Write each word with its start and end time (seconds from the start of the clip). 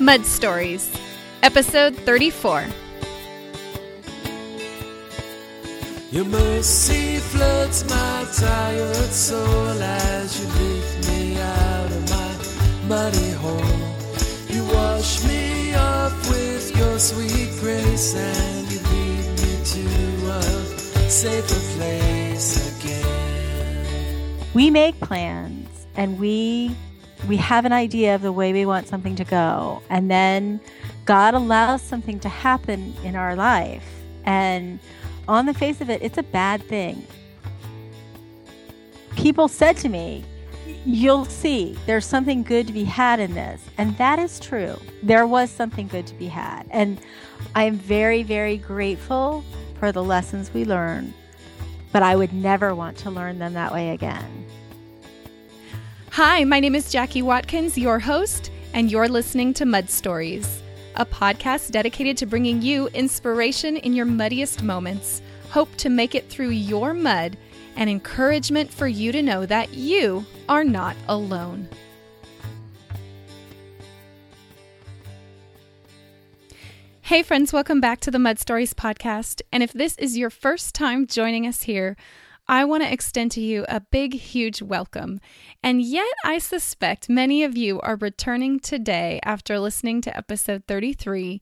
Mud 0.00 0.26
Stories, 0.26 0.90
Episode 1.42 1.94
34. 1.94 2.64
Your 6.10 6.24
mercy 6.24 7.18
floods 7.18 7.88
my 7.88 8.26
tired 8.34 8.96
soul 9.12 9.68
as 9.70 10.40
you 10.40 10.46
lift 10.46 11.08
me 11.08 11.40
out 11.40 11.90
of 11.92 12.10
my 12.10 12.88
muddy 12.88 13.30
hole. 13.32 13.60
You 14.48 14.64
wash 14.74 15.24
me 15.24 15.74
off 15.74 16.28
with 16.28 16.76
your 16.76 16.98
sweet 16.98 17.50
grace 17.60 18.16
and 18.16 18.72
you 18.72 18.80
lead 18.80 19.28
me 19.40 19.64
to 19.64 20.30
a 20.30 20.42
safer 21.08 21.78
place 21.78 22.80
again. 22.80 24.36
we 24.54 24.70
make 24.70 24.98
plans 25.00 25.86
and 25.96 26.18
we 26.18 26.74
we 27.28 27.36
have 27.38 27.64
an 27.64 27.72
idea 27.72 28.14
of 28.14 28.22
the 28.22 28.32
way 28.32 28.52
we 28.52 28.66
want 28.66 28.88
something 28.88 29.16
to 29.16 29.24
go. 29.24 29.82
And 29.90 30.10
then 30.10 30.60
god 31.04 31.34
allows 31.34 31.82
something 31.82 32.18
to 32.20 32.28
happen 32.28 32.94
in 33.02 33.16
our 33.16 33.36
life. 33.36 33.84
And 34.24 34.78
on 35.28 35.46
the 35.46 35.54
face 35.54 35.80
of 35.80 35.90
it 35.90 36.02
it's 36.02 36.18
a 36.18 36.22
bad 36.22 36.62
thing. 36.62 37.06
People 39.16 39.48
said 39.48 39.76
to 39.78 39.88
me 39.88 40.24
you'll 40.86 41.24
see 41.24 41.78
there's 41.86 42.06
something 42.06 42.42
good 42.42 42.66
to 42.66 42.72
be 42.72 42.84
had 42.84 43.20
in 43.20 43.34
this. 43.34 43.62
And 43.78 43.96
that 43.98 44.18
is 44.18 44.38
true. 44.38 44.76
There 45.02 45.26
was 45.26 45.50
something 45.50 45.88
good 45.88 46.06
to 46.06 46.14
be 46.14 46.26
had. 46.26 46.66
And 46.70 47.00
i 47.54 47.64
am 47.64 47.76
very 47.76 48.22
very 48.22 48.56
grateful 48.56 49.44
for 49.78 49.92
the 49.92 50.02
lessons 50.02 50.52
we 50.52 50.64
learned 50.64 51.12
but 51.92 52.02
i 52.02 52.16
would 52.16 52.32
never 52.32 52.74
want 52.74 52.96
to 52.96 53.10
learn 53.10 53.38
them 53.38 53.52
that 53.52 53.72
way 53.72 53.90
again 53.90 54.46
Hi, 56.14 56.44
my 56.44 56.60
name 56.60 56.76
is 56.76 56.92
Jackie 56.92 57.22
Watkins, 57.22 57.76
your 57.76 57.98
host, 57.98 58.52
and 58.72 58.88
you're 58.88 59.08
listening 59.08 59.52
to 59.54 59.66
Mud 59.66 59.90
Stories, 59.90 60.62
a 60.94 61.04
podcast 61.04 61.72
dedicated 61.72 62.16
to 62.18 62.24
bringing 62.24 62.62
you 62.62 62.86
inspiration 62.94 63.78
in 63.78 63.94
your 63.94 64.06
muddiest 64.06 64.62
moments, 64.62 65.22
hope 65.50 65.74
to 65.74 65.88
make 65.88 66.14
it 66.14 66.30
through 66.30 66.50
your 66.50 66.94
mud, 66.94 67.36
and 67.74 67.90
encouragement 67.90 68.72
for 68.72 68.86
you 68.86 69.10
to 69.10 69.22
know 69.22 69.44
that 69.44 69.74
you 69.74 70.24
are 70.48 70.62
not 70.62 70.94
alone. 71.08 71.68
Hey, 77.02 77.24
friends, 77.24 77.52
welcome 77.52 77.80
back 77.80 77.98
to 78.02 78.12
the 78.12 78.20
Mud 78.20 78.38
Stories 78.38 78.72
podcast. 78.72 79.42
And 79.50 79.64
if 79.64 79.72
this 79.72 79.98
is 79.98 80.16
your 80.16 80.30
first 80.30 80.76
time 80.76 81.08
joining 81.08 81.44
us 81.44 81.62
here, 81.62 81.96
I 82.46 82.66
want 82.66 82.82
to 82.82 82.92
extend 82.92 83.30
to 83.32 83.40
you 83.40 83.64
a 83.68 83.80
big, 83.80 84.14
huge 84.14 84.60
welcome. 84.60 85.18
And 85.62 85.80
yet, 85.80 86.12
I 86.26 86.38
suspect 86.38 87.08
many 87.08 87.42
of 87.42 87.56
you 87.56 87.80
are 87.80 87.96
returning 87.96 88.60
today 88.60 89.18
after 89.24 89.58
listening 89.58 90.02
to 90.02 90.16
episode 90.16 90.64
33 90.68 91.40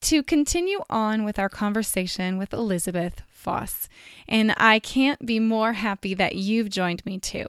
to 0.00 0.22
continue 0.24 0.80
on 0.90 1.24
with 1.24 1.38
our 1.38 1.48
conversation 1.48 2.36
with 2.36 2.52
Elizabeth 2.52 3.22
Foss. 3.28 3.88
And 4.26 4.52
I 4.56 4.80
can't 4.80 5.24
be 5.24 5.38
more 5.38 5.74
happy 5.74 6.14
that 6.14 6.34
you've 6.34 6.70
joined 6.70 7.06
me 7.06 7.18
too. 7.18 7.46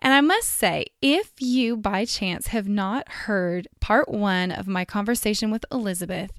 And 0.00 0.12
I 0.12 0.20
must 0.20 0.48
say, 0.48 0.86
if 1.00 1.30
you 1.38 1.76
by 1.76 2.04
chance 2.06 2.48
have 2.48 2.68
not 2.68 3.08
heard 3.08 3.68
part 3.78 4.08
one 4.08 4.50
of 4.50 4.66
my 4.66 4.84
conversation 4.84 5.52
with 5.52 5.64
Elizabeth, 5.70 6.32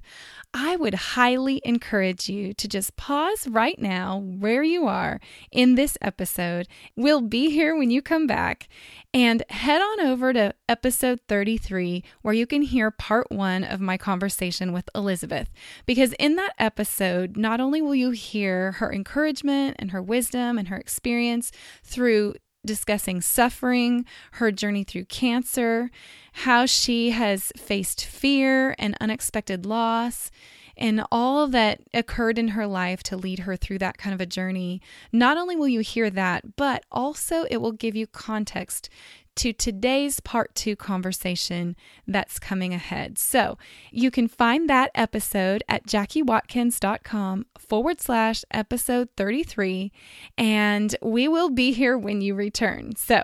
I 0.56 0.76
would 0.76 0.94
highly 0.94 1.60
encourage 1.64 2.28
you 2.28 2.54
to 2.54 2.68
just 2.68 2.94
pause 2.94 3.48
right 3.48 3.76
now 3.76 4.18
where 4.18 4.62
you 4.62 4.86
are 4.86 5.18
in 5.50 5.74
this 5.74 5.98
episode. 6.00 6.68
We'll 6.94 7.22
be 7.22 7.50
here 7.50 7.76
when 7.76 7.90
you 7.90 8.00
come 8.00 8.28
back 8.28 8.68
and 9.12 9.42
head 9.50 9.82
on 9.82 10.06
over 10.06 10.32
to 10.32 10.54
episode 10.68 11.18
33 11.26 12.04
where 12.22 12.34
you 12.34 12.46
can 12.46 12.62
hear 12.62 12.92
part 12.92 13.32
one 13.32 13.64
of 13.64 13.80
my 13.80 13.96
conversation 13.96 14.72
with 14.72 14.88
Elizabeth. 14.94 15.48
Because 15.86 16.12
in 16.20 16.36
that 16.36 16.54
episode, 16.56 17.36
not 17.36 17.60
only 17.60 17.82
will 17.82 17.96
you 17.96 18.12
hear 18.12 18.72
her 18.72 18.92
encouragement 18.92 19.74
and 19.80 19.90
her 19.90 20.00
wisdom 20.00 20.56
and 20.56 20.68
her 20.68 20.76
experience 20.76 21.50
through 21.82 22.34
discussing 22.64 23.20
suffering, 23.20 24.04
her 24.32 24.50
journey 24.50 24.84
through 24.84 25.04
cancer, 25.06 25.90
how 26.38 26.66
she 26.66 27.10
has 27.10 27.52
faced 27.56 28.04
fear 28.04 28.74
and 28.78 28.96
unexpected 29.00 29.64
loss, 29.64 30.32
and 30.76 31.04
all 31.12 31.46
that 31.46 31.80
occurred 31.94 32.38
in 32.38 32.48
her 32.48 32.66
life 32.66 33.04
to 33.04 33.16
lead 33.16 33.40
her 33.40 33.56
through 33.56 33.78
that 33.78 33.98
kind 33.98 34.12
of 34.12 34.20
a 34.20 34.26
journey. 34.26 34.82
Not 35.12 35.36
only 35.36 35.54
will 35.54 35.68
you 35.68 35.78
hear 35.80 36.10
that, 36.10 36.56
but 36.56 36.84
also 36.90 37.44
it 37.50 37.58
will 37.58 37.70
give 37.70 37.94
you 37.94 38.08
context 38.08 38.88
to 39.36 39.52
today's 39.52 40.18
part 40.20 40.54
two 40.56 40.74
conversation 40.74 41.76
that's 42.06 42.40
coming 42.40 42.74
ahead. 42.74 43.16
So 43.16 43.56
you 43.92 44.10
can 44.10 44.26
find 44.26 44.68
that 44.68 44.90
episode 44.94 45.62
at 45.68 45.86
jackiewatkins.com 45.86 47.46
forward 47.58 48.00
slash 48.00 48.44
episode 48.50 49.08
33, 49.16 49.92
and 50.36 50.96
we 51.00 51.28
will 51.28 51.50
be 51.50 51.72
here 51.72 51.96
when 51.96 52.20
you 52.20 52.34
return. 52.34 52.96
So, 52.96 53.22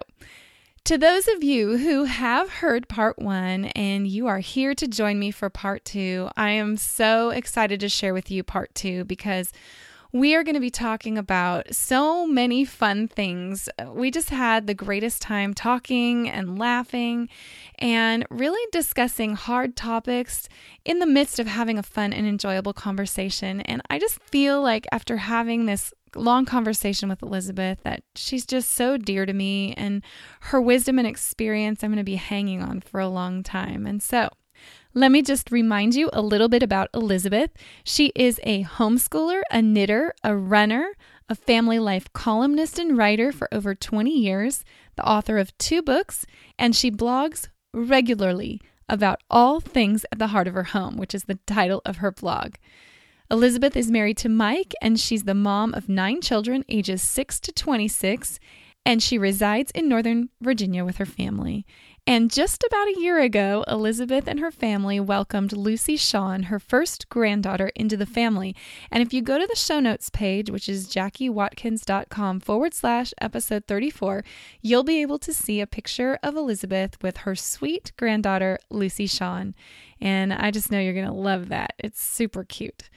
to 0.85 0.99
those 0.99 1.29
of 1.29 1.45
you 1.45 1.77
who 1.77 2.05
have 2.05 2.51
heard 2.51 2.89
part 2.89 3.19
one 3.19 3.67
and 3.67 4.07
you 4.07 4.27
are 4.27 4.39
here 4.39 4.75
to 4.75 4.89
join 4.89 5.19
me 5.19 5.31
for 5.31 5.51
part 5.51 5.85
two, 5.85 6.29
I 6.37 6.51
am 6.51 6.77
so 6.77 7.31
excited 7.31 7.81
to 7.81 7.89
share 7.89 8.15
with 8.15 8.31
you 8.31 8.43
part 8.43 8.75
two 8.75 9.05
because 9.05 9.53
we 10.13 10.35
are 10.35 10.43
going 10.43 10.55
to 10.55 10.61
be 10.61 10.71
talking 10.71 11.17
about 11.17 11.73
so 11.73 12.27
many 12.27 12.65
fun 12.65 13.07
things. 13.07 13.69
We 13.87 14.11
just 14.11 14.31
had 14.31 14.67
the 14.67 14.75
greatest 14.75 15.23
time 15.23 15.55
talking 15.55 16.29
and 16.29 16.59
laughing 16.59 17.29
and 17.79 18.27
really 18.29 18.67
discussing 18.73 19.35
hard 19.35 19.77
topics 19.77 20.49
in 20.85 20.99
the 20.99 21.07
midst 21.07 21.39
of 21.39 21.47
having 21.47 21.79
a 21.79 21.85
fun 21.85 22.13
and 22.13 22.27
enjoyable 22.27 22.73
conversation. 22.73 23.61
And 23.61 23.83
I 23.89 24.01
just 24.01 24.21
feel 24.23 24.61
like 24.61 24.87
after 24.91 25.19
having 25.19 25.67
this 25.67 25.95
long 26.15 26.45
conversation 26.45 27.09
with 27.09 27.23
Elizabeth 27.23 27.79
that 27.85 28.03
she's 28.15 28.47
just 28.47 28.73
so 28.73 28.97
dear 28.97 29.27
to 29.27 29.33
me 29.33 29.75
and 29.77 30.03
her 30.41 30.61
wisdom 30.61 30.99
and 30.99 31.07
experience 31.07 31.83
I'm 31.83 31.91
going 31.91 31.99
to 31.99 32.05
be 32.05 32.17
hanging 32.17 32.63
on 32.63 32.81
for 32.81 33.01
a 33.01 33.09
long 33.09 33.43
time. 33.43 33.87
And 33.87 34.03
so, 34.03 34.31
let 34.93 35.13
me 35.13 35.23
just 35.23 35.53
remind 35.53 35.95
you 35.95 36.11
a 36.13 36.21
little 36.21 36.49
bit 36.49 36.63
about 36.63 36.91
Elizabeth. 36.93 37.51
She 37.85 38.13
is 38.17 38.41
a 38.43 38.65
homeschooler, 38.65 39.43
a 39.51 39.63
knitter, 39.63 40.15
a 40.25 40.35
runner, 40.37 40.93
a 41.29 41.37
family 41.37 41.79
life 41.79 42.13
columnist 42.13 42.79
and 42.79 42.99
writer 42.99 43.31
for 43.31 43.49
over 43.55 43.75
20 43.75 44.11
years, 44.11 44.65
the 44.97 45.09
author 45.09 45.39
of 45.39 45.57
two 45.59 45.81
books, 45.81 46.27
and 46.59 46.75
she 46.75 46.91
blogs 46.91 47.49
regularly 47.73 48.61
about 48.89 49.21
all 49.31 49.61
things 49.61 50.05
at 50.11 50.19
the 50.19 50.29
heart 50.29 50.49
of 50.49 50.55
her 50.55 50.65
home, 50.65 50.97
which 50.97 51.15
is 51.15 51.25
the 51.25 51.39
title 51.47 51.81
of 51.85 51.99
her 51.99 52.11
blog. 52.11 52.55
Elizabeth 53.33 53.77
is 53.77 53.93
married 53.93 54.17
to 54.17 54.29
Mike, 54.29 54.75
and 54.83 54.99
she's 54.99 55.23
the 55.23 55.35
mom 55.35 55.73
of 55.75 55.89
nine 55.89 56.21
children, 56.21 56.65
ages 56.69 57.01
6 57.01 57.39
to 57.39 57.53
26, 57.53 58.41
and 58.85 59.01
she 59.01 59.19
resides 59.19 59.71
in 59.71 59.89
Northern 59.89 60.31
Virginia 60.41 60.85
with 60.85 60.97
her 60.97 61.07
family. 61.07 61.65
And 62.09 62.29
just 62.29 62.65
about 62.65 62.89
a 62.89 62.99
year 62.99 63.21
ago, 63.21 63.65
Elizabeth 63.69 64.27
and 64.27 64.41
her 64.41 64.51
family 64.51 64.99
welcomed 64.99 65.53
Lucy 65.53 65.97
Shawn, 65.97 66.45
her 66.45 66.59
first 66.59 67.09
granddaughter, 67.09 67.71
into 67.77 67.97
the 67.97 68.05
family. 68.05 68.57
And 68.91 69.01
if 69.01 69.13
you 69.13 69.23
go 69.23 69.39
to 69.39 69.47
the 69.47 69.55
show 69.55 69.79
notes 69.79 70.11
page, 70.11 70.51
which 70.51 70.69
is 70.69 70.89
jackiewatkins.com 70.89 72.41
forward 72.41 72.75
slash 72.75 73.15
episode 73.21 73.65
34, 73.69 74.25
you'll 74.61 74.83
be 74.83 75.03
able 75.03 75.21
to 75.21 75.33
see 75.33 75.61
a 75.61 75.69
picture 75.69 76.19
of 76.21 76.35
Elizabeth 76.35 77.01
with 77.01 77.19
her 77.19 77.37
sweet 77.37 77.93
granddaughter, 77.97 78.59
Lucy 78.71 79.07
Shawn. 79.07 79.55
And 80.01 80.33
I 80.33 80.51
just 80.51 80.73
know 80.73 80.81
you're 80.81 80.95
going 80.95 81.07
to 81.07 81.13
love 81.13 81.49
that. 81.51 81.75
It's 81.79 82.03
super 82.03 82.43
cute. 82.43 82.91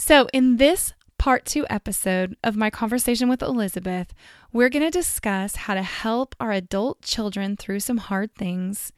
So, 0.00 0.28
in 0.32 0.58
this 0.58 0.92
part 1.18 1.44
two 1.44 1.66
episode 1.68 2.36
of 2.44 2.54
my 2.56 2.70
conversation 2.70 3.28
with 3.28 3.42
Elizabeth, 3.42 4.14
we're 4.52 4.68
going 4.68 4.84
to 4.84 4.96
discuss 4.96 5.56
how 5.56 5.74
to 5.74 5.82
help 5.82 6.36
our 6.38 6.52
adult 6.52 7.02
children 7.02 7.56
through 7.56 7.80
some 7.80 7.96
hard 7.98 8.32
things. 8.36 8.92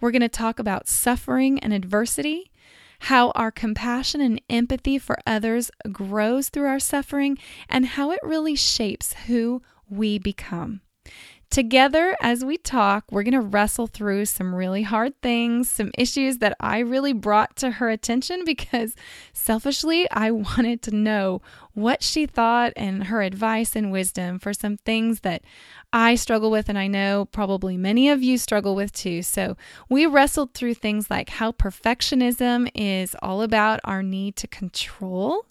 We're 0.00 0.12
going 0.12 0.22
to 0.22 0.28
talk 0.28 0.60
about 0.60 0.86
suffering 0.86 1.58
and 1.58 1.72
adversity, 1.72 2.52
how 3.00 3.32
our 3.32 3.50
compassion 3.50 4.20
and 4.20 4.40
empathy 4.48 4.96
for 4.96 5.18
others 5.26 5.72
grows 5.90 6.50
through 6.50 6.68
our 6.68 6.80
suffering, 6.80 7.36
and 7.68 7.84
how 7.84 8.12
it 8.12 8.20
really 8.22 8.54
shapes 8.54 9.14
who 9.26 9.60
we 9.90 10.20
become. 10.20 10.82
Together, 11.54 12.16
as 12.20 12.44
we 12.44 12.56
talk, 12.56 13.04
we're 13.12 13.22
going 13.22 13.30
to 13.30 13.40
wrestle 13.40 13.86
through 13.86 14.24
some 14.24 14.52
really 14.52 14.82
hard 14.82 15.12
things, 15.22 15.68
some 15.68 15.92
issues 15.96 16.38
that 16.38 16.56
I 16.58 16.80
really 16.80 17.12
brought 17.12 17.54
to 17.58 17.70
her 17.70 17.90
attention 17.90 18.42
because 18.44 18.96
selfishly, 19.32 20.10
I 20.10 20.32
wanted 20.32 20.82
to 20.82 20.90
know 20.90 21.42
what 21.72 22.02
she 22.02 22.26
thought 22.26 22.72
and 22.74 23.04
her 23.04 23.22
advice 23.22 23.76
and 23.76 23.92
wisdom 23.92 24.40
for 24.40 24.52
some 24.52 24.78
things 24.78 25.20
that 25.20 25.42
I 25.92 26.16
struggle 26.16 26.50
with, 26.50 26.68
and 26.68 26.76
I 26.76 26.88
know 26.88 27.26
probably 27.26 27.76
many 27.76 28.08
of 28.08 28.20
you 28.20 28.36
struggle 28.36 28.74
with 28.74 28.92
too. 28.92 29.22
So, 29.22 29.56
we 29.88 30.06
wrestled 30.06 30.54
through 30.54 30.74
things 30.74 31.08
like 31.08 31.28
how 31.28 31.52
perfectionism 31.52 32.68
is 32.74 33.14
all 33.22 33.42
about 33.42 33.78
our 33.84 34.02
need 34.02 34.34
to 34.38 34.48
control 34.48 35.46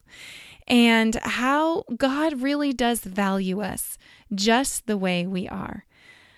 and 0.67 1.15
how 1.23 1.83
God 1.95 2.41
really 2.41 2.73
does 2.73 2.99
value 2.99 3.61
us 3.61 3.97
just 4.35 4.85
the 4.85 4.97
way 4.97 5.25
we 5.25 5.47
are. 5.47 5.85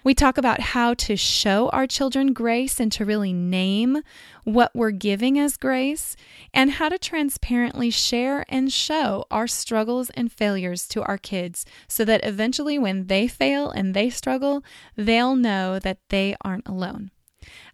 We 0.06 0.13
talk 0.13 0.38
about 0.38 0.60
how 0.60 0.94
to 0.94 1.16
show 1.18 1.69
our 1.69 1.88
children 1.88 2.31
grace 2.31 2.80
and 2.80 2.92
to 2.92 3.06
really 3.06 3.34
name 3.34 4.04
what 4.44 4.69
we're 4.75 4.92
giving 4.92 5.40
as 5.40 5.57
grace, 5.57 6.16
and 6.54 6.74
how 6.74 6.90
to 6.90 7.00
transparently 7.00 7.90
share 7.90 8.46
and 8.48 8.72
show 8.72 9.25
our 9.31 9.48
struggles 9.48 10.12
and 10.12 10.31
failures 10.31 10.88
to 10.90 11.02
our 11.02 11.18
kids 11.18 11.66
so 11.88 12.06
that 12.06 12.24
eventually, 12.24 12.78
when 12.78 13.07
they 13.07 13.28
fail 13.28 13.72
and 13.72 13.96
they 13.96 14.12
struggle, 14.12 14.63
they'll 14.96 15.36
know 15.36 15.80
that 15.80 15.98
they 16.10 16.36
aren't 16.42 16.68
alone. 16.68 17.10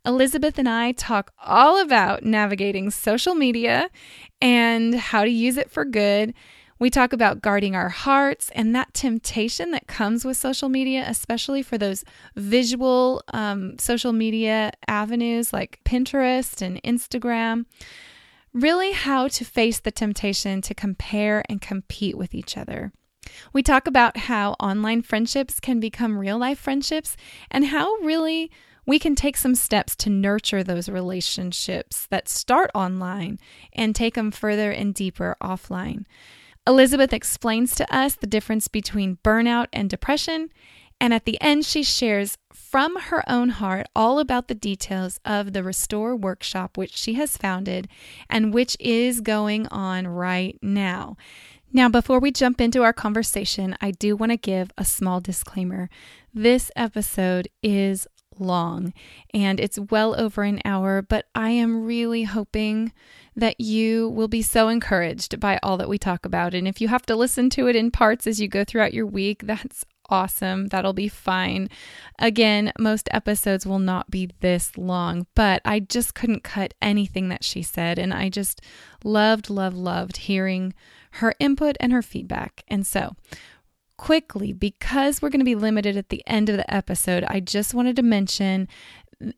Elizabeth 0.05 0.57
and 0.57 0.69
I 0.69 0.93
talk 0.93 1.33
all 1.45 1.81
about 1.81 2.23
navigating 2.23 2.91
social 2.91 3.35
media 3.35 3.89
and 4.41 4.95
how 4.95 5.25
to 5.25 5.29
use 5.29 5.57
it 5.57 5.69
for 5.69 5.83
good 5.83 6.33
we 6.81 6.89
talk 6.89 7.13
about 7.13 7.43
guarding 7.43 7.75
our 7.75 7.89
hearts 7.89 8.49
and 8.55 8.73
that 8.73 8.91
temptation 8.95 9.69
that 9.69 9.85
comes 9.85 10.25
with 10.25 10.35
social 10.35 10.67
media, 10.67 11.05
especially 11.07 11.61
for 11.61 11.77
those 11.77 12.03
visual 12.35 13.21
um, 13.31 13.77
social 13.77 14.11
media 14.11 14.71
avenues 14.87 15.53
like 15.53 15.79
Pinterest 15.85 16.59
and 16.59 16.81
Instagram. 16.81 17.65
Really, 18.51 18.93
how 18.93 19.27
to 19.27 19.45
face 19.45 19.79
the 19.79 19.91
temptation 19.91 20.59
to 20.63 20.73
compare 20.73 21.43
and 21.47 21.61
compete 21.61 22.17
with 22.17 22.33
each 22.33 22.57
other. 22.57 22.91
We 23.53 23.61
talk 23.61 23.85
about 23.85 24.17
how 24.17 24.53
online 24.53 25.03
friendships 25.03 25.59
can 25.59 25.79
become 25.79 26.17
real 26.17 26.39
life 26.39 26.57
friendships 26.57 27.15
and 27.51 27.65
how 27.65 27.93
really 27.97 28.49
we 28.87 28.97
can 28.97 29.13
take 29.13 29.37
some 29.37 29.53
steps 29.53 29.95
to 29.97 30.09
nurture 30.09 30.63
those 30.63 30.89
relationships 30.89 32.07
that 32.07 32.27
start 32.27 32.71
online 32.73 33.37
and 33.71 33.95
take 33.95 34.15
them 34.15 34.31
further 34.31 34.71
and 34.71 34.95
deeper 34.95 35.37
offline. 35.39 36.05
Elizabeth 36.67 37.11
explains 37.11 37.73
to 37.75 37.95
us 37.95 38.15
the 38.15 38.27
difference 38.27 38.67
between 38.67 39.17
burnout 39.23 39.67
and 39.73 39.89
depression. 39.89 40.49
And 40.99 41.15
at 41.15 41.25
the 41.25 41.41
end, 41.41 41.65
she 41.65 41.81
shares 41.81 42.37
from 42.53 42.95
her 42.95 43.27
own 43.27 43.49
heart 43.49 43.87
all 43.95 44.19
about 44.19 44.47
the 44.47 44.53
details 44.53 45.19
of 45.25 45.51
the 45.51 45.63
Restore 45.63 46.15
workshop, 46.15 46.77
which 46.77 46.95
she 46.95 47.15
has 47.15 47.37
founded 47.37 47.87
and 48.29 48.53
which 48.53 48.77
is 48.79 49.19
going 49.21 49.67
on 49.69 50.07
right 50.07 50.59
now. 50.61 51.17
Now, 51.73 51.89
before 51.89 52.19
we 52.19 52.31
jump 52.31 52.61
into 52.61 52.83
our 52.83 52.93
conversation, 52.93 53.75
I 53.81 53.91
do 53.91 54.15
want 54.15 54.31
to 54.31 54.37
give 54.37 54.71
a 54.77 54.85
small 54.85 55.19
disclaimer. 55.21 55.89
This 56.33 56.69
episode 56.75 57.47
is 57.63 58.07
long 58.41 58.93
and 59.33 59.59
it's 59.59 59.79
well 59.79 60.19
over 60.19 60.43
an 60.43 60.59
hour, 60.65 61.01
but 61.01 61.25
I 61.33 61.51
am 61.51 61.85
really 61.85 62.23
hoping 62.23 62.91
that 63.35 63.61
you 63.61 64.09
will 64.09 64.27
be 64.27 64.41
so 64.41 64.67
encouraged 64.67 65.39
by 65.39 65.59
all 65.63 65.77
that 65.77 65.89
we 65.89 65.97
talk 65.97 66.25
about. 66.25 66.53
And 66.53 66.67
if 66.67 66.81
you 66.81 66.89
have 66.89 67.05
to 67.05 67.15
listen 67.15 67.49
to 67.51 67.67
it 67.67 67.75
in 67.75 67.91
parts 67.91 68.27
as 68.27 68.41
you 68.41 68.47
go 68.47 68.65
throughout 68.65 68.93
your 68.93 69.05
week, 69.05 69.43
that's 69.45 69.85
awesome. 70.11 70.67
That'll 70.67 70.93
be 70.93 71.07
fine. 71.07 71.69
Again, 72.19 72.73
most 72.77 73.07
episodes 73.11 73.65
will 73.65 73.79
not 73.79 74.11
be 74.11 74.29
this 74.41 74.77
long, 74.77 75.25
but 75.33 75.61
I 75.63 75.79
just 75.79 76.13
couldn't 76.13 76.43
cut 76.43 76.73
anything 76.81 77.29
that 77.29 77.43
she 77.43 77.63
said. 77.63 77.97
And 77.97 78.13
I 78.13 78.29
just 78.29 78.61
loved, 79.03 79.49
loved, 79.49 79.77
loved 79.77 80.17
hearing 80.17 80.73
her 81.15 81.33
input 81.39 81.77
and 81.79 81.91
her 81.91 82.01
feedback. 82.01 82.63
And 82.67 82.85
so, 82.85 83.15
quickly, 84.01 84.51
because 84.51 85.21
we're 85.21 85.29
going 85.29 85.39
to 85.41 85.45
be 85.45 85.53
limited 85.53 85.95
at 85.95 86.09
the 86.09 86.23
end 86.25 86.49
of 86.49 86.57
the 86.57 86.73
episode, 86.73 87.23
I 87.27 87.39
just 87.39 87.75
wanted 87.75 87.95
to 87.97 88.01
mention 88.01 88.67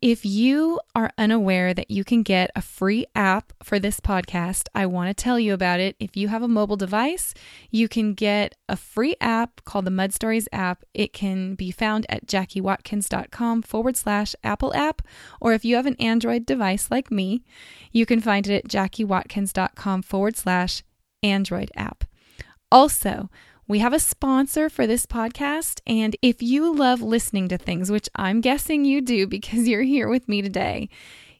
if 0.00 0.24
you 0.24 0.80
are 0.94 1.10
unaware 1.18 1.74
that 1.74 1.90
you 1.90 2.02
can 2.02 2.22
get 2.22 2.50
a 2.56 2.62
free 2.62 3.04
app 3.14 3.52
for 3.62 3.78
this 3.78 4.00
podcast, 4.00 4.68
I 4.74 4.86
want 4.86 5.14
to 5.14 5.22
tell 5.22 5.38
you 5.38 5.52
about 5.52 5.80
it. 5.80 5.96
If 6.00 6.16
you 6.16 6.28
have 6.28 6.42
a 6.42 6.48
mobile 6.48 6.78
device, 6.78 7.34
you 7.70 7.88
can 7.88 8.14
get 8.14 8.54
a 8.66 8.74
free 8.74 9.16
app 9.20 9.62
called 9.66 9.84
the 9.84 9.90
Mud 9.90 10.14
Stories 10.14 10.48
app. 10.50 10.82
It 10.94 11.12
can 11.12 11.56
be 11.56 11.70
found 11.70 12.06
at 12.08 12.26
jackiewatkins.com 12.26 13.60
forward 13.60 13.98
slash 13.98 14.34
Apple 14.42 14.72
app. 14.72 15.02
Or 15.42 15.52
if 15.52 15.66
you 15.66 15.76
have 15.76 15.84
an 15.84 15.96
Android 15.96 16.46
device 16.46 16.90
like 16.90 17.10
me, 17.10 17.44
you 17.92 18.06
can 18.06 18.22
find 18.22 18.48
it 18.48 18.64
at 18.64 18.70
jackiewatkins.com 18.70 20.00
forward 20.00 20.38
slash 20.38 20.82
Android 21.22 21.70
app. 21.76 22.04
Also, 22.72 23.28
we 23.66 23.78
have 23.78 23.94
a 23.94 23.98
sponsor 23.98 24.68
for 24.68 24.86
this 24.86 25.06
podcast, 25.06 25.80
and 25.86 26.16
if 26.20 26.42
you 26.42 26.74
love 26.74 27.00
listening 27.00 27.48
to 27.48 27.56
things, 27.56 27.90
which 27.90 28.08
I'm 28.14 28.40
guessing 28.40 28.84
you 28.84 29.00
do 29.00 29.26
because 29.26 29.66
you're 29.66 29.82
here 29.82 30.08
with 30.08 30.28
me 30.28 30.42
today, 30.42 30.90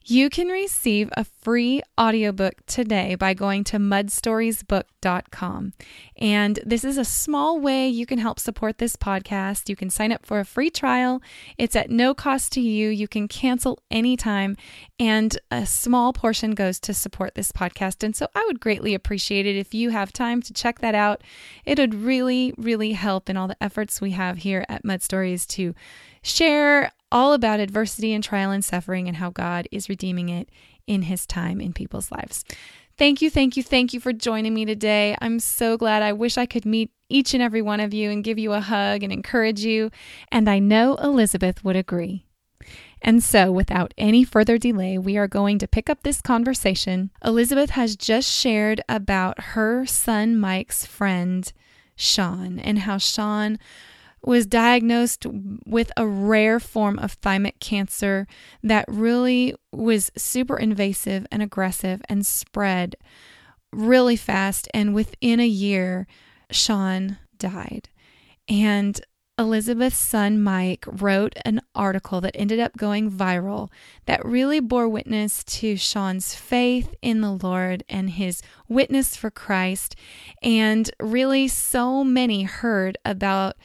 you 0.07 0.29
can 0.29 0.49
receive 0.49 1.09
a 1.17 1.25
free 1.25 1.83
audiobook 1.99 2.55
today 2.67 3.15
by 3.15 3.33
going 3.33 3.65
to 3.65 3.79
mudstoriesbook.com. 3.79 5.73
And 6.17 6.59
this 6.65 6.85
is 6.85 6.99
a 6.99 7.05
small 7.05 7.59
way 7.59 7.89
you 7.89 8.05
can 8.05 8.19
help 8.19 8.39
support 8.39 8.79
this 8.79 8.97
podcast. 8.97 9.69
You 9.69 9.77
can 9.77 9.89
sign 9.89 10.13
up 10.13 10.27
for 10.27 10.41
a 10.41 10.45
free 10.45 10.69
trial. 10.69 11.23
It's 11.57 11.75
at 11.75 11.91
no 11.91 12.15
cost 12.15 12.53
to 12.53 12.61
you. 12.61 12.91
You 12.91 13.09
can 13.09 13.29
cancel 13.29 13.79
anytime, 13.91 14.57
and 14.99 15.39
a 15.51 15.65
small 15.65 16.13
portion 16.13 16.53
goes 16.53 16.79
to 16.81 16.93
support 16.93 17.35
this 17.35 17.51
podcast. 17.51 18.03
And 18.03 18.15
so 18.15 18.29
I 18.35 18.45
would 18.47 18.61
greatly 18.61 18.95
appreciate 18.95 19.47
it 19.47 19.57
if 19.57 19.73
you 19.73 19.91
have 19.91 20.13
time 20.13 20.43
to 20.43 20.53
check 20.53 20.81
that 20.81 20.95
out. 20.95 21.23
It 21.65 21.79
would 21.79 21.95
really, 21.95 22.53
really 22.59 22.93
help 22.93 23.31
in 23.31 23.37
all 23.37 23.49
the 23.49 23.63
efforts 23.63 24.01
we 24.01 24.11
have 24.11 24.39
here 24.39 24.67
at 24.69 24.85
Mud 24.85 25.03
Stories 25.03 25.47
to 25.47 25.75
share 26.23 26.93
all 27.15 27.33
about 27.33 27.61
adversity 27.61 28.13
and 28.13 28.25
trial 28.25 28.51
and 28.51 28.65
suffering 28.65 29.07
and 29.07 29.17
how 29.17 29.31
God 29.31 29.69
is 29.71 29.89
redeeming 29.89 30.29
it 30.29 30.51
in 30.87 31.03
His 31.03 31.27
time 31.27 31.61
in 31.61 31.73
people's 31.73 32.11
lives. 32.11 32.45
Thank 32.99 33.23
you, 33.23 33.31
thank 33.31 33.57
you, 33.57 33.63
thank 33.63 33.95
you 33.95 34.01
for 34.01 34.13
joining 34.13 34.53
me 34.53 34.65
today. 34.65 35.17
I'm 35.21 35.39
so 35.39 35.77
glad. 35.77 36.03
I 36.03 36.13
wish 36.13 36.37
I 36.37 36.47
could 36.47 36.67
meet 36.67 36.91
each 37.09 37.33
and 37.33 37.43
every 37.43 37.63
one 37.63 37.81
of 37.81 37.95
you 37.95 38.11
and 38.11 38.25
give 38.25 38.39
you 38.39 38.53
a 38.53 38.61
hug 38.61 39.05
and 39.05 39.13
encourage 39.13 39.61
you. 39.61 39.91
And 40.31 40.51
I 40.51 40.59
know 40.59 40.97
Elizabeth 40.97 41.65
would 41.65 41.77
agree. 41.77 42.27
And 43.01 43.23
so, 43.23 43.53
without 43.53 43.95
any 43.97 44.25
further 44.25 44.59
delay, 44.59 44.99
we 44.99 45.17
are 45.17 45.29
going 45.29 45.59
to 45.59 45.69
pick 45.69 45.89
up 45.89 46.03
this 46.03 46.21
conversation. 46.21 47.11
Elizabeth 47.25 47.71
has 47.71 47.97
just 47.97 48.31
shared 48.31 48.81
about 48.89 49.41
her 49.41 49.87
son 49.87 50.39
Mike's 50.39 50.87
friend, 50.87 51.53
Sean, 51.95 52.59
and 52.59 52.81
how 52.81 52.99
Sean 52.99 53.59
was 54.27 54.47
diagnosed 54.47 55.27
with 55.67 55.93
a 55.97 56.07
rare 56.07 56.59
form 56.59 56.99
of 56.99 57.21
thymic 57.21 57.61
cancer 57.61 58.27
that 58.63 58.85
really 58.89 59.55
was 59.73 60.11
super 60.17 60.57
invasive 60.57 61.27
and 61.31 61.43
aggressive 61.43 62.01
and 62.09 62.27
spread 62.27 62.97
really 63.73 64.17
fast. 64.17 64.69
And 64.73 64.95
within 64.95 65.41
a 65.41 65.47
year, 65.47 66.07
Sean 66.51 67.19
died. 67.39 67.89
And 68.49 69.01
Elizabeth's 69.37 69.99
son 69.99 70.41
Mike 70.41 70.85
wrote 70.87 71.35
an 71.45 71.61
article 71.75 72.21
that 72.21 72.37
ended 72.37 72.61
up 72.61 72.77
going 72.77 73.11
viral 73.11 73.69
that 74.07 74.25
really 74.25 74.61
bore 74.61 74.89
witness 74.89 75.43
to 75.43 75.77
Sean's 75.77 76.37
faith 76.37 76.95
in 77.03 77.21
the 77.21 77.33
Lord 77.33 77.83
and 77.89 78.11
his 78.11 78.43
witness 78.69 79.17
for 79.17 79.31
Christ. 79.31 79.97
And 80.41 80.89
really, 81.01 81.49
so 81.49 82.05
many 82.05 82.45
heard 82.45 82.97
about 83.05 83.57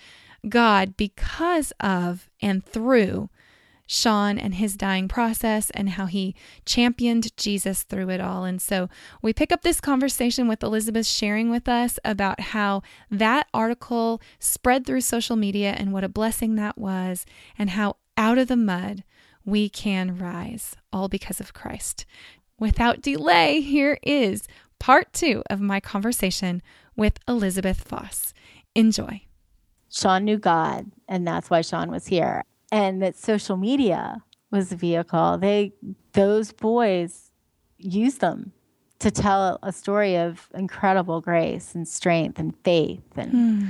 God 0.47 0.95
because 0.95 1.73
of 1.79 2.29
and 2.41 2.65
through 2.65 3.29
Sean 3.91 4.37
and 4.37 4.53
his 4.53 4.77
dying 4.77 5.07
process 5.07 5.71
and 5.71 5.89
how 5.89 6.05
he 6.05 6.35
championed 6.63 7.35
Jesus 7.35 7.81
through 7.81 8.09
it 8.11 8.21
all. 8.21 8.43
And 8.43 8.61
so 8.61 8.87
we 9.23 9.33
pick 9.33 9.51
up 9.51 9.63
this 9.63 9.81
conversation 9.81 10.47
with 10.47 10.61
Elizabeth 10.61 11.07
sharing 11.07 11.49
with 11.49 11.67
us 11.67 11.97
about 12.05 12.39
how 12.39 12.83
that 13.09 13.47
article 13.51 14.21
spread 14.37 14.85
through 14.85 15.01
social 15.01 15.35
media 15.35 15.73
and 15.75 15.91
what 15.91 16.03
a 16.03 16.09
blessing 16.09 16.53
that 16.55 16.77
was, 16.77 17.25
and 17.57 17.71
how 17.71 17.95
out 18.15 18.37
of 18.37 18.47
the 18.47 18.55
mud 18.55 19.03
we 19.43 19.69
can 19.69 20.19
rise, 20.19 20.75
all 20.93 21.07
because 21.07 21.39
of 21.39 21.55
Christ. 21.55 22.05
Without 22.59 23.01
delay, 23.01 23.61
here 23.61 23.97
is 24.03 24.47
part 24.77 25.11
two 25.13 25.41
of 25.49 25.59
my 25.59 25.79
conversation 25.79 26.61
with 26.95 27.17
Elizabeth 27.27 27.81
Foss. 27.81 28.35
Enjoy. 28.75 29.23
Sean 29.89 30.25
knew 30.25 30.37
God, 30.37 30.91
and 31.07 31.27
that's 31.27 31.49
why 31.49 31.61
Sean 31.61 31.89
was 31.89 32.07
here. 32.07 32.43
And 32.71 33.01
that 33.01 33.15
social 33.15 33.57
media 33.57 34.23
was 34.51 34.69
the 34.69 34.75
vehicle. 34.75 35.37
They 35.37 35.73
those 36.13 36.51
boys 36.51 37.31
used 37.77 38.21
them 38.21 38.51
to 38.99 39.09
tell 39.09 39.59
a 39.63 39.71
story 39.71 40.17
of 40.17 40.49
incredible 40.53 41.21
grace 41.21 41.73
and 41.73 41.87
strength 41.87 42.37
and 42.37 42.53
faith 42.63 43.01
and 43.15 43.31
mm. 43.31 43.67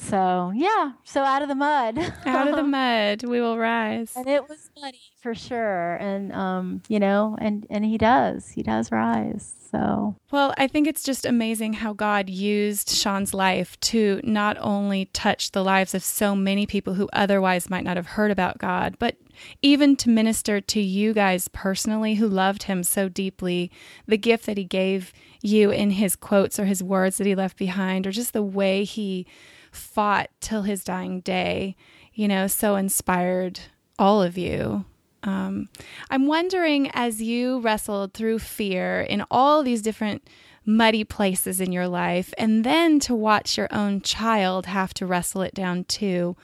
So 0.00 0.52
yeah 0.54 0.92
so 1.04 1.22
out 1.22 1.42
of 1.42 1.48
the 1.48 1.54
mud. 1.54 1.98
Out 2.24 2.48
of 2.48 2.56
the 2.56 2.62
mud 2.78 3.22
we 3.24 3.40
will 3.40 3.58
rise. 3.58 4.12
And 4.16 4.26
it 4.26 4.48
was 4.48 4.70
muddy 4.80 5.00
for 5.20 5.34
sure. 5.34 5.96
And 5.96 6.32
um 6.32 6.82
you 6.88 6.98
know 6.98 7.36
and 7.40 7.66
and 7.70 7.84
he 7.84 7.98
does. 7.98 8.48
He 8.48 8.62
does 8.62 8.90
rise 8.90 9.54
so, 9.70 10.16
well, 10.32 10.52
I 10.58 10.66
think 10.66 10.88
it's 10.88 11.04
just 11.04 11.24
amazing 11.24 11.74
how 11.74 11.92
God 11.92 12.28
used 12.28 12.90
Sean's 12.90 13.32
life 13.32 13.78
to 13.80 14.20
not 14.24 14.56
only 14.58 15.04
touch 15.06 15.52
the 15.52 15.62
lives 15.62 15.94
of 15.94 16.02
so 16.02 16.34
many 16.34 16.66
people 16.66 16.94
who 16.94 17.08
otherwise 17.12 17.70
might 17.70 17.84
not 17.84 17.96
have 17.96 18.06
heard 18.06 18.32
about 18.32 18.58
God, 18.58 18.96
but 18.98 19.16
even 19.62 19.94
to 19.96 20.08
minister 20.08 20.60
to 20.60 20.80
you 20.80 21.14
guys 21.14 21.46
personally 21.48 22.16
who 22.16 22.26
loved 22.26 22.64
him 22.64 22.82
so 22.82 23.08
deeply. 23.08 23.70
The 24.06 24.18
gift 24.18 24.46
that 24.46 24.58
he 24.58 24.64
gave 24.64 25.12
you 25.40 25.70
in 25.70 25.90
his 25.90 26.16
quotes 26.16 26.58
or 26.58 26.64
his 26.64 26.82
words 26.82 27.18
that 27.18 27.26
he 27.26 27.36
left 27.36 27.56
behind, 27.56 28.06
or 28.06 28.10
just 28.10 28.32
the 28.32 28.42
way 28.42 28.82
he 28.82 29.24
fought 29.70 30.30
till 30.40 30.62
his 30.62 30.84
dying 30.84 31.20
day 31.20 31.76
you 32.20 32.28
know, 32.28 32.46
so 32.46 32.76
inspired 32.76 33.60
all 33.98 34.22
of 34.22 34.36
you. 34.36 34.84
Um, 35.22 35.70
I'm 36.10 36.26
wondering 36.26 36.90
as 36.92 37.22
you 37.22 37.60
wrestled 37.60 38.12
through 38.12 38.40
fear 38.40 39.00
in 39.00 39.24
all 39.30 39.62
these 39.62 39.80
different 39.80 40.28
muddy 40.66 41.02
places 41.02 41.62
in 41.62 41.72
your 41.72 41.88
life, 41.88 42.34
and 42.36 42.62
then 42.62 43.00
to 43.00 43.14
watch 43.14 43.56
your 43.56 43.68
own 43.70 44.02
child 44.02 44.66
have 44.66 44.92
to 44.94 45.06
wrestle 45.06 45.40
it 45.40 45.54
down 45.54 45.84
too, 45.84 46.36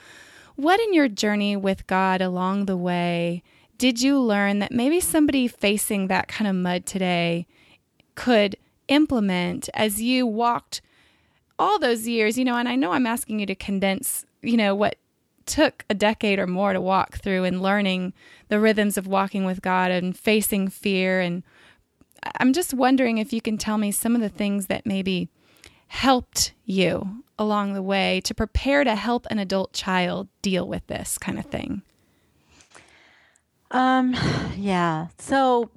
what 0.54 0.80
in 0.80 0.94
your 0.94 1.08
journey 1.08 1.56
with 1.56 1.86
God 1.86 2.22
along 2.22 2.64
the 2.64 2.76
way 2.76 3.42
did 3.76 4.00
you 4.00 4.18
learn 4.18 4.60
that 4.60 4.72
maybe 4.72 5.00
somebody 5.00 5.46
facing 5.46 6.06
that 6.06 6.28
kind 6.28 6.48
of 6.48 6.56
mud 6.56 6.86
today 6.86 7.46
could 8.14 8.56
implement 8.88 9.68
as 9.74 10.00
you 10.00 10.26
walked 10.26 10.80
all 11.58 11.78
those 11.78 12.06
years? 12.06 12.38
You 12.38 12.44
know, 12.44 12.56
and 12.56 12.68
I 12.68 12.76
know 12.76 12.92
I'm 12.92 13.06
asking 13.06 13.40
you 13.40 13.46
to 13.46 13.54
condense, 13.54 14.24
you 14.42 14.56
know, 14.56 14.74
what 14.74 14.96
took 15.46 15.84
a 15.88 15.94
decade 15.94 16.38
or 16.38 16.46
more 16.46 16.72
to 16.72 16.80
walk 16.80 17.18
through 17.18 17.44
and 17.44 17.62
learning 17.62 18.12
the 18.48 18.60
rhythms 18.60 18.98
of 18.98 19.06
walking 19.06 19.44
with 19.44 19.62
God 19.62 19.90
and 19.90 20.16
facing 20.16 20.68
fear. 20.68 21.20
And 21.20 21.42
I'm 22.40 22.52
just 22.52 22.74
wondering 22.74 23.18
if 23.18 23.32
you 23.32 23.40
can 23.40 23.56
tell 23.56 23.78
me 23.78 23.92
some 23.92 24.14
of 24.14 24.20
the 24.20 24.28
things 24.28 24.66
that 24.66 24.84
maybe 24.84 25.28
helped 25.88 26.52
you 26.64 27.22
along 27.38 27.74
the 27.74 27.82
way 27.82 28.20
to 28.22 28.34
prepare 28.34 28.82
to 28.82 28.94
help 28.94 29.26
an 29.30 29.38
adult 29.38 29.72
child 29.72 30.28
deal 30.42 30.66
with 30.66 30.86
this 30.88 31.16
kind 31.16 31.38
of 31.38 31.46
thing. 31.46 31.82
Um, 33.70 34.16
yeah. 34.56 35.08
So, 35.18 35.70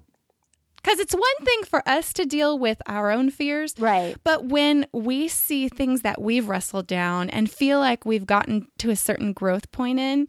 because 0.81 1.00
it's 1.00 1.13
one 1.13 1.45
thing 1.45 1.63
for 1.65 1.88
us 1.88 2.13
to 2.13 2.25
deal 2.25 2.57
with 2.57 2.81
our 2.86 3.12
own 3.12 3.29
fears. 3.29 3.75
Right. 3.77 4.15
But 4.24 4.45
when 4.45 4.88
we 4.93 5.27
see 5.27 5.69
things 5.69 6.01
that 6.01 6.21
we've 6.21 6.48
wrestled 6.48 6.88
down 6.88 7.29
and 7.29 7.50
feel 7.50 7.79
like 7.79 8.05
we've 8.05 8.25
gotten 8.25 8.67
to 8.79 8.89
a 8.89 8.95
certain 8.95 9.33
growth 9.33 9.71
point 9.71 10.00
in, 10.00 10.27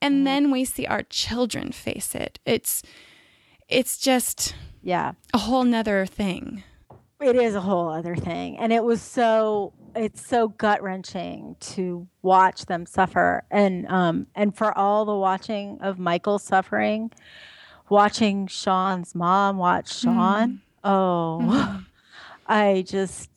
and 0.00 0.22
mm. 0.22 0.24
then 0.24 0.50
we 0.50 0.64
see 0.64 0.86
our 0.86 1.02
children 1.02 1.72
face 1.72 2.14
it, 2.14 2.38
it's 2.44 2.82
it's 3.68 3.96
just 3.98 4.54
yeah 4.82 5.12
a 5.32 5.38
whole 5.38 5.64
nother 5.64 6.06
thing. 6.06 6.64
It 7.20 7.36
is 7.36 7.54
a 7.54 7.60
whole 7.60 7.88
other 7.88 8.16
thing. 8.16 8.58
And 8.58 8.72
it 8.72 8.82
was 8.82 9.00
so 9.00 9.72
it's 9.94 10.26
so 10.26 10.48
gut 10.48 10.82
wrenching 10.82 11.56
to 11.60 12.08
watch 12.22 12.66
them 12.66 12.86
suffer, 12.86 13.44
and 13.50 13.86
um, 13.88 14.26
and 14.34 14.56
for 14.56 14.76
all 14.76 15.04
the 15.04 15.14
watching 15.14 15.78
of 15.80 15.98
Michael 15.98 16.38
suffering, 16.38 17.10
watching 17.92 18.46
Sean's 18.46 19.14
mom 19.14 19.58
watch 19.58 19.94
Sean. 20.00 20.48
Mm. 20.48 20.58
Oh, 20.82 21.40
mm. 21.42 21.84
I 22.46 22.84
just 22.88 23.30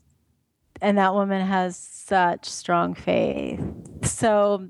and 0.81 0.97
that 0.97 1.13
woman 1.13 1.45
has 1.45 1.77
such 1.77 2.45
strong 2.45 2.93
faith. 2.95 3.61
So 4.03 4.69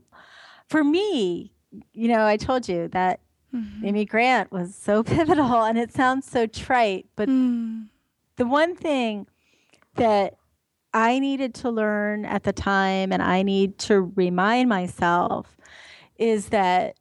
for 0.68 0.84
me, 0.84 1.54
you 1.94 2.08
know, 2.08 2.26
I 2.26 2.36
told 2.38 2.68
you 2.68 2.88
that 2.90 3.20
mm-hmm. 3.54 3.86
Amy 3.86 4.06
Grant 4.06 4.52
was 4.52 4.76
so 4.76 5.04
pivotal, 5.14 5.64
and 5.64 5.78
it 5.78 5.94
sounds 5.94 6.30
so 6.30 6.48
trite, 6.48 7.06
but 7.16 7.30
mm. 7.30 7.88
the 8.38 8.46
one 8.46 8.76
thing 8.76 9.28
that 9.96 10.36
I 10.94 11.20
needed 11.20 11.54
to 11.56 11.70
learn 11.70 12.26
at 12.26 12.44
the 12.44 12.54
time, 12.54 13.12
and 13.12 13.22
I 13.22 13.44
need 13.44 13.78
to 13.80 14.12
remind 14.16 14.68
myself, 14.68 15.58
is 16.18 16.50
that 16.50 16.96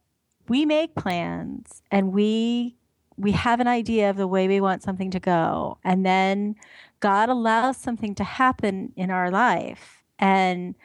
we 0.47 0.65
make 0.65 0.95
plans 0.95 1.81
and 1.91 2.13
we 2.13 2.75
we 3.17 3.31
have 3.31 3.61
an 3.61 3.67
idea 3.67 4.09
of 4.09 4.17
the 4.17 4.27
way 4.27 4.47
we 4.47 4.59
want 4.59 4.83
something 4.83 5.09
to 5.11 5.19
go, 5.19 5.77
and 5.85 6.05
then 6.05 6.55
God 6.99 7.29
allows 7.29 7.77
something 7.77 8.13
to 8.15 8.25
happen 8.25 8.91
in 8.97 9.09
our 9.09 9.31
life, 9.31 10.03
and 10.19 10.75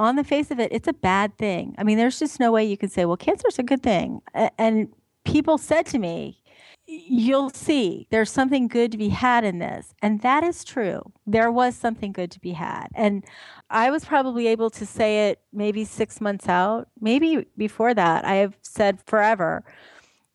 on 0.00 0.16
the 0.16 0.24
face 0.24 0.50
of 0.50 0.58
it, 0.58 0.72
it's 0.72 0.88
a 0.88 0.94
bad 0.94 1.36
thing. 1.36 1.74
I 1.76 1.84
mean, 1.84 1.98
there's 1.98 2.18
just 2.18 2.40
no 2.40 2.50
way 2.50 2.64
you 2.64 2.78
could 2.78 2.90
say, 2.90 3.04
well, 3.04 3.18
cancer's 3.18 3.58
a 3.58 3.62
good 3.62 3.82
thing. 3.82 4.22
And 4.56 4.88
people 5.24 5.58
said 5.58 5.84
to 5.86 5.98
me, 5.98 6.42
you'll 6.86 7.50
see 7.50 8.06
there's 8.10 8.30
something 8.30 8.66
good 8.66 8.90
to 8.92 8.98
be 8.98 9.10
had 9.10 9.44
in 9.44 9.58
this. 9.58 9.94
And 10.00 10.22
that 10.22 10.42
is 10.42 10.64
true. 10.64 11.12
There 11.26 11.50
was 11.52 11.76
something 11.76 12.12
good 12.12 12.30
to 12.30 12.40
be 12.40 12.52
had. 12.52 12.86
And 12.94 13.24
I 13.70 13.90
was 13.90 14.04
probably 14.04 14.48
able 14.48 14.70
to 14.70 14.84
say 14.84 15.28
it 15.28 15.40
maybe 15.52 15.84
six 15.84 16.20
months 16.20 16.48
out, 16.48 16.88
maybe 17.00 17.46
before 17.56 17.94
that. 17.94 18.24
I 18.24 18.34
have 18.36 18.56
said 18.62 19.00
forever 19.06 19.64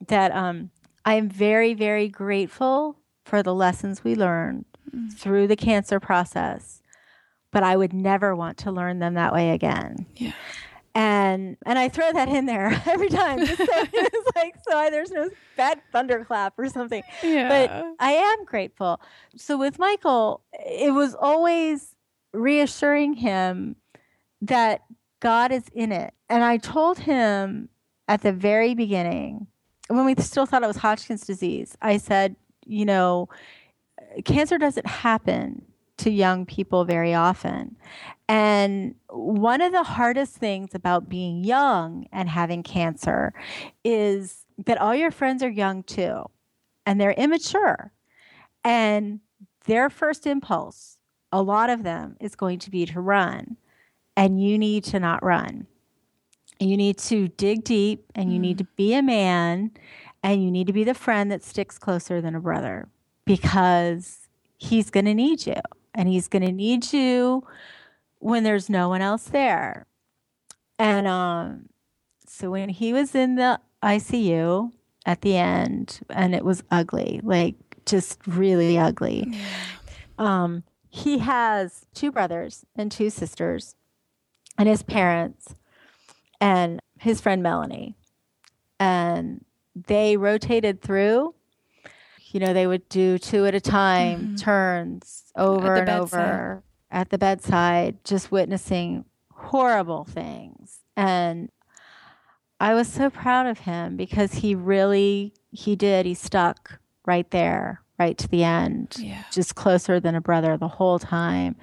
that 0.07 0.31
um, 0.31 0.71
I 1.03 1.15
am 1.15 1.29
very, 1.29 1.73
very 1.73 2.07
grateful 2.07 2.97
for 3.25 3.43
the 3.43 3.53
lessons 3.53 4.03
we 4.03 4.15
learned 4.15 4.65
mm-hmm. 4.89 5.09
through 5.09 5.47
the 5.47 5.55
cancer 5.55 5.99
process, 5.99 6.81
but 7.51 7.63
I 7.63 7.75
would 7.75 7.93
never 7.93 8.35
want 8.35 8.57
to 8.59 8.71
learn 8.71 8.99
them 8.99 9.15
that 9.15 9.33
way 9.33 9.51
again. 9.51 10.05
Yeah 10.15 10.33
and 10.95 11.57
and 11.65 11.77
I 11.77 11.89
throw 11.89 12.11
that 12.13 12.29
in 12.29 12.45
there 12.45 12.67
every 12.85 13.09
time. 13.09 13.45
so 13.45 13.53
it's 13.59 14.35
like 14.35 14.55
so 14.67 14.77
I, 14.77 14.89
there's 14.89 15.11
no 15.11 15.29
bad 15.57 15.81
thunderclap 15.91 16.53
or 16.57 16.69
something. 16.69 17.03
Yeah. 17.21 17.49
But 17.49 17.95
I 17.99 18.13
am 18.13 18.45
grateful. 18.45 19.01
So 19.35 19.57
with 19.57 19.77
Michael, 19.77 20.41
it 20.53 20.93
was 20.93 21.13
always 21.13 21.94
reassuring 22.35 23.13
him 23.13 23.75
that 24.41 24.81
God 25.19 25.51
is 25.51 25.63
in 25.73 25.91
it. 25.91 26.13
And 26.29 26.43
I 26.43 26.57
told 26.57 26.99
him 26.99 27.69
at 28.07 28.21
the 28.21 28.33
very 28.33 28.75
beginning, 28.75 29.47
when 29.87 30.05
we 30.05 30.15
still 30.15 30.45
thought 30.45 30.63
it 30.63 30.67
was 30.67 30.77
Hodgkin's 30.77 31.25
disease, 31.25 31.75
I 31.81 31.97
said, 31.97 32.35
you 32.65 32.85
know, 32.85 33.29
cancer 34.23 34.57
doesn't 34.57 34.87
happen 34.87 35.63
to 35.97 36.09
young 36.09 36.45
people 36.45 36.83
very 36.83 37.13
often. 37.13 37.77
And 38.27 38.95
one 39.09 39.61
of 39.61 39.71
the 39.71 39.83
hardest 39.83 40.35
things 40.35 40.73
about 40.73 41.07
being 41.07 41.43
young 41.43 42.07
and 42.11 42.27
having 42.27 42.63
cancer 42.63 43.33
is 43.83 44.45
that 44.65 44.79
all 44.79 44.95
your 44.95 45.11
friends 45.11 45.43
are 45.43 45.49
young 45.49 45.83
too, 45.83 46.23
and 46.85 46.99
they're 46.99 47.13
immature. 47.13 47.91
And 48.63 49.19
their 49.65 49.89
first 49.89 50.25
impulse, 50.25 50.94
a 51.31 51.41
lot 51.41 51.69
of 51.69 51.83
them, 51.83 52.17
is 52.19 52.35
going 52.35 52.59
to 52.59 52.71
be 52.71 52.85
to 52.85 52.99
run. 52.99 53.57
And 54.17 54.41
you 54.41 54.57
need 54.57 54.83
to 54.85 54.99
not 54.99 55.23
run. 55.23 55.67
You 56.59 56.77
need 56.77 56.97
to 56.99 57.27
dig 57.29 57.63
deep 57.63 58.05
and 58.15 58.31
you 58.31 58.39
mm. 58.39 58.43
need 58.43 58.57
to 58.59 58.67
be 58.75 58.93
a 58.93 59.01
man 59.01 59.71
and 60.23 60.43
you 60.43 60.49
need 60.49 60.67
to 60.67 60.73
be 60.73 60.83
the 60.83 60.93
friend 60.93 61.29
that 61.31 61.43
sticks 61.43 61.77
closer 61.77 62.21
than 62.21 62.33
a 62.33 62.39
brother 62.39 62.87
because 63.25 64.27
he's 64.57 64.89
going 64.89 65.05
to 65.05 65.13
need 65.13 65.45
you 65.45 65.59
and 65.93 66.07
he's 66.07 66.27
going 66.27 66.43
to 66.43 66.51
need 66.51 66.93
you 66.93 67.43
when 68.19 68.43
there's 68.43 68.69
no 68.69 68.89
one 68.89 69.01
else 69.01 69.25
there. 69.25 69.85
And 70.79 71.07
um, 71.07 71.69
so 72.25 72.51
when 72.51 72.69
he 72.69 72.93
was 72.93 73.15
in 73.15 73.35
the 73.35 73.59
ICU 73.83 74.71
at 75.05 75.21
the 75.21 75.37
end, 75.37 75.99
and 76.09 76.33
it 76.33 76.43
was 76.43 76.63
ugly, 76.71 77.21
like 77.23 77.55
just 77.85 78.19
really 78.25 78.77
ugly. 78.77 79.31
Um, 80.17 80.63
he 80.95 81.19
has 81.19 81.85
two 81.93 82.11
brothers 82.11 82.65
and 82.75 82.91
two 82.91 83.09
sisters, 83.09 83.75
and 84.57 84.69
his 84.69 84.83
parents, 84.83 85.55
and 86.39 86.79
his 86.99 87.21
friend 87.21 87.43
Melanie. 87.43 87.95
And 88.79 89.43
they 89.75 90.17
rotated 90.17 90.81
through 90.81 91.35
you 92.35 92.41
know, 92.41 92.51
they 92.51 92.67
would 92.67 92.89
do 92.89 93.17
two 93.17 93.45
at 93.45 93.55
a 93.55 93.61
time, 93.61 94.19
mm-hmm. 94.19 94.35
turns 94.35 95.31
over 95.37 95.75
and 95.75 95.89
over 95.89 96.61
at 96.91 97.09
the 97.09 97.17
bedside, 97.17 98.03
just 98.03 98.29
witnessing 98.29 99.05
horrible 99.31 100.03
things. 100.03 100.81
And 100.97 101.49
I 102.59 102.73
was 102.73 102.89
so 102.89 103.09
proud 103.09 103.47
of 103.47 103.59
him 103.59 103.95
because 103.95 104.33
he 104.33 104.53
really, 104.53 105.33
he 105.51 105.77
did, 105.77 106.05
he 106.05 106.13
stuck 106.13 106.79
right 107.05 107.31
there, 107.31 107.81
right 107.99 108.17
to 108.17 108.27
the 108.27 108.43
end, 108.43 108.95
yeah. 108.99 109.23
just 109.31 109.55
closer 109.55 109.99
than 109.99 110.15
a 110.15 110.21
brother 110.21 110.57
the 110.57 110.67
whole 110.67 110.99
time. 110.99 111.55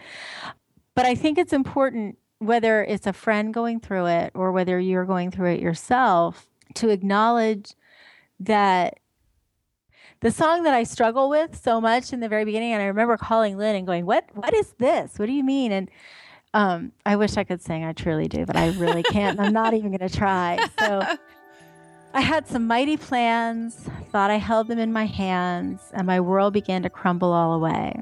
But 0.95 1.07
I 1.07 1.15
think 1.15 1.39
it's 1.39 1.53
important, 1.53 2.19
whether 2.39 2.85
it's 2.85 3.07
a 3.07 3.13
friend 3.13 3.53
going 3.53 3.81
through 3.81 4.07
it 4.07 4.33
or 4.35 4.53
whether 4.53 4.79
you're 4.79 5.05
going 5.05 5.31
through 5.31 5.53
it 5.53 5.61
yourself, 5.61 6.49
to 6.75 6.89
acknowledge 6.89 7.75
that 8.41 8.99
the 10.21 10.31
song 10.31 10.63
that 10.63 10.75
I 10.75 10.85
struggle 10.85 11.29
with 11.29 11.61
so 11.61 11.81
much 11.81 12.13
in 12.13 12.21
the 12.21 12.29
very 12.29 12.45
beginning, 12.45 12.73
and 12.73 12.83
I 12.83 12.87
remember 12.87 13.17
calling 13.17 13.59
Lynn 13.59 13.75
and 13.75 13.87
going, 13.87 14.07
"What? 14.07 14.25
What 14.35 14.55
is 14.55 14.73
this? 14.79 15.19
What 15.19 15.27
do 15.27 15.33
you 15.33 15.45
mean?" 15.45 15.73
And 15.73 15.91
um, 16.55 16.93
I 17.05 17.17
wish 17.17 17.37
I 17.37 17.45
could 17.45 17.61
sing. 17.61 17.85
I 17.85 17.93
truly 17.93 18.29
do, 18.29 18.47
but 18.47 18.57
I 18.57 18.71
really 18.71 19.03
can't. 19.03 19.41
I'm 19.41 19.53
not 19.53 19.75
even 19.75 19.91
going 19.91 20.09
to 20.09 20.17
try. 20.17 20.65
So 20.79 21.03
I 22.15 22.21
had 22.21 22.47
some 22.47 22.67
mighty 22.67 22.97
plans. 22.97 23.89
Thought 24.11 24.31
I 24.31 24.37
held 24.37 24.69
them 24.69 24.79
in 24.79 24.93
my 24.93 25.07
hands, 25.07 25.81
and 25.95 26.07
my 26.07 26.21
world 26.21 26.53
began 26.53 26.83
to 26.83 26.91
crumble 26.91 27.33
all 27.33 27.55
away. 27.55 27.97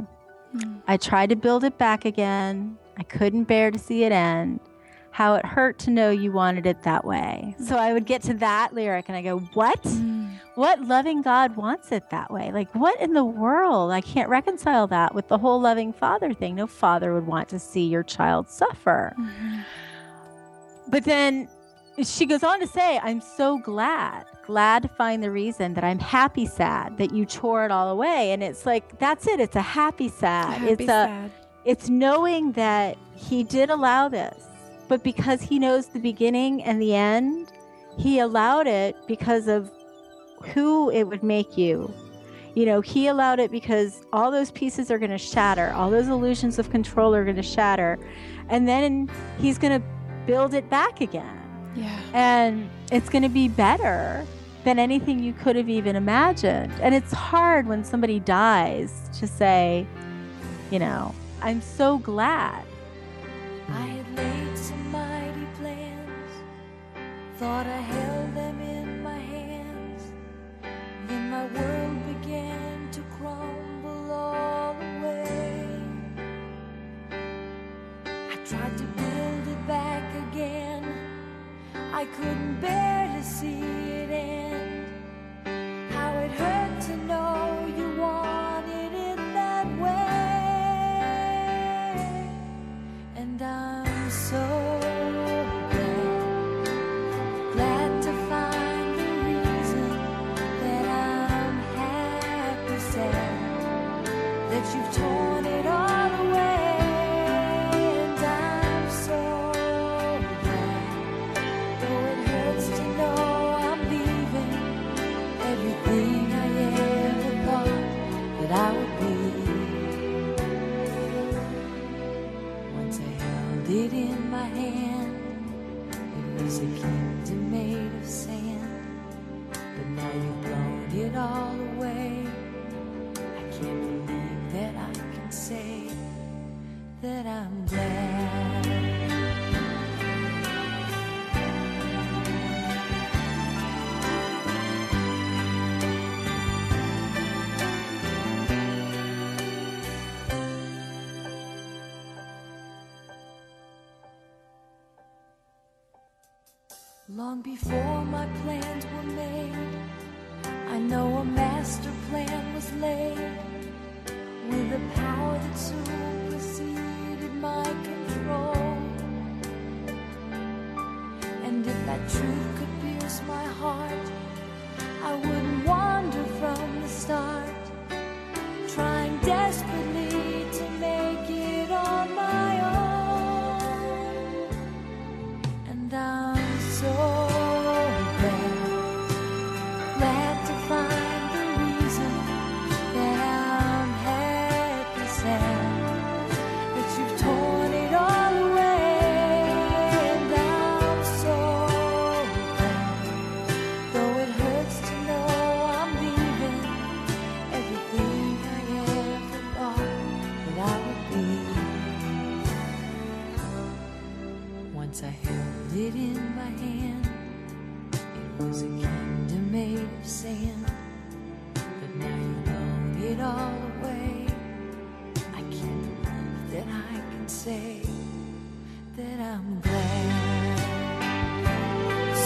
Mm. 0.54 0.82
I 0.88 0.96
tried 0.96 1.30
to 1.30 1.36
build 1.36 1.64
it 1.64 1.78
back 1.78 2.04
again. 2.04 2.76
I 2.98 3.04
couldn't 3.04 3.44
bear 3.44 3.70
to 3.70 3.78
see 3.78 4.04
it 4.04 4.12
end 4.12 4.60
how 5.12 5.34
it 5.34 5.44
hurt 5.44 5.78
to 5.78 5.90
know 5.90 6.10
you 6.10 6.32
wanted 6.32 6.66
it 6.66 6.82
that 6.82 7.04
way. 7.04 7.54
So 7.64 7.76
I 7.76 7.92
would 7.92 8.06
get 8.06 8.22
to 8.22 8.34
that 8.34 8.72
lyric 8.72 9.08
and 9.08 9.16
I 9.16 9.22
go, 9.22 9.38
What? 9.54 9.82
Mm. 9.82 10.30
What 10.56 10.82
loving 10.82 11.22
God 11.22 11.56
wants 11.56 11.90
it 11.90 12.10
that 12.10 12.30
way? 12.30 12.50
Like, 12.52 12.74
what 12.74 13.00
in 13.00 13.14
the 13.14 13.24
world? 13.24 13.92
I 13.92 14.00
can't 14.00 14.28
reconcile 14.28 14.86
that 14.88 15.14
with 15.14 15.28
the 15.28 15.38
whole 15.38 15.60
loving 15.60 15.92
father 15.92 16.34
thing. 16.34 16.54
No 16.54 16.66
father 16.66 17.14
would 17.14 17.26
want 17.26 17.48
to 17.50 17.58
see 17.58 17.86
your 17.86 18.02
child 18.02 18.50
suffer. 18.50 19.14
Mm-hmm. 19.18 19.60
But 20.88 21.04
then 21.04 21.48
she 22.02 22.26
goes 22.26 22.42
on 22.42 22.60
to 22.60 22.66
say, 22.66 22.98
I'm 23.02 23.20
so 23.20 23.58
glad, 23.58 24.26
glad 24.44 24.82
to 24.82 24.88
find 24.88 25.22
the 25.22 25.30
reason 25.30 25.74
that 25.74 25.84
I'm 25.84 25.98
happy 25.98 26.46
sad 26.46 26.96
that 26.98 27.12
you 27.12 27.24
tore 27.24 27.64
it 27.64 27.70
all 27.70 27.90
away. 27.90 28.32
And 28.32 28.42
it's 28.42 28.66
like, 28.66 28.98
that's 28.98 29.26
it. 29.26 29.40
It's 29.40 29.56
a 29.56 29.62
happy 29.62 30.08
sad. 30.08 30.58
Happy 30.58 30.72
it's 30.72 30.82
a, 30.82 30.86
sad. 30.86 31.30
it's 31.64 31.88
knowing 31.88 32.52
that 32.52 32.96
he 33.14 33.44
did 33.44 33.70
allow 33.70 34.08
this, 34.08 34.46
but 34.88 35.02
because 35.02 35.42
he 35.42 35.58
knows 35.58 35.86
the 35.88 36.00
beginning 36.00 36.62
and 36.62 36.80
the 36.80 36.94
end, 36.94 37.52
he 37.98 38.18
allowed 38.18 38.66
it 38.66 38.96
because 39.06 39.46
of 39.46 39.70
who 40.54 40.90
it 40.90 41.04
would 41.04 41.22
make 41.22 41.56
you. 41.56 41.92
You 42.54 42.66
know, 42.66 42.80
he 42.80 43.06
allowed 43.06 43.38
it 43.38 43.52
because 43.52 44.04
all 44.12 44.30
those 44.30 44.50
pieces 44.50 44.90
are 44.90 44.98
going 44.98 45.12
to 45.12 45.18
shatter, 45.18 45.72
all 45.74 45.90
those 45.90 46.08
illusions 46.08 46.58
of 46.58 46.70
control 46.70 47.14
are 47.14 47.24
going 47.24 47.36
to 47.36 47.42
shatter, 47.42 47.98
and 48.48 48.66
then 48.66 49.08
he's 49.38 49.56
going 49.56 49.80
to 49.80 49.86
build 50.26 50.54
it 50.54 50.68
back 50.68 51.00
again. 51.00 51.39
Yeah. 51.74 52.00
And 52.12 52.68
it's 52.90 53.08
going 53.08 53.22
to 53.22 53.28
be 53.28 53.48
better 53.48 54.26
than 54.64 54.78
anything 54.78 55.18
you 55.22 55.32
could 55.32 55.56
have 55.56 55.68
even 55.68 55.96
imagined. 55.96 56.72
And 56.80 56.94
it's 56.94 57.12
hard 57.12 57.66
when 57.66 57.84
somebody 57.84 58.20
dies 58.20 59.08
to 59.18 59.26
say, 59.26 59.86
you 60.70 60.78
know, 60.78 61.14
I'm 61.42 61.60
so 61.62 61.98
glad. 61.98 62.64
I 63.68 63.82
had 63.82 64.16
laid 64.16 64.58
some 64.58 64.90
mighty 64.90 65.46
plans, 65.58 66.32
thought 67.38 67.66
I 67.66 67.76
held 67.78 68.34
them 68.34 68.60
in 68.60 69.02
my 69.02 69.16
hands. 69.16 70.02
Then 71.06 71.30
my 71.30 71.46
world 71.46 72.20
began 72.20 72.90
to 72.92 73.00
crumble 73.02 74.10
all 74.12 74.76
away. 74.76 75.66
I 78.04 78.36
tried 78.44 78.76
to 78.78 78.84
I 81.92 82.04
couldn't 82.16 82.60
bear 82.60 83.08
to 83.16 83.22
see 83.22 83.60
it 83.60 84.10
end. 84.10 84.86
How 85.92 86.12
it 86.18 86.30
hurt 86.30 86.80
to 86.82 86.96
know 86.96 87.66
you 87.76 88.00
wanted 88.00 88.92
it 88.92 89.16
that 89.34 89.66
way. 89.78 89.90
And 93.16 93.42
I'm 93.42 94.10
so 94.10 94.49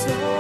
So 0.05 0.34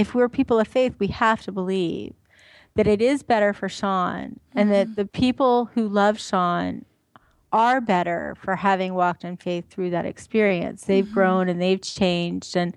if 0.00 0.14
we're 0.14 0.30
people 0.30 0.58
of 0.58 0.66
faith, 0.66 0.94
we 0.98 1.08
have 1.08 1.42
to 1.42 1.52
believe 1.52 2.14
that 2.74 2.86
it 2.86 3.02
is 3.02 3.22
better 3.22 3.52
for 3.52 3.68
Sean 3.68 4.40
and 4.54 4.72
that 4.72 4.86
mm-hmm. 4.86 4.94
the 4.94 5.04
people 5.04 5.66
who 5.74 5.86
love 5.86 6.18
Sean 6.18 6.86
are 7.52 7.82
better 7.82 8.34
for 8.40 8.56
having 8.56 8.94
walked 8.94 9.24
in 9.24 9.36
faith 9.36 9.68
through 9.68 9.90
that 9.90 10.06
experience. 10.06 10.84
They've 10.84 11.04
mm-hmm. 11.04 11.12
grown 11.12 11.48
and 11.50 11.60
they've 11.60 11.82
changed. 11.82 12.56
And, 12.56 12.74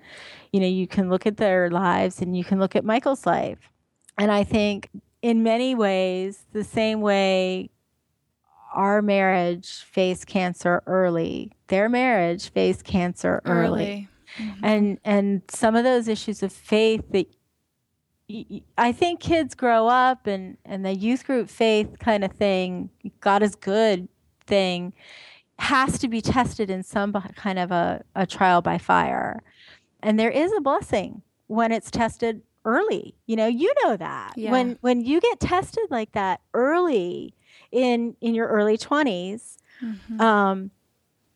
you 0.52 0.60
know, 0.60 0.66
you 0.66 0.86
can 0.86 1.08
look 1.08 1.26
at 1.26 1.38
their 1.38 1.70
lives 1.70 2.20
and 2.20 2.36
you 2.36 2.44
can 2.44 2.58
look 2.58 2.76
at 2.76 2.84
Michael's 2.84 3.24
life. 3.24 3.70
And 4.18 4.30
I 4.30 4.44
think 4.44 4.90
in 5.22 5.42
many 5.42 5.74
ways, 5.74 6.44
the 6.52 6.64
same 6.64 7.00
way 7.00 7.70
our 8.74 9.00
marriage 9.00 9.86
faced 9.90 10.26
cancer 10.26 10.82
early, 10.86 11.52
their 11.68 11.88
marriage 11.88 12.50
faced 12.50 12.84
cancer 12.84 13.40
early. 13.46 13.82
Early. 13.82 14.08
And 14.62 14.98
and 15.04 15.42
some 15.48 15.76
of 15.76 15.84
those 15.84 16.08
issues 16.08 16.42
of 16.42 16.52
faith 16.52 17.02
that 17.10 17.26
I 18.78 18.92
think 18.92 19.20
kids 19.20 19.54
grow 19.54 19.86
up 19.86 20.26
and 20.26 20.56
and 20.64 20.84
the 20.84 20.94
youth 20.94 21.26
group 21.26 21.48
faith 21.50 21.98
kind 21.98 22.24
of 22.24 22.32
thing, 22.32 22.90
God 23.20 23.42
is 23.42 23.54
good 23.54 24.08
thing, 24.46 24.92
has 25.58 25.98
to 25.98 26.08
be 26.08 26.20
tested 26.20 26.70
in 26.70 26.82
some 26.82 27.12
kind 27.36 27.58
of 27.58 27.70
a, 27.70 28.02
a 28.14 28.26
trial 28.26 28.62
by 28.62 28.78
fire, 28.78 29.42
and 30.02 30.18
there 30.18 30.30
is 30.30 30.52
a 30.56 30.60
blessing 30.60 31.22
when 31.48 31.70
it's 31.70 31.90
tested 31.90 32.40
early. 32.64 33.14
You 33.26 33.36
know, 33.36 33.46
you 33.46 33.72
know 33.84 33.96
that 33.98 34.32
Yeah. 34.36 34.50
when 34.50 34.78
when 34.80 35.02
you 35.02 35.20
get 35.20 35.38
tested 35.38 35.84
like 35.90 36.12
that 36.12 36.40
early 36.54 37.34
in 37.70 38.16
in 38.22 38.34
your 38.34 38.48
early 38.48 38.78
20s 38.78 39.58
Mhm. 39.82 40.20
um, 40.20 40.70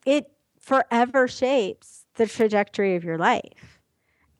it 0.07 0.31
forever 0.61 1.27
shapes 1.29 1.98
the 2.19 2.27
trajectory 2.27 2.95
of 2.97 3.03
your 3.05 3.17
life. 3.19 3.81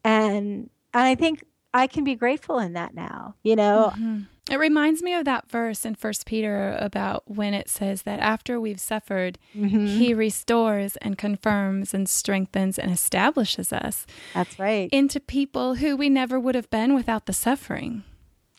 And, 0.05 0.71
and 0.95 1.03
I 1.05 1.14
think 1.14 1.43
I 1.75 1.87
can 1.87 2.05
be 2.05 2.14
grateful 2.14 2.59
in 2.59 2.75
that 2.75 2.95
now, 2.95 3.35
you 3.43 3.57
know? 3.57 3.93
Mhm. 3.97 4.27
It 4.51 4.59
reminds 4.59 5.03
me 5.03 5.12
of 5.12 5.27
that 5.27 5.51
verse 5.51 5.85
in 5.85 5.95
First 5.95 6.25
Peter 6.25 6.75
about 6.81 7.25
when 7.31 7.53
it 7.53 7.69
says 7.69 8.03
that 8.05 8.19
after 8.21 8.59
we've 8.59 8.81
suffered, 8.81 9.38
Mhm. 9.55 9.99
he 9.99 10.14
restores 10.14 10.97
and 10.97 11.19
confirms 11.19 11.93
and 11.93 12.09
strengthens 12.09 12.79
and 12.79 12.91
establishes 12.91 13.75
us 13.75 14.07
That's 14.33 14.59
right. 14.59 14.88
into 14.91 15.21
people 15.21 15.75
who 15.77 15.97
we 15.97 16.09
never 16.09 16.41
would 16.41 16.55
have 16.55 16.71
been 16.71 16.95
without 16.95 17.27
the 17.27 17.35
suffering. 17.35 18.05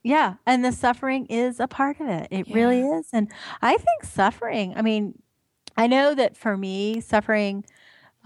Yeah. 0.03 0.35
And 0.45 0.63
the 0.63 0.71
suffering 0.71 1.25
is 1.25 1.59
a 1.59 1.67
part 1.67 1.99
of 1.99 2.07
it. 2.07 2.27
It 2.29 2.47
really 2.53 2.81
is. 2.81 3.07
And 3.11 3.31
I 3.63 3.75
think 3.77 4.03
suffering, 4.03 4.73
I 4.75 4.83
mean, 4.83 5.19
I 5.75 5.87
know 5.87 6.13
that 6.13 6.37
for 6.37 6.55
me, 6.55 7.01
suffering, 7.01 7.65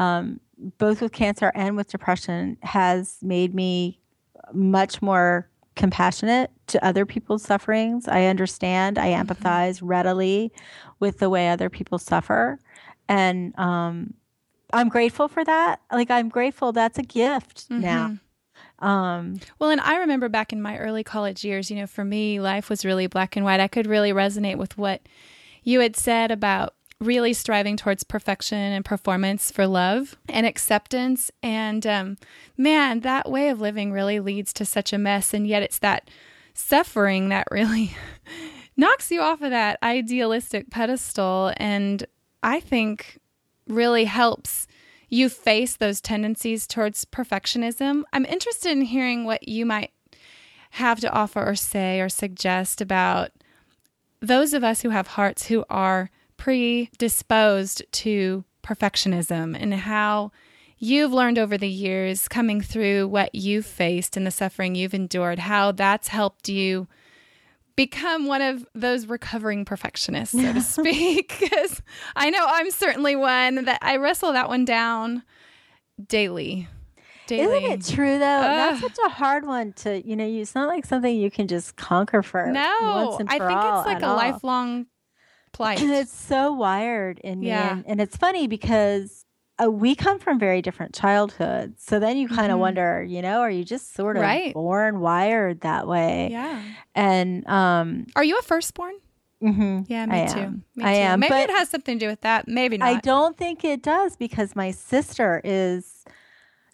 um, 0.04 0.40
both 0.78 1.02
with 1.02 1.12
cancer 1.12 1.52
and 1.56 1.76
with 1.76 1.90
depression, 1.90 2.58
has 2.62 3.18
made 3.22 3.54
me 3.54 4.00
much 4.54 5.02
more 5.02 5.50
compassionate 5.76 6.52
to 6.68 6.86
other 6.86 7.06
people's 7.06 7.44
sufferings. 7.44 8.08
I 8.08 8.26
understand, 8.26 8.98
I 8.98 9.10
empathize 9.10 9.80
readily 9.82 10.52
with 11.00 11.20
the 11.20 11.30
way 11.30 11.50
other 11.50 11.70
people 11.70 11.98
suffer. 11.98 12.60
And 13.10 13.58
um, 13.58 14.14
I'm 14.72 14.90
grateful 14.90 15.28
for 15.28 15.44
that. 15.44 15.82
Like, 15.92 16.12
I'm 16.12 16.30
grateful 16.30 16.72
that's 16.72 17.00
a 17.00 17.04
gift 17.04 17.66
now. 17.70 18.18
Um, 18.80 19.40
Well, 19.60 19.70
and 19.72 19.82
I 19.82 19.98
remember 19.98 20.30
back 20.30 20.54
in 20.54 20.62
my 20.62 20.78
early 20.78 21.04
college 21.04 21.44
years, 21.44 21.70
you 21.72 21.78
know, 21.78 21.88
for 21.88 22.06
me, 22.06 22.40
life 22.40 22.70
was 22.70 22.86
really 22.86 23.08
black 23.08 23.36
and 23.36 23.46
white. 23.46 23.60
I 23.60 23.68
could 23.68 23.88
really 23.88 24.12
resonate 24.12 24.58
with 24.58 24.78
what 24.78 25.02
you 25.64 25.80
had 25.80 25.96
said 25.96 26.32
about 26.32 26.76
really 27.04 27.34
striving 27.34 27.78
towards 27.78 28.04
perfection 28.04 28.58
and 28.58 28.84
performance 28.84 29.52
for 29.52 29.68
love 29.68 30.18
and 30.28 30.46
acceptance. 30.46 31.32
And 31.42 31.86
um, 31.86 32.18
man, 32.58 33.02
that 33.02 33.30
way 33.30 33.50
of 33.50 33.62
living 33.62 33.92
really 33.92 34.20
leads 34.20 34.54
to 34.54 34.66
such 34.66 34.94
a 34.94 34.98
mess. 34.98 35.34
And 35.34 35.46
yet 35.46 35.64
it's 35.64 35.80
that 35.80 36.10
suffering 36.54 37.30
that 37.30 37.48
really 37.52 37.96
knocks 38.78 39.12
you 39.12 39.22
off 39.22 39.42
of 39.42 39.52
that 39.52 39.80
idealistic 39.84 40.70
pedestal. 40.70 41.54
And 41.58 42.06
I 42.42 42.60
think 42.60 43.20
really 43.68 44.06
helps 44.06 44.68
you 45.10 45.30
face 45.30 45.76
those 45.76 46.02
tendencies 46.02 46.66
towards 46.66 47.06
perfectionism. 47.06 48.04
I'm 48.12 48.26
interested 48.26 48.72
in 48.72 48.82
hearing 48.82 49.26
what 49.26 49.48
you 49.48 49.66
might 49.66 49.92
have 50.72 51.00
to 51.02 51.12
offer 51.12 51.46
or 51.46 51.54
say 51.54 52.02
or 52.02 52.10
suggest 52.10 52.82
about 52.82 53.32
those 54.22 54.54
of 54.54 54.64
us 54.64 54.82
who 54.82 54.90
have 54.90 55.08
hearts 55.08 55.48
who 55.48 55.64
are 55.70 56.10
predisposed 56.44 57.82
to 57.94 58.44
perfectionism 58.64 59.56
and 59.58 59.74
how 59.74 60.30
you've 60.78 61.14
learned 61.14 61.40
over 61.40 61.58
the 61.58 61.70
years 61.70 62.28
coming 62.28 62.60
through 62.60 63.08
what 63.08 63.34
you've 63.34 63.66
faced 63.66 64.18
and 64.18 64.28
the 64.28 64.32
suffering 64.32 64.76
you've 64.76 64.94
endured, 64.94 65.40
how 65.40 65.72
that's 65.72 66.10
helped 66.10 66.50
you 66.50 66.86
become 67.78 68.28
one 68.28 68.42
of 68.42 68.68
those 68.76 69.06
recovering 69.06 69.64
perfectionists, 69.64 70.38
so 70.38 70.52
to 70.52 70.60
speak. 70.84 71.34
Because 71.40 71.82
I 72.14 72.30
know 72.30 72.46
I'm 72.46 72.72
certainly 72.72 73.16
one 73.16 73.64
that 73.64 73.80
I 73.82 73.96
wrestle 73.96 74.34
that 74.34 74.50
one 74.50 74.66
down 74.66 75.24
daily. 76.06 76.68
Daily. 77.26 77.64
Isn't 77.64 77.72
it 77.72 77.96
true 77.96 78.20
though? 78.20 78.20
That's 78.20 78.82
such 78.82 78.98
a 79.06 79.10
hard 79.10 79.46
one 79.46 79.72
to, 79.74 80.06
you 80.06 80.18
know, 80.18 80.26
it's 80.28 80.56
not 80.56 80.68
like 80.68 80.86
something 80.86 81.16
you 81.16 81.32
can 81.32 81.48
just 81.48 81.78
conquer 81.78 82.22
for 82.22 82.48
No, 82.48 82.78
once 82.82 83.22
and 83.22 83.30
I 83.30 83.40
think 83.40 83.50
all 83.50 83.80
it's 83.80 83.88
like 83.88 84.02
a 84.02 84.08
all. 84.08 84.18
lifelong 84.18 84.88
plight. 85.54 85.82
And 85.82 85.92
it's 85.92 86.14
so 86.14 86.52
wired 86.52 87.20
in 87.20 87.40
me. 87.40 87.48
Yeah. 87.48 87.72
And, 87.78 87.86
and 87.88 88.02
it's 88.02 88.18
funny 88.18 88.48
because 88.48 89.26
uh, 89.64 89.70
we 89.70 89.94
come 89.96 90.18
from 90.20 90.40
very 90.40 90.62
different 90.62 90.94
childhoods. 90.96 91.84
So 91.84 92.00
then 92.00 92.18
you 92.18 92.28
kind 92.28 92.52
of 92.52 92.58
Mhm. 92.58 92.62
wonder, 92.62 93.04
you 93.08 93.22
know, 93.22 93.40
are 93.42 93.52
you 93.52 93.64
just 93.64 93.94
sort 93.94 94.18
of 94.18 94.24
Right. 94.24 94.54
born 94.54 95.00
wired 95.00 95.62
that 95.62 95.88
way? 95.88 96.30
yeah. 96.32 96.62
And, 96.96 97.48
um, 97.48 98.08
Are 98.16 98.24
you 98.24 98.38
a 98.40 98.42
firstborn? 98.42 98.96
Mm-hmm. 99.44 99.82
Yeah, 99.88 100.06
me 100.08 100.24
I 100.24 100.26
too. 100.26 100.40
am. 100.40 100.64
Me 100.76 100.84
I 100.86 100.94
too. 100.94 101.00
am, 101.02 101.20
Maybe 101.20 101.36
it 101.36 101.50
has 101.52 101.70
something 101.70 102.00
to 102.00 102.06
do 102.06 102.10
with 102.10 102.22
that. 102.22 102.48
Maybe 102.48 102.78
not. 102.78 102.88
I 102.90 103.00
don't 103.02 103.38
think 103.38 103.64
it 103.64 103.84
does 103.84 104.16
because 104.16 104.56
my 104.56 104.72
sister 104.72 105.42
is 105.44 105.86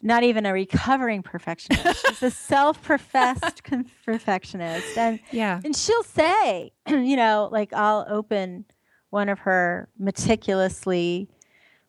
not 0.01 0.23
even 0.23 0.45
a 0.45 0.53
recovering 0.53 1.21
perfectionist. 1.23 2.05
She's 2.07 2.23
a 2.23 2.31
self-professed 2.31 3.63
con- 3.65 3.89
perfectionist, 4.05 4.97
and 4.97 5.19
Yeah. 5.31 5.59
and 5.63 5.75
she'll 5.75 6.03
say, 6.03 6.71
you 6.87 7.15
know, 7.15 7.49
like 7.51 7.73
I'll 7.73 8.05
open 8.09 8.65
one 9.09 9.27
of 9.29 9.39
her 9.39 9.89
meticulously, 9.97 11.27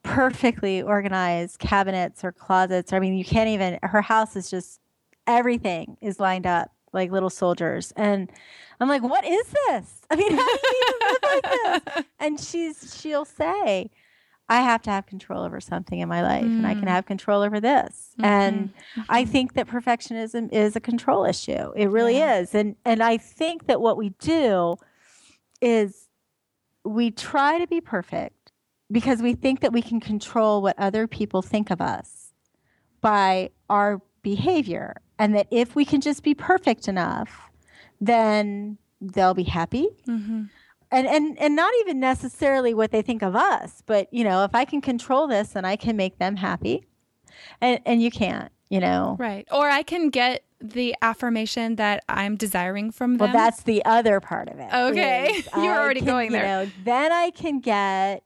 perfectly 0.03 0.83
organized 0.83 1.59
cabinets 1.59 2.25
or 2.25 2.33
closets. 2.33 2.93
I 2.93 2.99
mean, 2.99 3.15
you 3.15 3.25
can't 3.25 3.49
even. 3.49 3.79
Her 3.83 4.03
house 4.03 4.37
is 4.37 4.51
just 4.51 4.81
everything 5.27 5.97
is 6.01 6.19
lined 6.19 6.47
up 6.47 6.73
like 6.93 7.11
little 7.13 7.31
soldiers, 7.31 7.93
and 7.97 8.31
I'm 8.81 8.89
like, 8.89 9.03
what 9.03 9.25
is 9.25 9.47
this? 9.69 10.01
I 10.11 10.17
mean, 10.17 10.33
how 10.33 10.45
do 10.45 10.61
you 10.63 10.83
even 10.83 11.09
live 11.13 11.19
like 11.23 11.85
this? 11.95 12.05
And 12.19 12.39
she's 12.41 12.99
she'll 13.01 13.25
say, 13.25 13.91
I 14.51 14.61
have 14.63 14.83
to 14.83 14.91
have 14.91 15.07
control 15.07 15.43
over 15.45 15.61
something 15.61 16.01
in 16.01 16.09
my 16.09 16.23
life, 16.23 16.53
and 16.59 16.67
I 16.67 16.75
can 16.75 16.87
Mm. 16.89 16.91
have 16.91 17.07
control 17.07 17.41
over 17.43 17.61
this. 17.61 18.15
And 18.23 18.75
I 19.09 19.25
think 19.25 19.55
that 19.55 19.69
perfectionism 19.69 20.53
is 20.53 20.75
a 20.77 20.81
control 20.81 21.25
issue. 21.25 21.73
It 21.77 21.89
really 21.89 22.19
Yeah. 22.19 22.41
is. 22.41 22.55
And 22.55 22.77
and 22.85 23.03
I 23.03 23.17
think 23.17 23.67
that 23.67 23.81
what 23.81 23.97
we 23.97 24.11
do 24.19 24.77
is 25.63 26.09
we 26.85 27.11
try 27.13 27.59
to 27.59 27.67
be 27.67 27.81
perfect 27.81 28.51
because 28.91 29.23
we 29.23 29.35
think 29.35 29.61
that 29.61 29.73
we 29.73 29.83
can 29.83 30.01
control 30.01 30.61
what 30.63 30.77
other 30.79 31.07
people 31.07 31.43
think 31.43 31.71
of 31.71 31.81
us 31.81 32.33
by 33.01 33.51
our 33.69 34.01
behavior 34.23 34.97
and 35.19 35.35
that 35.35 35.47
if 35.51 35.75
we 35.77 35.85
can 35.85 36.01
just 36.01 36.23
be 36.23 36.35
perfect 36.35 36.89
enough 36.89 37.51
then 38.01 38.79
they'll 39.01 39.35
be 39.35 39.45
happy 39.45 39.89
hmm 40.07 40.45
and 40.93 41.07
and 41.07 41.39
and 41.39 41.55
not 41.57 41.73
even 41.81 42.01
necessarily 42.01 42.75
what 42.75 42.91
they 42.91 43.03
think 43.03 43.23
of 43.23 43.35
us 43.37 43.83
but 43.87 44.13
you 44.13 44.25
know 44.25 44.45
if 44.45 44.55
i 44.55 44.65
can 44.65 44.81
control 44.81 45.27
this 45.27 45.51
then 45.51 45.65
i 45.65 45.77
can 45.77 45.97
make 45.97 46.19
them 46.19 46.37
happy 46.37 46.85
and 47.61 47.81
and 47.87 48.03
you 48.03 48.11
can't 48.11 48.51
you 48.69 48.81
know 48.81 49.17
Right. 49.19 49.47
Or 49.51 49.69
I 49.69 49.83
can 49.83 50.11
get 50.11 50.45
the 50.61 50.95
affirmation 51.03 51.77
that 51.77 52.05
I'm 52.09 52.37
desiring 52.37 52.91
from 52.93 53.17
them. 53.17 53.33
well 53.33 53.33
that's 53.33 53.63
the 53.63 53.83
other 53.85 54.21
part 54.21 54.49
of 54.49 54.59
it 54.59 54.69
Okay. 54.73 55.43
You're 55.57 55.75
I 55.75 55.79
already 55.79 56.01
can, 56.01 56.09
going 56.09 56.27
you 56.33 56.39
there. 56.39 56.47
know, 56.67 56.73
then 56.85 57.11
i 57.13 57.31
can 57.31 57.61
get 57.61 58.23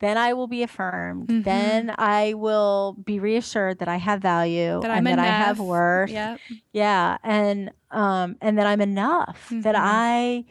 then 0.00 0.16
i 0.18 0.32
will 0.32 0.46
be 0.48 0.62
affirmed 0.62 1.28
Mhm. 1.28 1.44
then 1.44 1.94
i 1.98 2.34
will 2.34 2.96
be 3.04 3.18
reassured 3.20 3.78
that 3.78 3.88
i 3.88 3.96
have 3.96 4.20
value 4.20 4.80
that 4.82 4.90
and 4.90 5.06
that 5.06 5.12
enough. 5.14 5.24
i 5.26 5.28
have 5.30 5.58
worth 5.60 6.10
Yep. 6.10 6.40
yeah 6.72 7.16
and 7.22 7.70
um 7.90 8.36
and 8.40 8.58
that 8.58 8.66
i'm 8.66 8.80
enough 8.80 9.48
that 9.52 9.74
Mhm. 9.76 9.80
i 9.80 10.44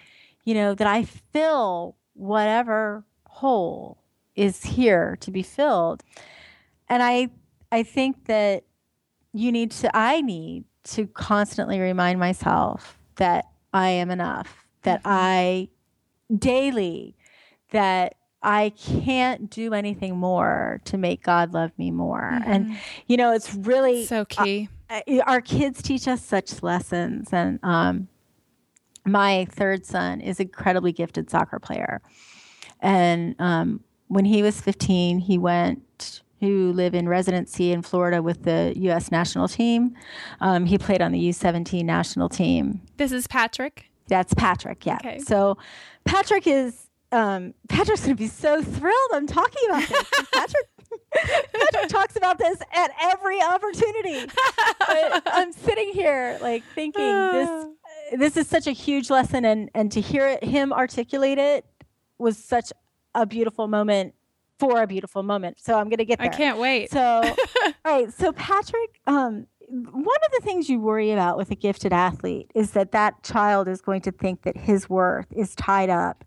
you 0.48 0.54
know 0.54 0.74
that 0.74 0.88
i 0.88 1.04
fill 1.04 1.98
whatever 2.14 3.04
hole 3.26 4.02
is 4.36 4.64
here 4.64 5.18
to 5.20 5.30
be 5.30 5.44
filled 5.44 6.02
and 6.88 7.04
i 7.04 7.28
i 7.72 7.84
think 7.84 8.26
that 8.26 8.64
you 9.34 9.52
need 9.52 9.70
to 9.72 9.94
i 9.96 10.22
need 10.22 10.64
to 10.84 11.06
constantly 11.08 11.80
remind 11.80 12.18
myself 12.18 12.98
that 13.18 13.46
i 13.74 13.90
am 13.90 14.10
enough 14.10 14.66
that 14.84 15.00
Mhm. 15.04 15.12
i 15.12 15.68
daily 16.34 17.16
that 17.72 18.16
i 18.42 18.70
can't 18.78 19.50
do 19.50 19.74
anything 19.74 20.16
more 20.18 20.80
to 20.86 20.98
make 20.98 21.22
god 21.24 21.54
love 21.54 21.72
me 21.78 21.92
more 21.92 22.40
and 22.46 22.68
Mhm. 22.68 22.76
you 23.08 23.18
know 23.18 23.34
it's 23.34 23.54
really 23.54 24.06
so 24.06 24.24
key. 24.26 24.70
uh, 24.90 25.02
our 25.26 25.42
kids 25.42 25.82
teach 25.82 26.08
us 26.08 26.22
such 26.22 26.64
lessons 26.64 27.34
and 27.34 27.60
um, 27.64 28.08
my 29.08 29.46
third 29.52 29.86
son 29.86 30.22
is 30.22 30.40
incredibly 30.40 30.92
gifted 30.92 31.30
soccer 31.30 31.60
player 31.60 32.02
and 32.82 33.36
um, 33.40 33.80
when 34.08 34.26
he 34.26 34.44
was 34.44 34.60
15 34.62 35.20
he 35.20 35.38
went 35.38 36.22
to 36.40 36.72
live 36.74 36.94
in 36.94 37.08
residency 37.10 37.72
in 37.72 37.82
florida 37.82 38.22
with 38.22 38.44
the 38.44 38.74
u.s 38.76 39.10
national 39.12 39.48
team 39.48 39.96
um, 40.42 40.66
he 40.66 40.78
played 40.78 41.02
on 41.02 41.12
the 41.12 41.30
u17 41.30 41.84
national 41.84 42.30
team 42.30 42.82
this 42.98 43.12
is 43.12 43.28
Patrick. 43.28 43.86
that's 44.08 44.34
patrick 44.34 44.86
yeah 44.86 44.98
Okay. 44.98 45.20
so 45.20 45.58
patrick 46.06 46.46
is 46.46 46.84
um, 47.14 47.54
patrick's 47.70 48.02
going 48.02 48.16
to 48.18 48.22
be 48.22 48.28
so 48.28 48.62
thrilled 48.62 49.12
i'm 49.14 49.28
talking 49.28 49.64
about 49.70 49.88
this. 49.88 50.12
patrick 50.34 50.66
Patrick 51.54 51.90
talks 51.90 52.16
about 52.16 52.38
this 52.38 52.60
at 52.74 52.92
every 53.02 53.42
opportunity. 53.42 54.30
But 54.80 55.24
I'm 55.26 55.52
sitting 55.52 55.92
here 55.94 56.38
like 56.42 56.64
thinking 56.76 57.04
this 57.04 57.50
this 58.16 58.38
is 58.38 58.48
such 58.48 58.68
a 58.68 58.72
huge 58.72 59.10
lesson 59.10 59.46
and 59.46 59.70
and 59.74 59.92
to 59.92 60.02
hear 60.02 60.28
it, 60.28 60.44
him 60.44 60.72
articulate 60.72 61.38
it 61.38 61.66
was 62.18 62.38
such 62.38 62.72
a 63.14 63.26
beautiful 63.26 63.68
moment 63.68 64.14
for 64.60 64.82
a 64.82 64.88
beautiful 64.88 65.24
moment. 65.24 65.60
So 65.60 65.78
I'm 65.78 65.86
going 65.86 65.98
to 65.98 66.06
get 66.06 66.20
There. 66.20 66.32
I 66.32 66.36
can't 66.36 66.58
wait. 66.58 66.92
So, 66.92 67.00
all 67.66 67.74
right. 67.86 68.12
So, 68.14 68.32
Patrick, 68.32 69.02
um, 69.06 69.48
one 69.70 70.16
of 70.26 70.32
the 70.32 70.42
things 70.44 70.70
you 70.70 70.80
worry 70.80 71.12
about 71.12 71.38
with 71.38 71.52
a 71.52 71.56
gifted 71.56 71.94
athlete 71.94 72.52
is 72.56 72.72
that 72.72 72.92
that 72.94 73.22
child 73.24 73.68
is 73.68 73.82
going 73.82 74.02
to 74.02 74.12
think 74.12 74.44
that 74.44 74.58
his 74.58 74.90
worth 74.90 75.28
is 75.32 75.56
tied 75.56 75.90
up 75.90 76.24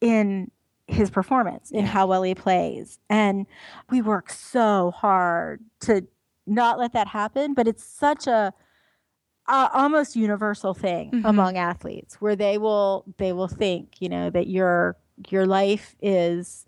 in 0.00 0.50
his 0.86 1.08
performance, 1.08 1.70
in 1.70 1.86
how 1.86 2.06
well 2.06 2.22
he 2.22 2.34
plays. 2.34 2.98
And 3.08 3.46
we 3.90 4.02
work 4.02 4.30
so 4.30 4.90
hard 4.90 5.62
to 5.80 6.06
not 6.46 6.78
let 6.78 6.92
that 6.94 7.06
happen, 7.06 7.54
but 7.54 7.68
it's 7.68 7.84
such 7.84 8.26
a, 8.26 8.52
a 9.50 9.68
almost 9.74 10.14
universal 10.16 10.72
thing 10.74 11.10
Mhm. 11.10 11.28
among 11.28 11.58
athletes 11.58 12.20
where 12.20 12.36
they 12.36 12.56
will 12.58 13.04
they 13.18 13.32
will 13.32 13.48
think, 13.48 14.00
you 14.00 14.08
know, 14.08 14.30
that 14.30 14.46
your 14.46 14.96
your 15.30 15.44
life 15.46 15.96
is 16.00 16.66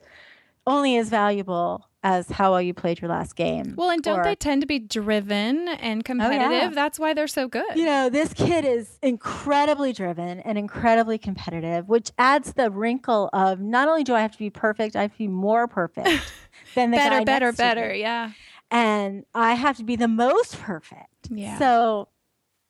only 0.67 0.97
as 0.99 1.09
valuable 1.09 1.89
as 2.05 2.29
how 2.33 2.51
well 2.51 2.61
you 2.61 2.75
played 2.75 3.01
your 3.01 3.09
last 3.09 3.37
game. 3.37 3.75
well, 3.77 3.89
and 3.91 4.03
don't 4.03 4.19
Or- 4.19 4.25
they 4.25 4.35
tend 4.35 4.61
to 4.63 4.67
be 4.67 4.81
driven 4.81 5.69
and 5.69 6.05
competitive? 6.05 6.75
That's 6.75 6.99
why 6.99 7.15
they're 7.15 7.29
so 7.29 7.47
good. 7.47 7.65
you 7.77 7.85
know, 7.87 8.09
this 8.09 8.35
kid 8.35 8.65
is 8.65 8.99
incredibly 9.03 9.93
driven 9.93 10.41
and 10.41 10.59
incredibly 10.59 11.17
competitive, 11.19 11.89
which 11.89 12.11
adds 12.19 12.55
the 12.55 12.71
wrinkle 12.73 13.31
of 13.33 13.61
not 13.61 13.87
only 13.89 14.03
do 14.03 14.15
I 14.15 14.21
have 14.21 14.33
to 14.33 14.39
be 14.39 14.51
perfect, 14.51 14.97
I 14.97 15.03
have 15.03 15.13
to 15.13 15.19
be 15.19 15.29
more 15.29 15.69
perfect 15.69 16.09
than 16.75 16.91
the 16.91 16.97
better, 16.97 17.19
guy 17.19 17.25
better, 17.25 17.53
better. 17.53 17.95
Yeah. 17.95 18.33
And 18.73 19.25
I 19.35 19.55
have 19.55 19.77
to 19.77 19.85
be 19.85 19.95
the 19.97 20.09
most 20.09 20.59
perfect. 20.61 21.29
Yeah. 21.31 21.59
So 21.59 22.09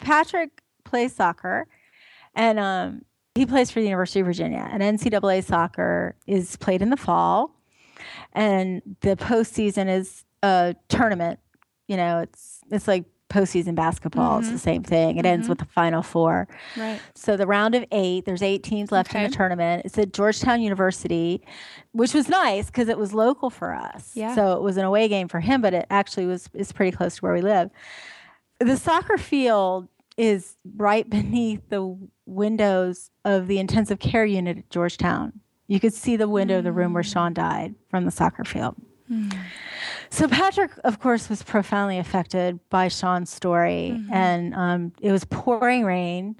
Patrick 0.02 0.62
plays 0.84 1.14
soccer 1.14 1.66
and 2.34 2.58
um, 2.58 3.02
he 3.34 3.46
plays 3.46 3.70
for 3.70 3.80
the 3.80 3.86
University 3.86 4.20
of 4.20 4.26
Virginia. 4.26 4.68
And 4.70 4.82
NCAA 4.82 5.42
soccer 5.44 6.14
is 6.26 6.56
played 6.56 6.82
in 6.82 6.90
the 6.90 6.96
fall. 6.96 7.54
And 8.32 8.82
the 9.00 9.16
postseason 9.16 9.88
is 9.88 10.24
a 10.42 10.74
tournament. 10.88 11.38
You 11.88 11.96
know, 11.96 12.20
it's 12.20 12.60
it's 12.70 12.88
like 12.88 13.04
postseason 13.28 13.74
basketball. 13.74 14.38
It's 14.40 14.48
Mhm. 14.48 14.52
the 14.52 14.58
same 14.58 14.82
thing. 14.82 15.16
It 15.16 15.24
ends 15.24 15.46
Mhm. 15.46 15.50
with 15.50 15.58
the 15.60 15.64
final 15.64 16.02
four. 16.02 16.48
Right. 16.76 17.00
So 17.14 17.36
the 17.36 17.46
round 17.46 17.74
of 17.74 17.84
eight, 17.90 18.26
there's 18.26 18.42
eight 18.42 18.62
teams 18.62 18.92
left 18.92 19.14
in 19.14 19.22
the 19.22 19.30
tournament. 19.30 19.82
It's 19.86 19.96
at 19.98 20.12
Georgetown 20.12 20.60
University, 20.60 21.42
which 21.92 22.12
was 22.12 22.28
nice 22.28 22.66
because 22.66 22.88
it 22.88 22.98
was 22.98 23.14
local 23.14 23.48
for 23.48 23.72
us. 23.74 24.12
Yeah. 24.14 24.34
So 24.34 24.52
it 24.54 24.62
was 24.62 24.76
an 24.76 24.84
away 24.84 25.08
game 25.08 25.28
for 25.28 25.40
him, 25.40 25.62
but 25.62 25.72
it 25.72 25.86
actually 25.88 26.26
was 26.26 26.50
is 26.52 26.72
pretty 26.72 26.94
close 26.94 27.16
to 27.16 27.20
where 27.22 27.32
we 27.32 27.40
live. 27.40 27.70
The 28.60 28.76
soccer 28.76 29.16
field 29.16 29.88
is 30.16 30.56
right 30.76 31.08
beneath 31.08 31.68
the 31.68 31.96
windows 32.26 33.10
of 33.24 33.46
the 33.46 33.58
intensive 33.58 33.98
care 33.98 34.24
unit 34.24 34.58
at 34.58 34.70
Georgetown. 34.70 35.32
You 35.68 35.80
could 35.80 35.94
see 35.94 36.16
the 36.16 36.28
window 36.28 36.58
of 36.58 36.64
the 36.64 36.72
room 36.72 36.92
where 36.92 37.02
Sean 37.02 37.32
died 37.32 37.74
from 37.90 38.04
the 38.04 38.10
soccer 38.10 38.44
field. 38.44 38.76
So 40.10 40.28
Patrick, 40.28 40.70
of 40.84 41.00
course, 41.00 41.28
was 41.28 41.42
profoundly 41.42 41.98
affected 41.98 42.58
by 42.70 42.88
Sean's 42.88 43.30
story, 43.30 43.90
and 44.10 44.54
um, 44.54 44.92
it 45.00 45.12
was 45.12 45.24
pouring 45.24 45.84
rain, 45.84 46.36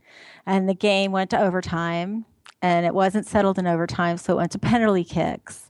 and 0.46 0.68
the 0.68 0.74
game 0.74 1.12
went 1.12 1.30
to 1.30 1.38
overtime, 1.40 2.24
and 2.62 2.86
it 2.86 2.94
wasn't 2.94 3.26
settled 3.26 3.58
in 3.58 3.66
overtime, 3.66 4.16
so 4.16 4.34
it 4.34 4.36
went 4.36 4.52
to 4.52 4.58
penalty 4.58 5.04
kicks, 5.04 5.68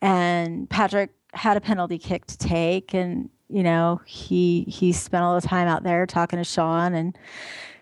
and 0.00 0.68
Patrick 0.70 1.10
had 1.34 1.56
a 1.56 1.60
penalty 1.60 1.98
kick 1.98 2.26
to 2.26 2.38
take, 2.38 2.94
and 2.94 3.28
you 3.48 3.62
know 3.62 4.00
he 4.04 4.62
he 4.68 4.92
spent 4.92 5.24
all 5.24 5.34
the 5.34 5.46
time 5.46 5.68
out 5.68 5.82
there 5.82 6.06
talking 6.06 6.38
to 6.38 6.44
Sean 6.44 6.94
and 6.94 7.16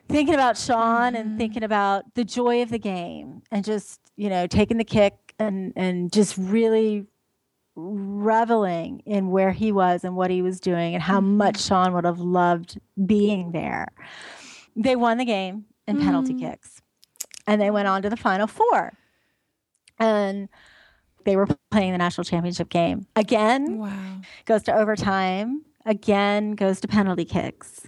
thinking 0.09 0.35
about 0.35 0.57
Sean 0.57 1.14
and 1.14 1.31
mm-hmm. 1.31 1.38
thinking 1.38 1.62
about 1.62 2.14
the 2.14 2.24
joy 2.24 2.62
of 2.62 2.70
the 2.70 2.79
game, 2.79 3.42
and 3.50 3.64
just 3.64 4.00
you 4.16 4.29
know 4.29 4.46
taking 4.46 4.79
the 4.79 4.85
kick 4.85 5.35
and 5.38 5.72
and 5.76 6.12
just 6.12 6.37
really 6.38 7.07
reveling 7.74 9.02
in 9.05 9.31
where 9.31 9.52
he 9.52 9.70
was 9.70 10.02
and 10.02 10.16
what 10.16 10.31
he 10.31 10.40
was 10.40 10.61
doing 10.61 10.94
and 10.94 11.02
how 11.02 11.20
mm-hmm. 11.20 11.37
much 11.37 11.61
Sean 11.61 11.92
would 11.92 12.05
have 12.05 12.20
loved 12.20 12.81
being 13.05 13.52
there. 13.52 13.88
They 14.74 14.96
won 14.96 15.18
the 15.18 15.26
game 15.26 15.66
in 15.87 16.00
penalty 16.00 16.33
mm-hmm. 16.33 16.50
kicks 16.50 16.81
and 17.46 17.61
they 17.61 17.70
went 17.70 17.88
on 17.88 18.02
to 18.02 18.11
the 18.11 18.16
final 18.16 18.46
four. 18.46 18.92
And 19.98 20.48
they 21.26 21.36
were 21.36 21.46
playing 21.70 21.92
the 21.92 21.98
national 21.98 22.24
championship 22.24 22.70
game. 22.70 23.06
Again, 23.16 23.76
Wow. 23.78 24.20
goes 24.46 24.62
to 24.64 24.74
overtime, 24.74 25.62
again 25.84 26.52
goes 26.52 26.80
to 26.80 26.88
penalty 26.88 27.26
kicks. 27.26 27.82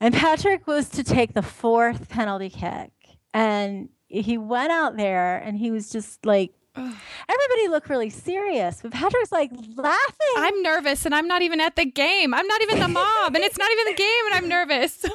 And 0.00 0.14
Patrick 0.14 0.66
was 0.66 0.88
to 0.90 1.02
take 1.02 1.34
the 1.34 1.42
fourth 1.42 2.08
penalty 2.08 2.48
kick. 2.48 2.92
And 3.34 3.88
he 4.08 4.38
went 4.38 4.70
out 4.72 4.96
there 4.96 5.36
and 5.38 5.56
he 5.58 5.70
was 5.70 5.90
just 5.90 6.24
like, 6.24 6.52
everybody 6.76 7.68
looked 7.68 7.88
really 7.90 8.10
serious, 8.10 8.80
but 8.82 8.92
Patrick's 8.92 9.32
like 9.32 9.50
laughing. 9.76 10.34
I'm 10.36 10.62
nervous 10.62 11.04
and 11.04 11.14
I'm 11.14 11.26
not 11.28 11.42
even 11.42 11.60
at 11.60 11.76
the 11.76 11.84
game. 11.84 12.32
I'm 12.32 12.46
not 12.46 12.62
even 12.62 12.78
the 12.78 12.88
mob 12.88 13.34
and 13.34 13.44
it's 13.44 13.58
not 13.58 13.70
even 13.72 13.84
the 13.86 13.96
game 13.98 14.24
and 14.26 14.34
I'm 14.36 14.48
nervous. 14.48 14.94
so 15.00 15.08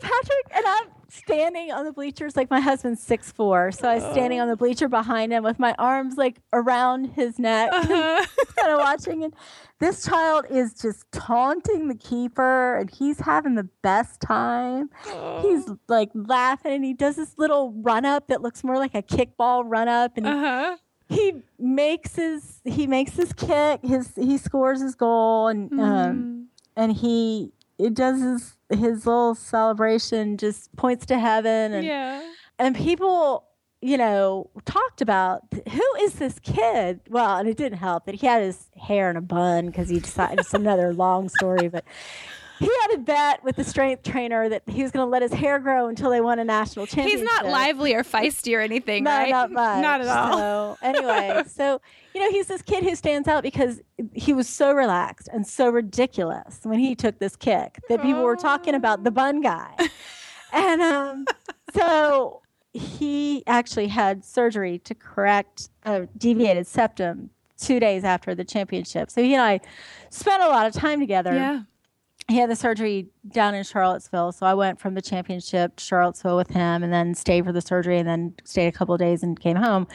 Patrick 0.00 0.46
and 0.54 0.64
I'm 0.66 0.84
standing 1.10 1.72
on 1.72 1.84
the 1.84 1.92
bleachers 1.92 2.36
like 2.36 2.50
my 2.50 2.60
husband's 2.60 3.02
six 3.02 3.32
four, 3.32 3.72
so 3.72 3.88
I 3.88 3.96
was 3.96 4.04
standing 4.12 4.40
on 4.40 4.48
the 4.48 4.56
bleacher 4.56 4.88
behind 4.88 5.32
him 5.32 5.42
with 5.42 5.58
my 5.58 5.74
arms 5.78 6.16
like 6.16 6.40
around 6.52 7.06
his 7.14 7.38
neck, 7.38 7.70
Uh-huh. 7.74 8.26
kind 8.56 8.72
of 8.72 8.78
watching. 8.78 9.24
And 9.24 9.34
this 9.80 10.04
child 10.04 10.44
is 10.50 10.74
just 10.74 11.04
taunting 11.12 11.88
the 11.88 11.94
keeper, 11.94 12.76
and 12.76 12.90
he's 12.90 13.20
having 13.20 13.54
the 13.54 13.68
best 13.82 14.20
time. 14.20 14.90
He's 15.42 15.64
like 15.88 16.10
laughing, 16.14 16.72
and 16.72 16.84
he 16.84 16.92
does 16.94 17.16
this 17.16 17.38
little 17.38 17.72
run 17.72 18.04
up 18.04 18.28
that 18.28 18.42
looks 18.42 18.62
more 18.62 18.76
like 18.76 18.94
a 18.94 19.02
kickball 19.02 19.62
run 19.66 19.88
up, 19.88 20.16
and 20.16 20.26
he 20.26 20.32
uh-huh. 20.32 20.76
he 21.08 21.32
makes 21.58 22.16
his 22.16 22.60
he 22.64 22.86
makes 22.86 23.12
his 23.16 23.32
kick 23.32 23.80
his 23.82 24.12
he 24.16 24.36
scores 24.36 24.80
his 24.82 24.94
goal 24.94 25.48
and 25.48 25.70
Mm-hmm. 25.70 25.80
um 25.80 26.48
and 26.76 26.92
he 26.92 27.50
it 27.78 27.94
does 27.94 28.20
his 28.20 28.56
his 28.80 29.06
little 29.06 29.34
celebration 29.34 30.36
just 30.36 30.74
points 30.76 31.06
to 31.06 31.18
heaven 31.18 31.72
and 31.72 31.84
Yeah. 31.86 32.22
and 32.58 32.74
people 32.76 33.44
you 33.80 33.96
know 33.96 34.50
talked 34.64 35.00
about 35.00 35.42
who 35.70 35.82
is 36.00 36.14
this 36.14 36.38
kid 36.40 37.00
well 37.08 37.36
and 37.36 37.48
it 37.48 37.56
didn't 37.56 37.78
help 37.78 38.06
that 38.06 38.16
he 38.16 38.26
had 38.26 38.42
his 38.42 38.68
hair 38.76 39.08
in 39.10 39.16
a 39.16 39.20
bun 39.20 39.66
because 39.66 39.88
he 39.88 40.00
decided 40.00 40.40
it's 40.40 40.52
another 40.52 40.92
long 40.92 41.28
story 41.28 41.68
but 41.68 41.84
he 42.58 42.66
had 42.82 42.94
a 42.94 42.98
bet 42.98 43.44
with 43.44 43.56
the 43.56 43.64
strength 43.64 44.02
trainer 44.02 44.48
that 44.48 44.62
he 44.66 44.82
was 44.82 44.90
going 44.90 45.06
to 45.06 45.10
let 45.10 45.22
his 45.22 45.32
hair 45.32 45.58
grow 45.58 45.88
until 45.88 46.10
they 46.10 46.20
won 46.20 46.38
a 46.38 46.44
national 46.44 46.86
championship. 46.86 47.20
He's 47.20 47.24
not 47.24 47.46
lively 47.46 47.94
or 47.94 48.02
feisty 48.02 48.56
or 48.56 48.60
anything, 48.60 49.04
no, 49.04 49.10
right? 49.10 49.30
not 49.30 49.50
much. 49.52 49.82
Not 49.82 50.00
at 50.00 50.08
all. 50.08 50.38
So 50.38 50.78
anyway, 50.82 51.42
so 51.48 51.80
you 52.14 52.20
know, 52.20 52.30
he's 52.30 52.46
this 52.48 52.62
kid 52.62 52.82
who 52.82 52.94
stands 52.96 53.28
out 53.28 53.42
because 53.42 53.80
he 54.12 54.32
was 54.32 54.48
so 54.48 54.72
relaxed 54.72 55.28
and 55.32 55.46
so 55.46 55.68
ridiculous 55.68 56.60
when 56.64 56.78
he 56.78 56.94
took 56.94 57.18
this 57.18 57.36
kick 57.36 57.78
that 57.88 58.02
people 58.02 58.22
were 58.24 58.36
talking 58.36 58.74
about 58.74 59.04
the 59.04 59.10
bun 59.10 59.40
guy. 59.40 59.74
And 60.50 60.80
um, 60.80 61.26
so 61.74 62.40
he 62.72 63.42
actually 63.46 63.88
had 63.88 64.24
surgery 64.24 64.78
to 64.78 64.94
correct 64.94 65.68
a 65.84 66.06
deviated 66.16 66.66
septum 66.66 67.28
two 67.58 67.78
days 67.78 68.04
after 68.04 68.34
the 68.34 68.44
championship. 68.44 69.10
So 69.10 69.22
he 69.22 69.34
and 69.34 69.42
I 69.42 69.60
spent 70.10 70.42
a 70.42 70.48
lot 70.48 70.66
of 70.66 70.72
time 70.72 71.00
together 71.00 71.34
Yeah. 71.34 71.62
He 72.28 72.36
had 72.36 72.50
the 72.50 72.56
surgery 72.56 73.08
down 73.26 73.54
in 73.54 73.64
Charlottesville. 73.64 74.32
So 74.32 74.44
I 74.44 74.52
went 74.52 74.78
from 74.78 74.94
the 74.94 75.00
championship 75.00 75.76
to 75.76 75.84
Charlottesville 75.84 76.36
with 76.36 76.50
him 76.50 76.82
and 76.82 76.92
then 76.92 77.14
stayed 77.14 77.44
for 77.44 77.52
the 77.52 77.62
surgery 77.62 77.98
and 77.98 78.06
then 78.06 78.34
stayed 78.44 78.66
a 78.66 78.72
couple 78.72 78.96
days 78.98 79.22
and 79.22 79.38
came 79.40 79.56
home. 79.56 79.86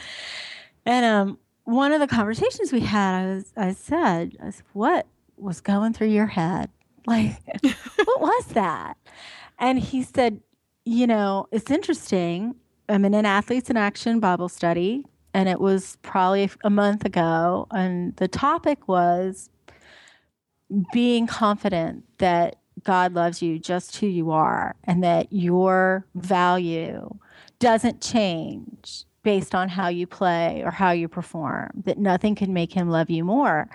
And 0.84 1.06
um, 1.06 1.38
one 1.62 1.92
of 1.92 2.00
the 2.00 2.08
conversations 2.08 2.72
we 2.72 2.80
had, 2.80 3.14
I 3.14 3.34
was 3.34 3.52
I 3.56 3.72
said, 3.72 4.36
I 4.42 4.50
said, 4.50 4.64
what 4.72 5.06
was 5.36 5.60
going 5.60 5.92
through 5.92 6.08
your 6.08 6.26
head? 6.26 6.70
Like, 7.06 7.36
what 8.06 8.22
was 8.22 8.46
that? 8.54 8.96
And 9.58 9.78
he 9.78 10.02
said, 10.02 10.40
you 10.86 11.06
know, 11.06 11.46
it's 11.52 11.70
interesting. 11.70 12.54
I'm 12.88 13.04
in 13.04 13.12
an 13.12 13.26
Athletes 13.26 13.68
in 13.68 13.76
Action 13.76 14.20
Bible 14.20 14.48
study, 14.48 15.04
and 15.34 15.46
it 15.46 15.60
was 15.60 15.98
probably 16.00 16.48
a 16.62 16.70
month 16.70 17.04
ago. 17.04 17.66
And 17.72 18.16
the 18.16 18.26
topic 18.26 18.88
was 18.88 19.50
being 20.92 21.26
confident 21.26 22.04
that 22.18 22.56
God 22.82 23.14
loves 23.14 23.42
you 23.42 23.58
just 23.58 23.96
who 23.96 24.06
you 24.06 24.30
are 24.30 24.74
and 24.84 25.02
that 25.04 25.32
your 25.32 26.06
value 26.14 27.18
doesn't 27.58 28.00
change 28.00 29.04
based 29.22 29.54
on 29.54 29.70
how 29.70 29.88
you 29.88 30.06
play 30.06 30.62
or 30.64 30.70
how 30.70 30.90
you 30.90 31.08
perform, 31.08 31.70
that 31.84 31.98
nothing 31.98 32.34
can 32.34 32.52
make 32.52 32.72
him 32.72 32.90
love 32.90 33.08
you 33.08 33.24
more. 33.24 33.68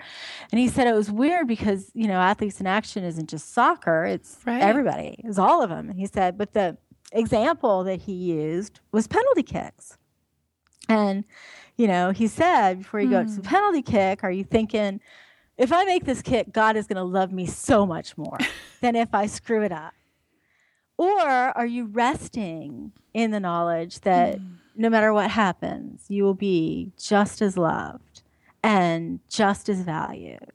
And 0.52 0.60
he 0.60 0.68
said 0.68 0.86
it 0.86 0.94
was 0.94 1.10
weird 1.10 1.48
because, 1.48 1.90
you 1.92 2.06
know, 2.06 2.20
athletes 2.20 2.60
in 2.60 2.68
action 2.68 3.04
isn't 3.04 3.28
just 3.28 3.52
soccer, 3.52 4.04
it's 4.04 4.38
Right. 4.46 4.62
everybody, 4.62 5.16
it's 5.24 5.38
all 5.38 5.60
of 5.62 5.68
them. 5.68 5.90
And 5.90 5.98
he 5.98 6.06
said, 6.06 6.38
but 6.38 6.52
the 6.52 6.78
example 7.12 7.82
that 7.84 8.02
he 8.02 8.12
used 8.12 8.78
was 8.92 9.08
penalty 9.08 9.42
kicks. 9.42 9.98
And, 10.88 11.24
you 11.76 11.88
know, 11.88 12.10
he 12.10 12.28
said 12.28 12.78
before 12.78 13.00
you 13.00 13.10
go 13.10 13.24
to 13.24 13.28
hmm. 13.28 13.36
the 13.36 13.42
penalty 13.42 13.82
kick, 13.82 14.22
are 14.22 14.30
you 14.30 14.44
thinking, 14.44 15.00
if 15.60 15.72
I 15.72 15.84
make 15.84 16.06
this 16.06 16.22
kick, 16.22 16.52
God 16.52 16.76
is 16.76 16.86
going 16.86 16.96
to 16.96 17.04
love 17.04 17.32
me 17.32 17.44
so 17.44 17.84
much 17.84 18.16
more 18.16 18.38
than 18.80 18.96
if 18.96 19.14
I 19.14 19.26
screw 19.26 19.62
it 19.62 19.70
up. 19.70 19.92
Or 20.96 21.20
are 21.20 21.66
you 21.66 21.86
resting 21.86 22.92
in 23.12 23.30
the 23.30 23.40
knowledge 23.40 24.00
that 24.00 24.38
mm. 24.38 24.54
no 24.74 24.88
matter 24.88 25.12
what 25.12 25.30
happens, 25.30 26.06
you 26.08 26.24
will 26.24 26.34
be 26.34 26.92
just 26.98 27.42
as 27.42 27.58
loved 27.58 28.22
and 28.62 29.20
just 29.28 29.68
as 29.68 29.82
valued? 29.82 30.52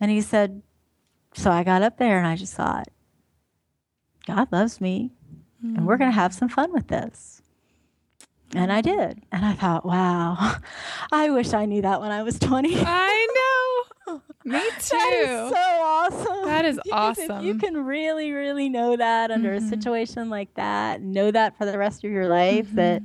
And 0.00 0.10
he 0.10 0.20
said, 0.20 0.62
So 1.32 1.52
I 1.52 1.62
got 1.62 1.82
up 1.82 1.98
there 1.98 2.18
and 2.18 2.26
I 2.26 2.34
just 2.34 2.54
thought, 2.54 2.88
God 4.26 4.48
loves 4.50 4.80
me 4.80 5.12
and 5.62 5.86
we're 5.86 5.96
going 5.96 6.10
to 6.10 6.16
mm. 6.16 6.20
have 6.20 6.34
some 6.34 6.48
fun 6.48 6.72
with 6.72 6.88
this. 6.88 7.42
And 8.54 8.72
I 8.72 8.80
mm. 8.80 8.84
did. 8.84 9.22
And 9.32 9.44
I 9.44 9.54
thought, 9.54 9.84
wow, 9.84 10.56
I 11.12 11.30
wish 11.30 11.52
I 11.52 11.64
knew 11.64 11.82
that 11.82 12.00
when 12.00 12.10
I 12.10 12.22
was 12.22 12.38
20. 12.38 12.76
I 12.76 13.26
know. 13.34 13.52
Me 14.46 14.60
too. 14.78 14.78
That 14.90 15.12
is 15.24 15.30
so 15.50 15.56
awesome. 15.82 16.44
That 16.46 16.64
is 16.64 16.80
Because 16.84 17.18
if 17.18 17.42
you 17.42 17.54
can 17.54 17.84
really, 17.84 18.30
really 18.32 18.68
know 18.68 18.96
that 18.96 19.30
under 19.30 19.52
a 19.52 19.58
Mhm. 19.60 19.68
situation 19.68 20.30
like 20.30 20.54
that, 20.54 21.02
know 21.02 21.30
that 21.30 21.58
for 21.58 21.66
the 21.66 21.76
rest 21.78 22.04
of 22.04 22.10
your 22.10 22.28
life, 22.28 22.70
Mhm. 22.70 22.76
that 22.76 23.02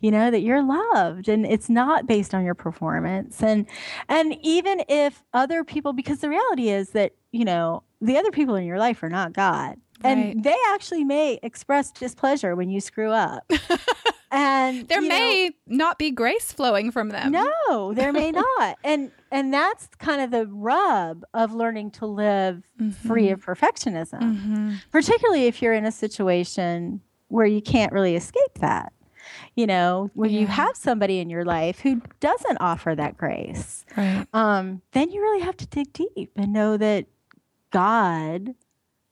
you 0.00 0.10
know 0.10 0.30
that 0.30 0.40
you're 0.42 0.62
loved 0.62 1.28
and 1.28 1.46
it's 1.46 1.68
not 1.70 2.06
based 2.06 2.34
on 2.34 2.44
your 2.44 2.54
performance. 2.54 3.42
And 3.42 3.66
and 4.08 4.36
even 4.42 4.84
if 4.88 5.22
other 5.32 5.64
people 5.64 5.92
because 5.92 6.18
the 6.20 6.28
reality 6.28 6.68
is 6.68 6.90
that, 6.90 7.12
you 7.32 7.44
know, 7.44 7.82
the 8.00 8.16
other 8.18 8.30
people 8.30 8.54
in 8.56 8.64
your 8.64 8.78
life 8.78 9.02
are 9.02 9.08
not 9.10 9.32
God. 9.32 9.76
And 10.04 10.34
they 10.44 10.56
actually 10.74 11.04
may 11.04 11.38
express 11.44 11.92
displeasure 11.92 12.56
when 12.56 12.68
you 12.70 12.80
screw 12.80 13.10
up. 13.12 13.50
and 14.32 14.88
there 14.88 15.00
you 15.02 15.08
know, 15.08 15.14
may 15.18 15.50
not 15.66 15.98
be 15.98 16.10
grace 16.10 16.52
flowing 16.52 16.90
from 16.90 17.10
them. 17.10 17.30
no, 17.32 17.92
there 17.94 18.12
may 18.12 18.30
not. 18.58 18.78
And 18.82 19.12
and 19.30 19.52
that's 19.54 19.86
kind 19.98 20.20
of 20.20 20.30
the 20.30 20.46
rub 20.46 21.24
of 21.34 21.52
learning 21.52 21.92
to 21.92 22.06
live 22.06 22.62
free 23.06 23.28
of 23.30 23.44
perfectionism, 23.44 24.40
hmm 24.40 24.74
particularly 24.90 25.46
if 25.46 25.60
you're 25.62 25.74
in 25.74 25.84
a 25.84 25.92
situation 25.92 27.00
where 27.28 27.46
you 27.46 27.60
can't 27.62 27.92
really 27.92 28.16
escape 28.16 28.58
that. 28.60 28.92
You 29.54 29.66
know, 29.66 30.10
when 30.14 30.30
you 30.30 30.46
have 30.46 30.76
somebody 30.76 31.18
in 31.20 31.30
your 31.30 31.44
life 31.44 31.78
who 31.80 32.00
doesn't 32.20 32.56
offer 32.60 32.94
that 32.96 33.16
grace, 33.16 33.84
Right. 33.96 34.26
um, 34.32 34.82
then 34.92 35.10
you 35.10 35.20
really 35.20 35.40
have 35.42 35.56
to 35.58 35.66
dig 35.66 35.92
deep 35.92 36.32
and 36.36 36.52
know 36.52 36.76
that 36.76 37.06
God 37.70 38.54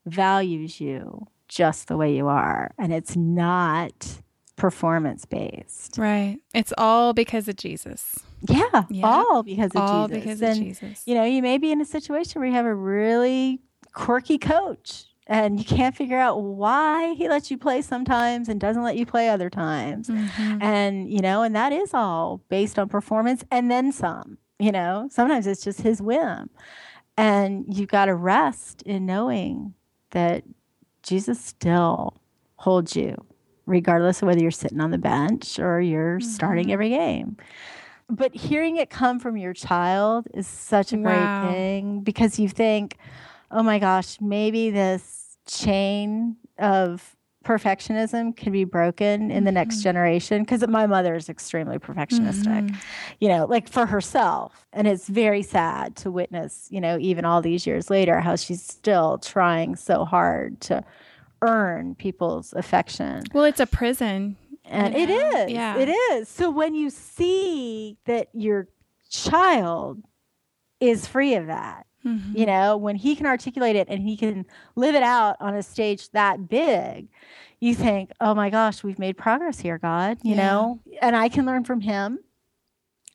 values 0.07 0.81
you 0.81 1.27
just 1.49 1.89
the 1.89 1.97
way 1.97 2.15
you 2.17 2.27
are, 2.29 2.73
and 2.79 2.93
it's 2.93 3.17
not 3.17 4.21
performance 4.61 5.25
based. 5.25 5.97
Right. 5.97 6.39
It's 6.53 6.73
all 6.77 7.15
because 7.15 7.49
of 7.49 7.57
Jesus. 7.57 8.19
Yeah, 8.43 8.85
Yeah. 8.91 9.07
all 9.07 9.43
because 9.43 9.71
of 9.75 9.77
all 9.83 10.07
Jesus. 10.09 10.23
because 10.23 10.43
and, 10.43 10.59
of 10.59 10.65
Jesus. 10.67 11.03
You 11.07 11.15
know, 11.15 11.25
you 11.25 11.41
may 11.41 11.57
be 11.57 11.73
in 11.73 11.81
a 11.81 11.85
situation 11.87 12.41
where 12.41 12.49
you 12.49 12.55
have 12.55 12.67
a 12.67 12.75
really 12.75 13.61
quirky 13.95 14.37
coach 14.37 15.07
and 15.27 15.59
you 15.59 15.65
can't 15.65 15.97
figure 15.97 16.19
out 16.19 16.43
why 16.43 17.15
he 17.15 17.27
lets 17.29 17.51
you 17.51 17.57
play 17.57 17.81
sometimes 17.81 18.49
and 18.51 18.61
doesn't 18.61 18.83
let 18.83 18.97
you 18.97 19.07
play 19.07 19.31
other 19.31 19.49
times. 19.49 20.09
Mhm. 20.09 20.63
And, 20.63 21.11
you 21.11 21.21
know, 21.21 21.43
and 21.43 21.55
that 21.57 21.73
is 21.73 21.95
all 21.95 22.43
based 22.51 22.79
on 22.79 22.89
performance 22.89 23.43
and 23.51 23.71
then 23.71 23.93
some. 23.93 24.37
You 24.59 24.73
know, 24.73 25.09
sometimes 25.11 25.47
it's 25.47 25.65
just 25.65 25.81
his 25.81 26.03
whim. 26.03 26.51
And 27.17 27.65
you've 27.69 27.89
got 27.89 28.07
to 28.07 28.15
rest 28.15 28.83
in 28.83 29.07
knowing 29.07 29.73
that 30.11 30.45
Jesus 31.03 31.41
still 31.43 32.21
holds 32.57 32.95
you, 32.95 33.15
regardless 33.71 34.21
of 34.21 34.27
whether 34.27 34.41
you're 34.41 34.51
sitting 34.51 34.81
on 34.81 34.91
the 34.91 34.99
bench 34.99 35.59
or 35.59 35.81
you're 35.81 36.21
starting 36.21 36.65
mm-hmm. 36.65 36.73
every 36.73 36.91
game. 36.91 37.37
But 38.09 38.35
hearing 38.35 38.77
it 38.77 38.91
come 38.91 39.21
from 39.21 39.37
your 39.37 39.55
child 39.55 40.27
is 40.35 40.47
such 40.47 40.93
a 40.93 40.97
great 40.97 41.53
thing 41.53 42.01
because 42.01 42.41
you 42.41 42.49
think, 42.49 42.97
oh 43.53 43.63
my 43.63 43.79
gosh, 43.79 44.21
maybe 44.21 44.71
this 44.71 45.39
chain 45.47 46.37
of 46.59 47.17
perfectionism 47.45 48.37
can 48.37 48.53
be 48.53 48.65
broken 48.65 49.31
in 49.31 49.45
the 49.45 49.53
next 49.53 49.77
mm-hmm. 49.77 49.85
generation. 49.85 50.43
Because 50.43 50.67
my 50.67 50.87
mother 50.87 51.15
is 51.15 51.29
extremely 51.29 51.79
perfectionistic 51.79 52.67
mm-hmm. 52.67 52.77
you 53.21 53.29
know 53.29 53.47
like 53.47 53.69
for 53.69 53.87
herself. 53.87 54.67
And 54.73 54.89
it's 54.89 55.09
very 55.09 55.43
sad 55.43 55.95
to 55.97 56.11
witness 56.11 56.67
you 56.71 56.81
know 56.81 56.99
even 56.99 57.25
all 57.25 57.41
these 57.41 57.67
years 57.67 57.89
later 57.89 58.21
how 58.21 58.35
she's 58.35 58.63
still 58.63 59.19
trying 59.19 59.77
so 59.77 60.05
hard 60.05 60.61
to 60.63 60.85
earn 61.43 61.95
people's 61.95 62.53
affection 62.55 63.23
Well, 63.33 63.45
it's 63.45 63.61
a 63.61 63.67
prison. 63.67 64.37
and 64.65 64.95
You 64.95 65.01
it 65.01 65.09
know? 65.09 65.45
is 65.45 65.51
Yeah. 65.51 65.77
it 65.79 65.89
is 65.89 66.29
so 66.29 66.51
when 66.51 66.75
you 66.75 66.91
see 66.91 67.97
that 68.05 68.29
your 68.33 68.69
child 69.11 70.03
is 70.81 71.07
free 71.07 71.35
of 71.35 71.47
that 71.49 71.87
Mhm. 72.05 72.37
you 72.39 72.47
know 72.47 72.77
when 72.77 72.97
he 72.97 73.15
can 73.17 73.27
articulate 73.27 73.77
it 73.77 73.89
and 73.91 74.01
he 74.01 74.17
can 74.17 74.47
live 74.77 74.95
it 74.95 75.03
out 75.03 75.37
on 75.41 75.55
a 75.55 75.63
stage 75.63 76.11
that 76.13 76.49
big 76.49 77.09
you 77.61 77.75
think 77.75 78.11
oh 78.21 78.35
my 78.35 78.49
gosh 78.49 78.83
we've 78.83 78.99
made 78.99 79.19
progress 79.19 79.61
here 79.61 79.77
god 79.79 80.19
you 80.23 80.35
Yeah. 80.35 80.43
know 80.47 80.81
and 81.03 81.15
i 81.17 81.29
can 81.29 81.45
learn 81.45 81.65
from 81.65 81.81
him 81.83 82.21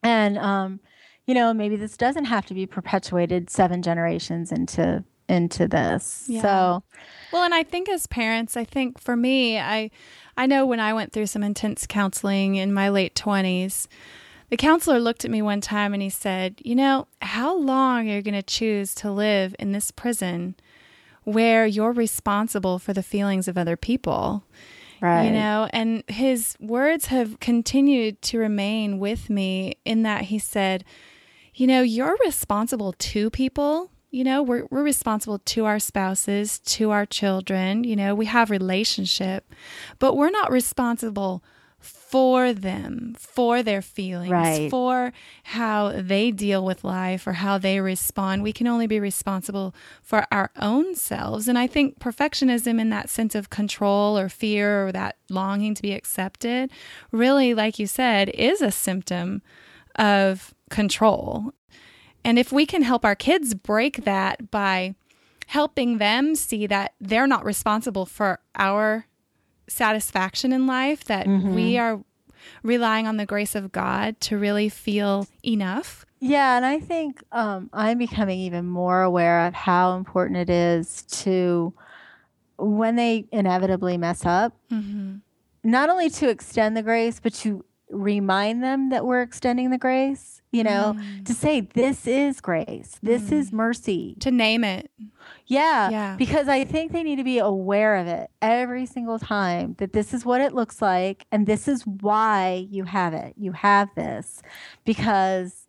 and 0.03 0.37
um 0.37 0.79
you 1.25 1.33
know 1.33 1.53
maybe 1.53 1.75
this 1.77 1.97
doesn't 1.97 2.25
have 2.25 2.45
to 2.47 2.53
be 2.53 2.67
perpetuated 2.67 3.49
seven 3.49 3.81
generations 3.81 4.51
into 4.51 5.03
into 5.27 5.67
this 5.67 6.25
Yeah. 6.27 6.41
so 6.41 6.83
Well, 7.31 7.43
and 7.43 7.53
I 7.53 7.63
think 7.63 7.89
as 7.89 8.07
parents, 8.07 8.55
I 8.55 8.63
think 8.63 8.99
for 8.99 9.15
me, 9.15 9.59
I 9.59 9.91
I 10.37 10.45
know 10.45 10.65
when 10.65 10.79
I 10.79 10.93
went 10.93 11.13
through 11.13 11.27
some 11.27 11.43
intense 11.43 11.85
counseling 11.87 12.55
in 12.55 12.73
my 12.73 12.89
late 12.89 13.15
20s, 13.15 13.87
the 14.49 14.57
counselor 14.57 14.99
looked 14.99 15.25
at 15.25 15.31
me 15.31 15.41
one 15.41 15.61
time 15.61 15.93
and 15.93 16.01
he 16.01 16.09
said, 16.09 16.61
"You 16.63 16.75
know, 16.75 17.07
how 17.21 17.57
long 17.57 18.09
are 18.09 18.15
you 18.15 18.21
going 18.21 18.35
to 18.35 18.43
choose 18.43 18.93
to 18.95 19.11
live 19.11 19.55
in 19.59 19.71
this 19.71 19.91
prison 19.91 20.55
where 21.23 21.65
you're 21.65 21.93
responsible 21.93 22.77
for 22.79 22.93
the 22.93 23.03
feelings 23.03 23.47
of 23.47 23.57
other 23.57 23.75
people?" 23.77 24.43
right 25.01 25.25
You 25.25 25.31
know, 25.31 25.67
and 25.73 26.03
his 26.07 26.55
words 26.59 27.07
have 27.07 27.39
continued 27.39 28.21
to 28.23 28.37
remain 28.37 28.99
with 28.99 29.29
me 29.29 29.75
in 29.83 30.03
that 30.03 30.23
he 30.25 30.39
said, 30.39 30.83
you 31.53 31.67
know, 31.67 31.81
you're 31.81 32.17
responsible 32.23 32.93
to 32.93 33.29
people. 33.29 33.89
You 34.15 34.23
know, 34.23 34.41
we're, 34.41 34.65
we're 34.71 34.81
responsible 34.81 35.39
to 35.39 35.65
our 35.65 35.77
spouses, 35.77 36.59
to 36.59 36.91
our 36.91 37.05
children. 37.05 37.83
You 37.83 37.97
know, 37.97 38.15
we 38.15 38.27
have 38.27 38.49
relationship, 38.49 39.53
but 39.99 40.15
we're 40.15 40.29
not 40.29 40.53
responsible 40.53 41.43
for 41.79 42.53
them, 42.53 43.13
for 43.19 43.61
their 43.61 43.81
feelings, 43.81 44.31
Right. 44.31 44.71
for 44.71 45.11
how 45.43 45.91
they 46.01 46.31
deal 46.31 46.63
with 46.63 46.85
life 46.85 47.27
or 47.27 47.33
how 47.33 47.57
they 47.57 47.81
respond. 47.81 48.41
We 48.41 48.53
can 48.53 48.67
only 48.67 48.87
be 48.87 49.01
responsible 49.01 49.75
for 50.01 50.25
our 50.31 50.49
own 50.55 50.95
selves. 50.95 51.49
And 51.49 51.57
I 51.59 51.67
think 51.67 51.99
perfectionism 51.99 52.79
in 52.79 52.89
that 52.91 53.09
sense 53.09 53.35
of 53.35 53.49
control 53.49 54.17
or 54.17 54.29
fear 54.29 54.87
or 54.87 54.91
that 54.93 55.17
longing 55.29 55.75
to 55.75 55.81
be 55.81 55.91
accepted 55.91 56.71
really, 57.11 57.53
like 57.53 57.79
you 57.79 57.85
said, 57.85 58.29
is 58.29 58.61
a 58.61 58.71
symptom 58.71 59.41
of 59.95 60.55
control. 60.69 61.51
And 62.25 62.37
if 62.39 62.51
we 62.51 62.65
can 62.65 62.81
help 62.81 63.05
our 63.05 63.15
kids 63.15 63.53
break 63.53 64.03
that 64.03 64.49
by 64.51 64.95
helping 65.47 65.99
them 65.99 66.35
see 66.35 66.65
that 66.67 66.93
they're 66.99 67.27
not 67.27 67.45
responsible 67.45 68.05
for 68.07 68.39
our 68.55 69.05
satisfaction 69.67 70.51
in 70.51 70.65
life, 70.67 71.03
that 71.05 71.27
we 71.27 71.77
are 71.77 72.01
relying 72.63 73.07
on 73.07 73.17
the 73.17 73.25
grace 73.25 73.53
of 73.55 73.71
God 73.71 74.19
to 74.21 74.37
really 74.37 74.69
feel 74.69 75.27
enough. 75.45 76.05
Yeah, 76.19 76.57
and 76.57 76.65
I 76.65 76.79
think 76.79 77.23
um, 77.31 77.69
I'm 77.73 77.97
becoming 77.99 78.39
even 78.39 78.65
more 78.65 79.01
aware 79.03 79.45
of 79.47 79.53
how 79.53 79.95
important 79.95 80.37
it 80.37 80.49
is 80.49 81.03
to, 81.23 81.73
when 82.57 82.95
they 82.95 83.25
inevitably 83.31 83.97
mess 83.97 84.25
up, 84.25 84.53
Mm-hmm. 84.71 85.17
not 85.63 85.89
only 85.89 86.09
to 86.09 86.29
extend 86.29 86.75
the 86.75 86.81
grace, 86.83 87.19
but 87.19 87.33
to 87.35 87.63
remind 87.89 88.63
them 88.63 88.89
that 88.89 89.05
we're 89.05 89.21
extending 89.21 89.69
the 89.69 89.77
grace, 89.77 90.41
you 90.51 90.63
know, 90.63 90.93
to 91.25 91.33
mm. 91.33 91.35
say, 91.35 91.61
this 91.61 92.07
is 92.07 92.41
grace, 92.41 92.97
this 93.03 93.23
mm. 93.23 93.33
is 93.33 93.51
mercy. 93.51 94.15
To 94.21 94.31
name 94.31 94.63
it. 94.63 94.89
Yeah, 95.47 95.89
Yeah. 95.89 96.15
Because 96.17 96.47
I 96.47 96.63
think 96.65 96.91
they 96.91 97.03
need 97.03 97.17
to 97.17 97.23
be 97.23 97.39
aware 97.39 97.95
of 97.97 98.07
it 98.07 98.29
every 98.41 98.85
single 98.85 99.19
time 99.19 99.75
that 99.77 99.93
this 99.93 100.13
is 100.13 100.25
what 100.25 100.41
it 100.41 100.53
looks 100.53 100.81
like 100.81 101.25
and 101.31 101.45
this 101.45 101.67
is 101.67 101.85
why 101.85 102.67
you 102.69 102.83
have 102.85 103.13
it. 103.13 103.35
You 103.37 103.51
have 103.51 103.89
this 103.95 104.41
because 104.85 105.64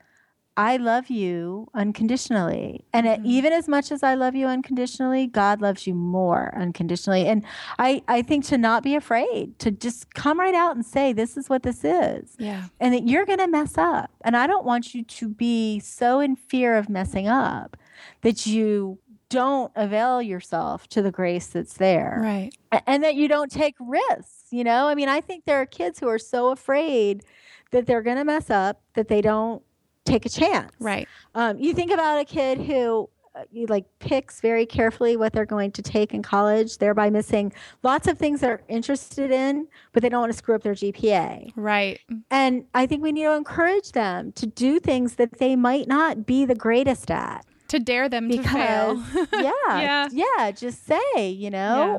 I 0.56 0.78
love 0.78 1.10
you 1.10 1.68
unconditionally. 1.74 2.84
And 2.92 3.06
it, 3.06 3.18
mm-hmm. 3.18 3.26
even 3.26 3.52
as 3.52 3.68
much 3.68 3.92
as 3.92 4.02
I 4.02 4.14
love 4.14 4.34
you 4.34 4.46
unconditionally, 4.46 5.26
God 5.26 5.60
loves 5.60 5.86
you 5.86 5.94
more 5.94 6.52
unconditionally. 6.56 7.26
And 7.26 7.44
I, 7.78 8.02
I 8.08 8.22
think 8.22 8.44
to 8.46 8.58
not 8.58 8.82
be 8.82 8.94
afraid, 8.94 9.58
to 9.58 9.70
just 9.70 10.14
come 10.14 10.40
right 10.40 10.54
out 10.54 10.74
and 10.74 10.84
say, 10.84 11.12
this 11.12 11.36
is 11.36 11.50
what 11.50 11.62
this 11.62 11.84
is 11.84 12.36
Yeah. 12.38 12.64
and 12.80 12.94
that 12.94 13.06
you're 13.06 13.26
going 13.26 13.38
to 13.38 13.48
mess 13.48 13.76
up. 13.76 14.10
And 14.22 14.36
I 14.36 14.46
don't 14.46 14.64
want 14.64 14.94
you 14.94 15.02
to 15.04 15.28
be 15.28 15.78
so 15.80 16.20
in 16.20 16.36
fear 16.36 16.76
of 16.76 16.88
messing 16.88 17.28
up 17.28 17.76
that 18.22 18.46
you 18.46 18.98
don't 19.28 19.72
avail 19.74 20.22
yourself 20.22 20.88
to 20.88 21.02
the 21.02 21.10
grace 21.10 21.48
that's 21.48 21.74
there 21.74 22.20
Right. 22.22 22.56
And 22.86 23.02
that 23.02 23.16
you 23.16 23.28
don't 23.28 23.50
take 23.50 23.74
risks. 23.80 24.44
You 24.50 24.64
know, 24.64 24.86
I 24.86 24.94
mean, 24.94 25.08
I 25.08 25.20
think 25.20 25.44
there 25.44 25.60
are 25.60 25.66
kids 25.66 25.98
who 25.98 26.08
are 26.08 26.18
so 26.18 26.50
afraid 26.50 27.24
that 27.72 27.86
they're 27.86 28.02
going 28.02 28.16
to 28.16 28.24
mess 28.24 28.50
up 28.50 28.80
that 28.94 29.08
they 29.08 29.20
don't 29.20 29.62
take 30.06 30.24
a 30.26 30.28
chance. 30.30 30.72
Right. 30.80 31.06
Um, 31.34 31.58
you 31.58 31.74
think 31.74 31.90
about 31.90 32.20
a 32.20 32.24
kid 32.24 32.58
who 32.58 33.08
uh, 33.34 33.42
you 33.52 33.66
like 33.66 33.84
picks 33.98 34.40
very 34.40 34.64
carefully 34.64 35.16
what 35.16 35.32
they're 35.32 35.44
going 35.44 35.70
to 35.72 35.82
take 35.82 36.14
in 36.14 36.22
college, 36.22 36.78
thereby 36.78 37.10
missing 37.10 37.52
lots 37.82 38.08
of 38.08 38.16
things 38.18 38.40
they're 38.40 38.62
interested 38.68 39.30
in, 39.30 39.68
but 39.92 40.02
they 40.02 40.08
don't 40.08 40.20
want 40.20 40.32
to 40.32 40.38
screw 40.38 40.54
up 40.54 40.62
their 40.62 40.74
GPA. 40.74 41.52
Right. 41.54 42.00
And 42.30 42.64
I 42.72 42.86
think 42.86 43.02
we 43.02 43.12
need 43.12 43.24
to 43.24 43.34
encourage 43.34 43.92
them 43.92 44.32
to 44.32 44.46
do 44.46 44.80
things 44.80 45.16
that 45.16 45.38
they 45.38 45.54
might 45.54 45.86
not 45.86 46.24
be 46.24 46.46
the 46.46 46.54
greatest 46.54 47.10
at. 47.10 47.44
To 47.68 47.78
dare 47.78 48.08
them 48.08 48.30
to 48.30 48.38
Because, 48.38 48.52
fail. 48.54 49.26
yeah, 49.42 49.50
Yeah. 49.80 50.08
yeah, 50.12 50.50
just 50.52 50.86
say, 50.86 51.28
you 51.28 51.50
know, 51.50 51.76
Yeah. 51.92 51.98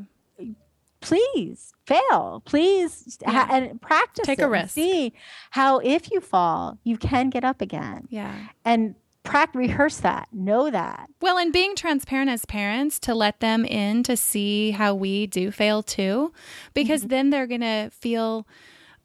Please 1.01 1.73
fail, 1.85 2.41
please, 2.45 3.17
ha- 3.25 3.47
and 3.51 3.81
practice. 3.81 4.25
Take 4.25 4.39
it 4.39 4.43
a 4.43 4.49
risk. 4.49 4.69
See 4.73 5.13
how 5.51 5.79
if 5.79 6.11
you 6.11 6.19
fall, 6.21 6.77
you 6.83 6.97
can 6.97 7.29
get 7.29 7.43
up 7.43 7.61
again, 7.61 8.07
Yeah. 8.09 8.33
and 8.65 8.95
practice, 9.23 9.57
rehearse 9.57 9.97
that, 9.97 10.27
know 10.31 10.69
that. 10.69 11.09
Well, 11.21 11.37
and 11.37 11.51
being 11.51 11.75
transparent 11.75 12.29
as 12.29 12.45
parents 12.45 12.99
to 13.01 13.13
let 13.13 13.39
them 13.41 13.65
in 13.65 14.03
to 14.03 14.15
see 14.17 14.71
how 14.71 14.95
we 14.95 15.27
do 15.27 15.51
fail 15.51 15.83
too, 15.83 16.31
because 16.73 17.01
Mm-hmm. 17.01 17.07
then 17.09 17.29
they're 17.29 17.47
going 17.47 17.61
to 17.61 17.89
feel 17.91 18.47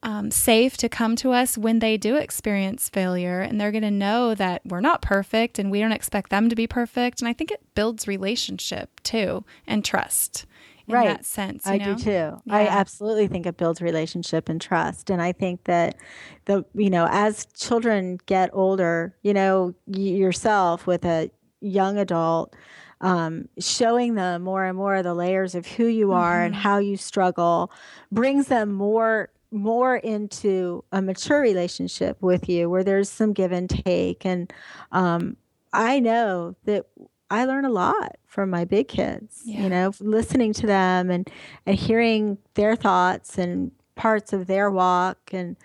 um, 0.04 0.32
safe 0.32 0.76
to 0.78 0.88
come 0.88 1.14
to 1.16 1.30
us 1.30 1.56
when 1.56 1.78
they 1.78 1.96
do 1.96 2.16
experience 2.16 2.88
failure. 2.88 3.40
And 3.40 3.60
they're 3.60 3.70
going 3.70 3.82
to 3.84 3.90
know 3.90 4.34
that 4.34 4.62
we're 4.64 4.80
not 4.80 5.00
perfect 5.02 5.60
and 5.60 5.70
we 5.70 5.78
don't 5.78 5.92
expect 5.92 6.30
them 6.30 6.48
to 6.48 6.56
be 6.56 6.66
perfect. 6.66 7.20
And 7.20 7.28
I 7.28 7.32
think 7.32 7.52
it 7.52 7.62
builds 7.76 8.08
relationship 8.08 9.00
too 9.04 9.44
and 9.64 9.84
trust 9.84 10.44
Right. 10.92 11.08
that 11.08 11.24
sense. 11.24 11.66
You 11.66 11.72
I 11.72 11.76
know? 11.78 11.94
do 11.94 12.02
too. 12.02 12.42
I 12.48 12.66
absolutely 12.66 13.26
think 13.26 13.46
it 13.46 13.56
builds 13.56 13.80
relationship 13.80 14.48
and 14.48 14.60
trust. 14.60 15.10
And 15.10 15.20
I 15.20 15.32
think 15.32 15.64
that 15.64 15.96
the 16.44 16.64
you 16.74 16.90
know 16.90 17.08
as 17.10 17.46
children 17.56 18.18
get 18.26 18.50
older, 18.52 19.14
you 19.22 19.34
know 19.34 19.74
yourself 19.86 20.86
with 20.86 21.04
a 21.04 21.30
young 21.60 21.98
adult, 21.98 22.54
um, 23.00 23.48
showing 23.58 24.14
them 24.14 24.42
more 24.42 24.64
and 24.64 24.76
more 24.76 25.02
the 25.02 25.14
layers 25.14 25.54
of 25.54 25.66
who 25.66 25.86
you 25.86 26.12
are 26.12 26.42
and 26.42 26.54
how 26.54 26.78
you 26.78 26.96
struggle, 26.96 27.72
brings 28.10 28.48
them 28.48 28.72
more 28.72 29.30
more 29.52 29.96
into 29.96 30.82
a 30.92 31.02
mature 31.02 31.40
relationship 31.40 32.20
with 32.22 32.48
you 32.48 32.70
where 32.70 32.82
there's 32.82 33.10
some 33.10 33.34
give 33.34 33.52
and 33.52 33.68
take 33.68 34.24
and 34.24 34.50
um, 34.92 35.36
i 35.74 36.00
know 36.00 36.56
that 36.64 36.86
i 37.32 37.44
learn 37.44 37.64
a 37.64 37.70
lot 37.70 38.16
from 38.26 38.50
my 38.50 38.64
big 38.64 38.86
kids 38.88 39.42
Yeah. 39.44 39.62
you 39.62 39.68
know 39.68 39.92
listening 40.00 40.52
to 40.54 40.66
them 40.66 41.10
and 41.10 41.28
and 41.66 41.76
hearing 41.76 42.38
their 42.54 42.76
thoughts 42.76 43.38
and 43.38 43.72
parts 43.94 44.32
of 44.32 44.46
their 44.46 44.70
walk 44.70 45.18
and 45.32 45.56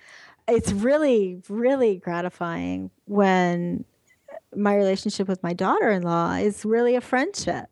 it's 0.48 0.72
really 0.72 1.42
really 1.50 1.98
gratifying 1.98 2.90
when 3.06 3.86
uh, 4.32 4.36
my 4.56 4.76
relationship 4.76 5.28
with 5.28 5.42
my 5.44 5.54
daughter-in-law 5.54 6.36
is 6.36 6.66
really 6.66 6.96
a 6.96 7.02
friendship 7.02 7.66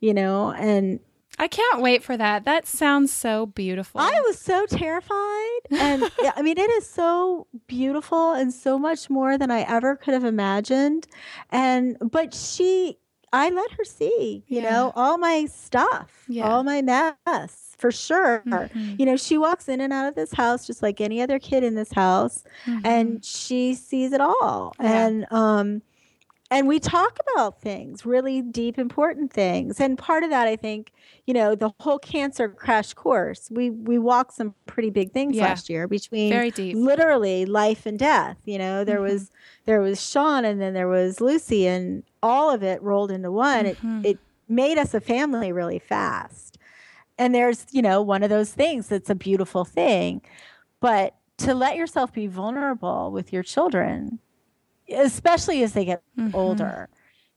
you 0.00 0.12
know 0.14 0.52
and 0.52 1.00
I 1.38 1.48
can't 1.48 1.82
wait 1.82 2.02
for 2.02 2.16
that. 2.16 2.46
That 2.46 2.66
sounds 2.66 3.12
so 3.12 3.44
beautiful. 3.44 4.00
I 4.00 4.22
was 4.26 4.38
so 4.38 4.64
terrified. 4.64 5.60
And 5.70 6.02
yeah, 6.22 6.32
I 6.34 6.40
mean, 6.40 6.56
it 6.56 6.70
is 6.78 6.88
so 6.88 7.46
beautiful 7.66 8.32
and 8.32 8.50
so 8.54 8.78
much 8.78 9.10
more 9.10 9.36
than 9.36 9.50
I 9.50 9.60
ever 9.68 9.96
could 9.96 10.14
have 10.14 10.24
imagined. 10.24 11.06
And, 11.50 11.98
but 12.00 12.32
she, 12.32 12.96
I 13.32 13.50
let 13.50 13.72
her 13.72 13.84
see, 13.84 14.44
you 14.48 14.62
Yeah. 14.62 14.70
know, 14.70 14.92
all 14.94 15.18
my 15.18 15.46
stuff, 15.46 16.28
Yeah. 16.28 16.48
all 16.48 16.62
my 16.62 16.80
mess 16.82 17.74
for 17.78 17.90
sure. 17.90 18.44
Mhm. 18.46 18.98
You 18.98 19.06
know, 19.06 19.16
she 19.16 19.36
walks 19.36 19.68
in 19.68 19.80
and 19.80 19.92
out 19.92 20.08
of 20.08 20.14
this 20.14 20.32
house 20.32 20.66
just 20.66 20.82
like 20.82 21.00
any 21.00 21.20
other 21.20 21.38
kid 21.38 21.62
in 21.64 21.74
this 21.74 21.92
house 21.92 22.44
Mhm. 22.66 22.80
and 22.84 23.24
she 23.24 23.74
sees 23.74 24.12
it 24.12 24.20
all. 24.20 24.74
Yeah. 24.80 25.06
And, 25.06 25.26
um, 25.32 25.82
and 26.50 26.68
we 26.68 26.78
talk 26.78 27.18
about 27.34 27.60
things, 27.60 28.06
really 28.06 28.40
deep, 28.42 28.78
important 28.78 29.32
things. 29.32 29.80
And 29.80 29.98
part 29.98 30.22
of 30.22 30.30
that, 30.30 30.46
I 30.46 30.56
think, 30.56 30.92
you 31.26 31.34
know, 31.34 31.54
the 31.56 31.72
whole 31.80 31.98
cancer 31.98 32.48
crash 32.48 32.94
course, 32.94 33.48
we 33.50 33.70
we 33.70 33.98
walked 33.98 34.34
some 34.34 34.54
pretty 34.66 34.90
big 34.90 35.12
things 35.12 35.36
Yeah. 35.36 35.42
last 35.42 35.68
year 35.68 35.88
between 35.88 36.28
very 36.30 36.50
deep. 36.50 36.80
literally 36.82 37.46
life 37.46 37.84
and 37.86 37.98
death. 37.98 38.38
You 38.44 38.58
know, 38.58 38.84
there 38.84 39.00
Mhm. 39.00 39.02
was 39.02 39.30
there 39.64 39.80
was 39.80 40.00
Sean 40.04 40.44
and 40.44 40.60
then 40.60 40.74
there 40.74 40.88
was 40.88 41.20
Lucy 41.20 41.66
and 41.66 42.04
all 42.22 42.50
of 42.50 42.62
it 42.62 42.80
rolled 42.82 43.10
into 43.10 43.32
one. 43.32 43.66
Mhm. 43.66 43.66
It 43.66 43.80
it 44.04 44.20
made 44.48 44.78
us 44.78 44.94
a 44.94 45.00
family 45.00 45.50
really 45.52 45.80
fast. 45.80 46.58
And 47.18 47.34
there's, 47.34 47.66
you 47.72 47.82
know, 47.82 48.02
one 48.02 48.22
of 48.22 48.30
those 48.30 48.52
things 48.54 48.88
that's 48.88 49.10
a 49.10 49.14
beautiful 49.14 49.64
thing. 49.64 50.22
But 50.80 51.16
to 51.38 51.54
let 51.54 51.76
yourself 51.76 52.12
be 52.12 52.26
vulnerable 52.28 53.10
with 53.12 53.32
your 53.32 53.42
children, 53.42 54.20
especially 54.90 55.62
as 55.62 55.72
they 55.72 55.84
get 55.84 56.02
Mhm. 56.18 56.30
older, 56.34 56.88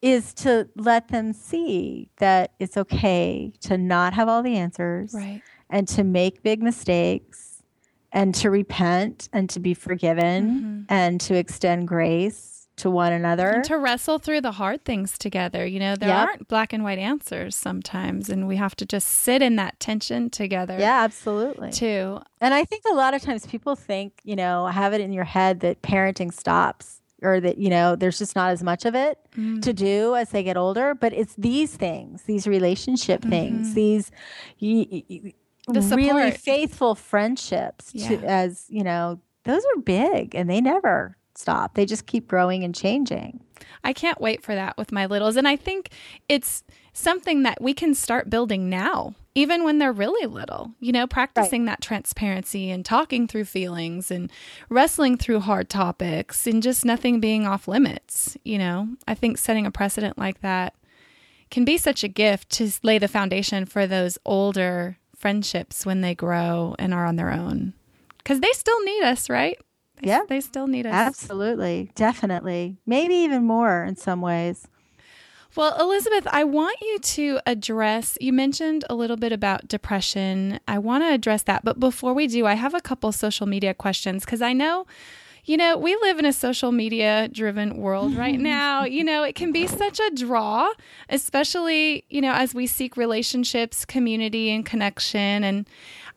is 0.02 0.34
to 0.34 0.70
let 0.76 1.10
them 1.10 1.34
see 1.34 2.10
that 2.18 2.52
it's 2.60 2.78
okay 2.78 3.52
to 3.62 3.78
not 3.78 4.14
have 4.14 4.30
all 4.30 4.42
the 4.42 4.56
answers 4.56 5.14
Right. 5.14 5.42
and 5.70 5.88
to 5.90 6.04
make 6.04 6.42
big 6.42 6.62
mistakes 6.64 7.62
and 8.12 8.34
to 8.36 8.50
repent 8.50 9.30
and 9.34 9.50
to 9.50 9.60
be 9.60 9.74
forgiven 9.74 10.86
and 10.90 11.20
to 11.22 11.36
extend 11.36 11.88
grace 11.88 12.56
to 12.78 12.90
one 12.90 13.12
another. 13.12 13.50
And 13.50 13.64
to 13.66 13.78
wrestle 13.78 14.20
through 14.20 14.40
the 14.40 14.54
hard 14.54 14.86
things 14.86 15.18
together. 15.18 15.66
You 15.66 15.80
know, 15.82 15.96
there 15.98 16.08
Yep. 16.10 16.28
aren't 16.30 16.48
black 16.48 16.72
and 16.72 16.82
white 16.82 16.98
answers 16.98 17.54
sometimes, 17.54 18.30
and 18.30 18.48
we 18.48 18.56
have 18.56 18.74
to 18.78 18.86
just 18.86 19.06
sit 19.10 19.42
in 19.42 19.58
that 19.58 19.82
tension 19.82 20.30
together. 20.30 20.78
yeah, 20.80 21.02
absolutely. 21.04 21.72
Too. 21.74 22.20
And 22.40 22.54
I 22.54 22.64
think 22.64 22.84
a 22.90 22.96
lot 22.96 23.14
of 23.14 23.22
times 23.22 23.46
people 23.46 23.76
think, 23.76 24.14
you 24.24 24.38
know, 24.38 24.68
have 24.68 24.94
it 24.94 25.02
in 25.02 25.12
your 25.12 25.26
head 25.26 25.60
that 25.60 25.82
parenting 25.82 26.34
stops 26.34 26.99
or 27.22 27.40
that, 27.40 27.58
you 27.58 27.70
know, 27.70 27.96
there's 27.96 28.18
just 28.20 28.36
not 28.36 28.50
as 28.52 28.64
much 28.64 28.86
of 28.86 28.96
it 28.96 29.18
Mm. 29.36 29.62
to 29.62 29.74
do 29.74 30.16
as 30.16 30.30
they 30.30 30.44
get 30.44 30.58
older. 30.58 30.96
But 30.96 31.14
it's 31.14 31.36
these 31.38 31.76
things, 31.76 32.24
these 32.24 32.48
relationship 32.48 33.22
things, 33.24 33.72
Mhm. 33.72 33.74
these 33.74 34.12
y- 34.62 35.04
y- 35.10 35.34
The 35.68 35.82
really 35.96 36.32
faithful 36.32 36.96
friendships, 36.96 37.92
to, 37.92 37.98
Yeah. 38.00 38.22
as, 38.24 38.66
you 38.70 38.84
know, 38.84 39.20
those 39.44 39.64
are 39.76 39.82
big 39.82 40.34
and 40.34 40.50
they 40.50 40.62
never 40.62 41.16
stop. 41.36 41.76
They 41.76 41.86
just 41.86 42.06
keep 42.08 42.28
growing 42.28 42.64
and 42.64 42.74
changing. 42.74 43.42
I 43.84 43.94
can't 43.94 44.20
wait 44.20 44.42
for 44.44 44.56
that 44.56 44.78
with 44.78 44.92
my 44.92 45.06
littles. 45.06 45.36
And 45.36 45.48
I 45.48 45.56
think 45.56 45.90
it's 46.28 46.64
something 46.94 47.44
that 47.44 47.62
we 47.62 47.74
can 47.74 47.94
start 47.94 48.30
building 48.30 48.68
now, 48.70 49.14
even 49.40 49.64
when 49.64 49.78
they're 49.80 49.94
really 49.94 50.26
little, 50.28 50.72
you 50.80 50.92
know, 50.92 51.08
practicing 51.08 51.66
that 51.66 51.82
transparency 51.82 52.70
and 52.70 52.84
talking 52.84 53.28
through 53.28 53.46
feelings 53.46 54.12
and 54.12 54.32
wrestling 54.70 55.18
through 55.18 55.40
hard 55.40 55.70
topics 55.70 56.46
and 56.46 56.62
just 56.62 56.84
nothing 56.84 57.20
being 57.20 57.48
off 57.48 57.68
limits. 57.68 58.38
You 58.44 58.58
know, 58.58 58.90
I 59.08 59.14
think 59.16 59.38
setting 59.38 59.66
a 59.66 59.72
precedent 59.72 60.18
like 60.18 60.42
that 60.42 60.74
can 61.52 61.64
be 61.66 61.78
such 61.78 62.04
a 62.04 62.08
gift 62.08 62.50
to 62.52 62.70
lay 62.84 62.98
the 63.00 63.08
foundation 63.08 63.66
for 63.66 63.88
those 63.88 64.18
older 64.26 64.98
friendships 65.16 65.86
when 65.86 66.02
they 66.02 66.14
grow 66.16 66.76
and 66.78 66.94
are 66.94 67.06
on 67.06 67.16
their 67.16 67.32
own. 67.32 67.74
Because 68.18 68.40
they 68.42 68.52
still 68.52 68.84
need 68.84 69.04
us, 69.04 69.30
right? 69.30 69.58
They- 70.02 70.10
Yeah. 70.10 70.22
They 70.28 70.42
still 70.42 70.68
need 70.68 70.86
us. 70.86 70.94
Absolutely. 70.94 71.92
Definitely. 71.96 72.78
Maybe 72.86 73.16
even 73.16 73.44
more 73.46 73.84
in 73.84 73.96
some 73.96 74.22
ways. 74.22 74.68
Well, 75.60 75.76
Elizabeth, 75.78 76.26
I 76.32 76.46
want 76.46 76.78
you 76.80 77.00
to 77.00 77.42
address, 77.46 78.18
you 78.22 78.32
mentioned 78.32 78.86
a 78.90 78.96
little 78.96 79.18
bit 79.18 79.34
about 79.34 79.68
depression. 79.68 80.62
I 80.70 80.78
want 80.78 81.04
to 81.04 81.12
address 81.12 81.44
that. 81.44 81.66
But 81.66 81.82
before 81.82 82.14
we 82.14 82.28
do, 82.28 82.46
I 82.46 82.54
have 82.54 82.74
a 82.74 82.80
couple 82.80 83.12
social 83.12 83.46
media 83.46 83.74
questions 83.74 84.24
because 84.24 84.42
I 84.42 84.54
know, 84.54 84.88
you 85.44 85.58
know, 85.58 85.78
we 85.78 85.98
live 85.98 86.18
in 86.18 86.24
a 86.24 86.32
social 86.32 86.72
media 86.72 87.28
driven 87.28 87.76
world 87.76 88.16
right 88.16 88.40
now. 88.40 88.86
You 88.86 89.04
know, 89.04 89.24
it 89.24 89.36
can 89.36 89.52
be 89.52 89.68
such 89.68 90.00
a 90.00 90.10
draw, 90.16 90.70
especially, 91.10 92.06
you 92.10 92.22
know, 92.22 92.32
as 92.32 92.56
we 92.56 92.66
seek 92.66 92.96
relationships, 92.96 93.84
community, 93.84 94.52
and 94.52 94.66
connection. 94.66 95.44
And 95.44 95.68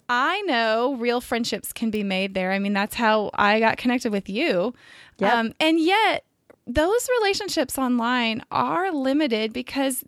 I 0.08 0.40
know 0.42 0.94
real 1.00 1.20
friendships 1.20 1.72
can 1.72 1.90
be 1.90 2.04
made 2.04 2.34
there. 2.34 2.52
I 2.52 2.60
mean, 2.60 2.74
that's 2.74 2.94
how 2.94 3.32
I 3.34 3.58
got 3.58 3.76
connected 3.76 4.12
with 4.12 4.28
you. 4.28 4.72
Yep. 5.18 5.32
Um, 5.32 5.52
and 5.58 5.80
yet, 5.80 6.26
those 6.66 7.08
relationships 7.20 7.78
online 7.78 8.42
are 8.50 8.92
limited 8.92 9.52
because 9.52 10.04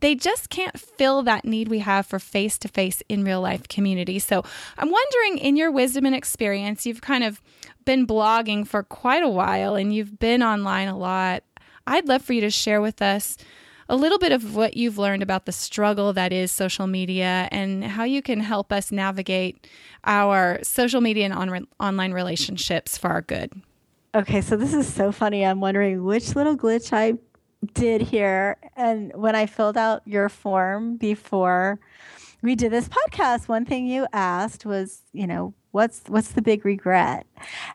they 0.00 0.14
just 0.14 0.50
can't 0.50 0.78
fill 0.78 1.22
that 1.22 1.44
need 1.44 1.68
we 1.68 1.78
have 1.78 2.06
for 2.06 2.18
face 2.18 2.58
to 2.58 2.68
face 2.68 3.02
in 3.08 3.24
real 3.24 3.40
life 3.40 3.66
community. 3.68 4.18
So 4.18 4.44
I'm 4.76 4.90
wondering, 4.90 5.38
in 5.38 5.56
your 5.56 5.70
wisdom 5.70 6.04
and 6.04 6.14
experience, 6.14 6.84
you've 6.84 7.00
kind 7.00 7.24
of 7.24 7.40
been 7.84 8.06
blogging 8.06 8.66
for 8.66 8.82
quite 8.82 9.22
a 9.22 9.28
while 9.28 9.74
and 9.74 9.94
you've 9.94 10.18
been 10.18 10.42
online 10.42 10.88
a 10.88 10.98
lot. 10.98 11.42
I'd 11.86 12.08
love 12.08 12.22
for 12.22 12.34
you 12.34 12.40
to 12.42 12.50
share 12.50 12.80
with 12.80 13.00
us 13.00 13.38
a 13.88 13.96
little 13.96 14.18
bit 14.18 14.32
of 14.32 14.54
what 14.54 14.76
you've 14.76 14.98
learned 14.98 15.22
about 15.22 15.46
the 15.46 15.52
struggle 15.52 16.12
that 16.12 16.32
is 16.32 16.50
social 16.50 16.86
media 16.86 17.48
and 17.52 17.84
how 17.84 18.04
you 18.04 18.20
can 18.20 18.40
help 18.40 18.72
us 18.72 18.90
navigate 18.90 19.66
our 20.04 20.58
social 20.62 21.00
media 21.00 21.24
and 21.24 21.32
on- 21.32 21.68
online 21.78 22.12
relationships 22.12 22.98
for 22.98 23.08
our 23.08 23.22
good. 23.22 23.52
Okay, 24.14 24.40
so 24.40 24.56
this 24.56 24.72
is 24.72 24.92
so 24.92 25.12
funny. 25.12 25.44
I'm 25.44 25.60
wondering 25.60 26.02
which 26.04 26.34
little 26.34 26.56
glitch 26.56 26.92
I 26.92 27.18
did 27.74 28.00
here. 28.00 28.56
And 28.76 29.12
when 29.14 29.34
I 29.34 29.46
filled 29.46 29.76
out 29.76 30.02
your 30.06 30.28
form 30.28 30.96
before 30.96 31.78
we 32.42 32.54
did 32.54 32.72
this 32.72 32.88
podcast, 32.88 33.48
one 33.48 33.64
thing 33.64 33.86
you 33.86 34.06
asked 34.12 34.64
was, 34.64 35.02
you 35.12 35.26
know, 35.26 35.54
what's 35.76 36.00
what's 36.08 36.32
the 36.32 36.40
big 36.42 36.64
regret? 36.64 37.26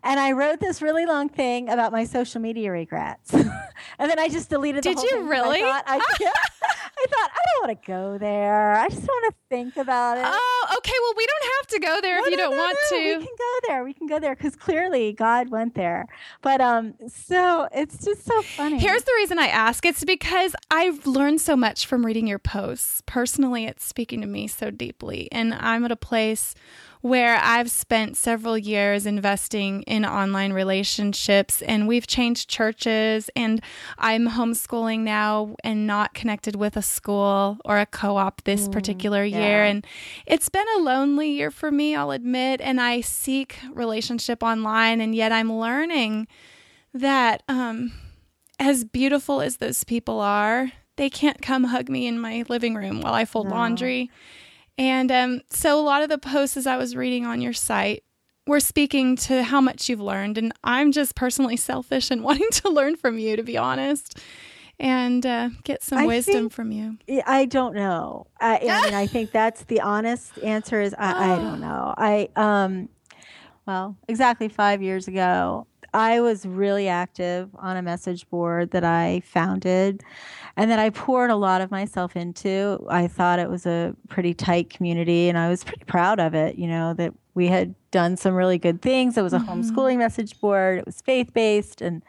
And 0.04 0.20
I 0.20 0.32
wrote 0.32 0.60
this 0.60 0.82
really 0.82 1.06
long 1.06 1.30
thing 1.30 1.70
about 1.70 1.92
my 1.92 2.04
social 2.04 2.42
media 2.42 2.72
regrets, 2.72 3.32
and 3.34 3.52
then 4.00 4.18
I 4.18 4.28
just 4.28 4.50
deleted. 4.50 4.84
Did 4.84 4.98
whole 4.98 5.08
you 5.08 5.30
really? 5.30 5.62
I 5.62 5.62
thought 5.62 5.84
I, 5.86 5.96
I 7.02 7.06
thought 7.08 7.32
I 7.32 7.40
don't 7.54 7.68
want 7.68 7.82
to 7.82 7.88
go 7.88 8.18
there. 8.18 8.74
I 8.74 8.90
just 8.90 9.04
want 9.04 9.34
to 9.34 9.40
think 9.50 9.78
about 9.78 10.18
it. 10.18 10.26
Oh, 10.26 10.76
okay. 10.78 10.94
Well, 11.02 11.14
we 11.16 11.28
don't 11.28 11.52
have 11.58 11.68
to 11.68 11.80
go 11.80 12.02
there 12.02 12.18
No, 12.18 12.24
if 12.24 12.32
you 12.32 12.38
no, 12.38 12.44
don't 12.44 12.58
no, 12.58 12.64
want 12.64 12.78
to. 12.90 12.96
We 12.96 13.26
can 13.26 13.36
go 13.38 13.60
there. 13.68 13.84
We 13.84 13.94
can 13.94 14.08
go 14.08 14.20
there 14.20 14.36
because 14.36 14.56
clearly 14.56 15.14
God 15.14 15.50
went 15.50 15.76
there. 15.76 16.08
But 16.42 16.60
um, 16.60 16.96
so 17.08 17.68
it's 17.72 18.04
just 18.04 18.26
so 18.26 18.42
funny. 18.42 18.80
Here's 18.80 19.04
the 19.04 19.14
reason 19.18 19.38
I 19.38 19.48
ask. 19.48 19.86
It's 19.86 20.04
because 20.04 20.56
I've 20.72 21.06
learned 21.06 21.40
so 21.40 21.56
much 21.56 21.86
from 21.86 22.04
reading 22.04 22.26
your 22.26 22.40
posts. 22.40 23.04
Personally, 23.06 23.66
it's 23.66 23.86
speaking 23.86 24.22
to 24.22 24.28
me 24.28 24.48
so 24.48 24.72
deeply. 24.72 25.28
And 25.32 25.54
I'm 25.54 25.86
at 25.86 25.92
a 25.92 25.96
place 25.96 26.56
where 27.02 27.38
I've 27.42 27.72
spent 27.72 28.16
several 28.16 28.58
years 28.58 29.06
investing 29.06 29.82
in 29.84 30.06
online 30.06 30.54
relationships 30.54 31.62
and 31.64 31.88
we've 31.88 32.06
changed 32.08 32.50
churches 32.50 33.30
and 33.36 33.62
I'm 33.98 34.30
homeschooling 34.30 35.00
now 35.00 35.56
and 35.64 35.88
not 35.88 36.14
connected 36.14 36.56
with 36.56 36.78
a 36.78 36.82
school 36.82 37.58
or 37.66 37.80
a 37.80 37.86
co-op 37.86 38.44
this 38.44 38.68
particular 38.68 39.24
year 39.24 39.64
yeah. 39.64 39.66
and 39.66 39.88
it's 40.28 40.50
been 40.50 40.68
a 40.78 40.80
lonely 40.82 41.32
year 41.32 41.52
for 41.52 41.72
me, 41.72 41.96
I'll 41.96 42.12
admit, 42.12 42.62
and 42.62 42.80
I 42.80 43.02
seek 43.02 43.58
relationship 43.74 44.44
online 44.44 45.02
and 45.02 45.16
yet 45.16 45.32
I'm 45.32 45.52
learning 45.52 46.28
that 46.94 47.44
um 47.48 47.92
as 48.60 48.84
beautiful 48.84 49.42
as 49.42 49.58
those 49.58 49.84
people 49.84 50.20
are, 50.20 50.72
they 50.98 51.10
can't 51.10 51.42
come 51.42 51.64
hug 51.64 51.90
me 51.90 52.06
in 52.06 52.20
my 52.20 52.46
living 52.48 52.76
room 52.76 53.02
while 53.02 53.16
I 53.16 53.26
fold 53.26 53.48
No. 53.48 53.54
laundry. 53.56 54.12
And 54.82 55.12
um, 55.12 55.42
so 55.52 55.80
a 55.80 55.84
lot 55.84 56.02
of 56.02 56.10
the 56.10 56.18
posts 56.18 56.58
as 56.58 56.66
I 56.66 56.76
was 56.76 56.96
reading 56.96 57.24
on 57.24 57.40
your 57.40 57.54
site 57.54 58.04
were 58.48 58.60
speaking 58.60 59.16
to 59.16 59.44
how 59.44 59.62
much 59.62 59.88
you've 59.88 60.02
learned. 60.02 60.40
And 60.40 60.52
I'm 60.64 60.92
just 60.92 61.14
personally 61.16 61.56
selfish 61.56 62.10
and 62.10 62.24
wanting 62.30 62.50
to 62.54 62.70
learn 62.70 62.96
from 62.96 63.20
you, 63.20 63.36
to 63.36 63.44
be 63.44 63.58
honest, 63.60 64.18
and 64.80 65.24
uh, 65.24 65.50
get 65.64 65.84
some 65.84 66.00
I 66.00 66.08
wisdom 66.08 66.34
think- 66.34 66.54
from 66.54 66.72
you. 66.72 66.98
I 67.28 67.46
don't 67.46 67.76
know. 67.76 68.26
I, 68.40 68.58
I 68.58 68.86
mean, 68.86 68.96
I 68.96 69.06
think 69.06 69.32
that's 69.34 69.66
the 69.66 69.82
honest 69.82 70.32
answer. 70.40 70.82
Is 70.82 70.96
I, 70.98 71.34
I 71.34 71.36
don't 71.36 71.62
know. 71.62 71.94
I 71.96 72.30
um, 72.36 72.90
well, 73.68 73.96
exactly 74.08 74.50
five 74.50 74.82
years 74.82 75.08
ago, 75.08 75.68
I 75.94 76.22
was 76.22 76.44
really 76.48 76.88
active 76.88 77.50
on 77.54 77.78
a 77.78 77.84
message 77.84 78.28
board 78.32 78.72
that 78.72 78.84
I 78.84 79.22
founded, 79.26 80.02
and 80.58 80.70
that 80.72 80.80
I 80.80 80.90
poured 80.90 81.30
a 81.32 81.36
lot 81.36 81.62
of 81.62 81.72
myself 81.72 82.16
into. 82.16 82.86
I 82.90 83.08
thought 83.08 83.40
it 83.40 83.50
was 83.50 83.66
a 83.66 83.96
pretty 84.10 84.34
tight 84.34 84.70
community, 84.70 85.30
and 85.30 85.38
I 85.38 85.50
was 85.50 85.64
pretty 85.64 85.86
proud 85.86 86.20
of 86.20 86.34
it. 86.34 86.56
You 86.58 86.68
know 86.68 86.94
that 86.96 87.14
we 87.34 87.48
had 87.48 87.76
done 87.92 88.18
some 88.18 88.34
really 88.34 88.58
good 88.58 88.82
things. 88.82 89.18
It 89.18 89.22
was 89.22 89.34
a 89.34 89.40
homeschooling 89.40 89.98
message 89.98 90.40
board. 90.40 90.80
It 90.80 90.86
was 90.86 91.02
faith 91.02 91.34
based, 91.34 91.82
and 91.82 92.04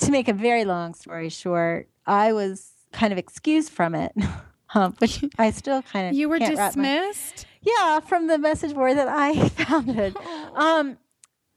to 0.00 0.10
make 0.10 0.28
a 0.28 0.32
very 0.32 0.64
long 0.64 0.94
story 0.94 1.28
short, 1.28 1.88
I 2.06 2.32
was 2.32 2.70
kind 2.92 3.12
of 3.12 3.18
excused 3.18 3.70
from 3.72 3.94
it, 3.94 4.12
um, 4.74 4.94
which 4.98 5.24
I 5.38 5.50
still 5.50 5.82
kind 5.82 6.08
of 6.08 6.14
You 6.14 6.28
were 6.28 6.38
wrap 6.38 6.50
my- 6.56 6.66
dismissed. 6.66 7.46
yeah, 7.62 8.00
from 8.00 8.26
the 8.26 8.38
message 8.38 8.74
board 8.74 8.96
that 8.96 9.08
I 9.08 9.48
founded. 9.48 10.16
Um, 10.54 10.98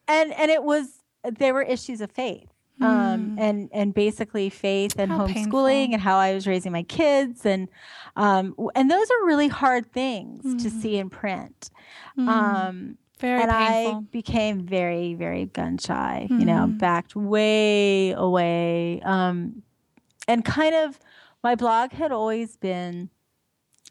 and 0.08 0.34
and 0.34 0.52
it 0.52 0.64
was 0.64 1.02
there 1.24 1.54
were 1.54 1.64
issues 1.64 2.02
of 2.02 2.12
faith. 2.12 2.50
Um, 2.82 3.38
and 3.40 3.70
and 3.72 3.94
basically 3.94 4.50
faith 4.50 4.96
and 5.00 5.10
Hmm. 5.12 5.18
How 5.20 5.28
homeschooling 5.28 5.68
painful. 5.68 5.94
and 5.94 6.02
how 6.02 6.18
I 6.18 6.34
was 6.34 6.46
raising 6.46 6.72
my 6.74 6.84
kids 6.84 7.46
and 7.46 7.70
um, 8.18 8.54
and 8.76 8.92
those 8.92 9.10
are 9.10 9.26
really 9.26 9.48
hard 9.48 9.92
things 9.94 10.62
to 10.64 10.70
see 10.70 10.98
in 10.98 11.10
print. 11.10 11.70
Um, 12.18 12.98
Very 13.20 13.42
and 13.44 13.50
painful. 13.52 14.00
I 14.00 14.04
became 14.12 14.60
very, 14.66 15.14
very 15.14 15.46
gun 15.46 15.78
shy, 15.78 16.28
you 16.30 16.46
know, 16.46 16.68
backed 16.68 17.16
way 17.16 18.12
away. 18.12 19.02
Um, 19.06 19.64
and 20.28 20.44
kind 20.44 20.76
of 20.76 21.00
my 21.44 21.56
blog 21.56 21.92
had 21.94 22.12
always 22.12 22.58
been 22.58 23.10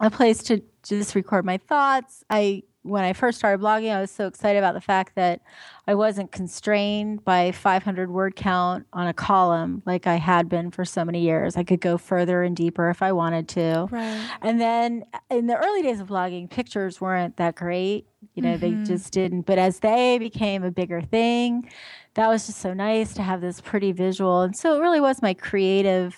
a 0.00 0.10
place 0.10 0.42
to 0.44 0.60
just 0.82 1.14
record 1.14 1.44
my 1.46 1.56
thoughts. 1.56 2.22
I 2.28 2.64
when 2.84 3.02
I 3.02 3.14
first 3.14 3.38
started 3.38 3.64
blogging, 3.64 3.90
I 3.90 4.00
was 4.00 4.10
so 4.10 4.26
excited 4.26 4.58
about 4.58 4.74
the 4.74 4.80
fact 4.80 5.14
that 5.14 5.40
I 5.86 5.94
wasn't 5.94 6.32
constrained 6.32 7.24
by 7.24 7.50
500 7.50 8.10
word 8.10 8.36
count 8.36 8.86
on 8.92 9.06
a 9.06 9.14
column 9.14 9.82
like 9.86 10.06
I 10.06 10.16
had 10.16 10.50
been 10.50 10.70
for 10.70 10.84
so 10.84 11.02
many 11.02 11.22
years. 11.22 11.56
I 11.56 11.64
could 11.64 11.80
go 11.80 11.96
further 11.96 12.42
and 12.42 12.54
deeper 12.54 12.90
if 12.90 13.00
I 13.00 13.12
wanted 13.12 13.48
to. 13.48 13.88
right. 13.90 14.30
And 14.42 14.60
then 14.60 15.04
in 15.30 15.46
the 15.46 15.56
early 15.56 15.80
days 15.80 15.98
of 15.98 16.08
blogging, 16.08 16.50
pictures 16.50 17.00
weren't 17.00 17.38
that 17.38 17.54
great. 17.54 18.06
You 18.34 18.42
know, 18.42 18.58
they 18.58 18.72
just 18.84 19.14
didn't. 19.14 19.42
But 19.42 19.58
as 19.58 19.78
they 19.78 20.18
became 20.18 20.62
a 20.62 20.70
bigger 20.70 21.00
thing, 21.00 21.70
that 22.14 22.28
was 22.28 22.46
just 22.46 22.60
so 22.60 22.74
nice 22.74 23.14
to 23.14 23.22
have 23.22 23.40
this 23.40 23.62
pretty 23.62 23.92
visual. 23.92 24.42
And 24.42 24.54
so 24.54 24.76
it 24.76 24.80
really 24.80 25.00
was 25.00 25.22
my 25.22 25.32
creative 25.32 26.16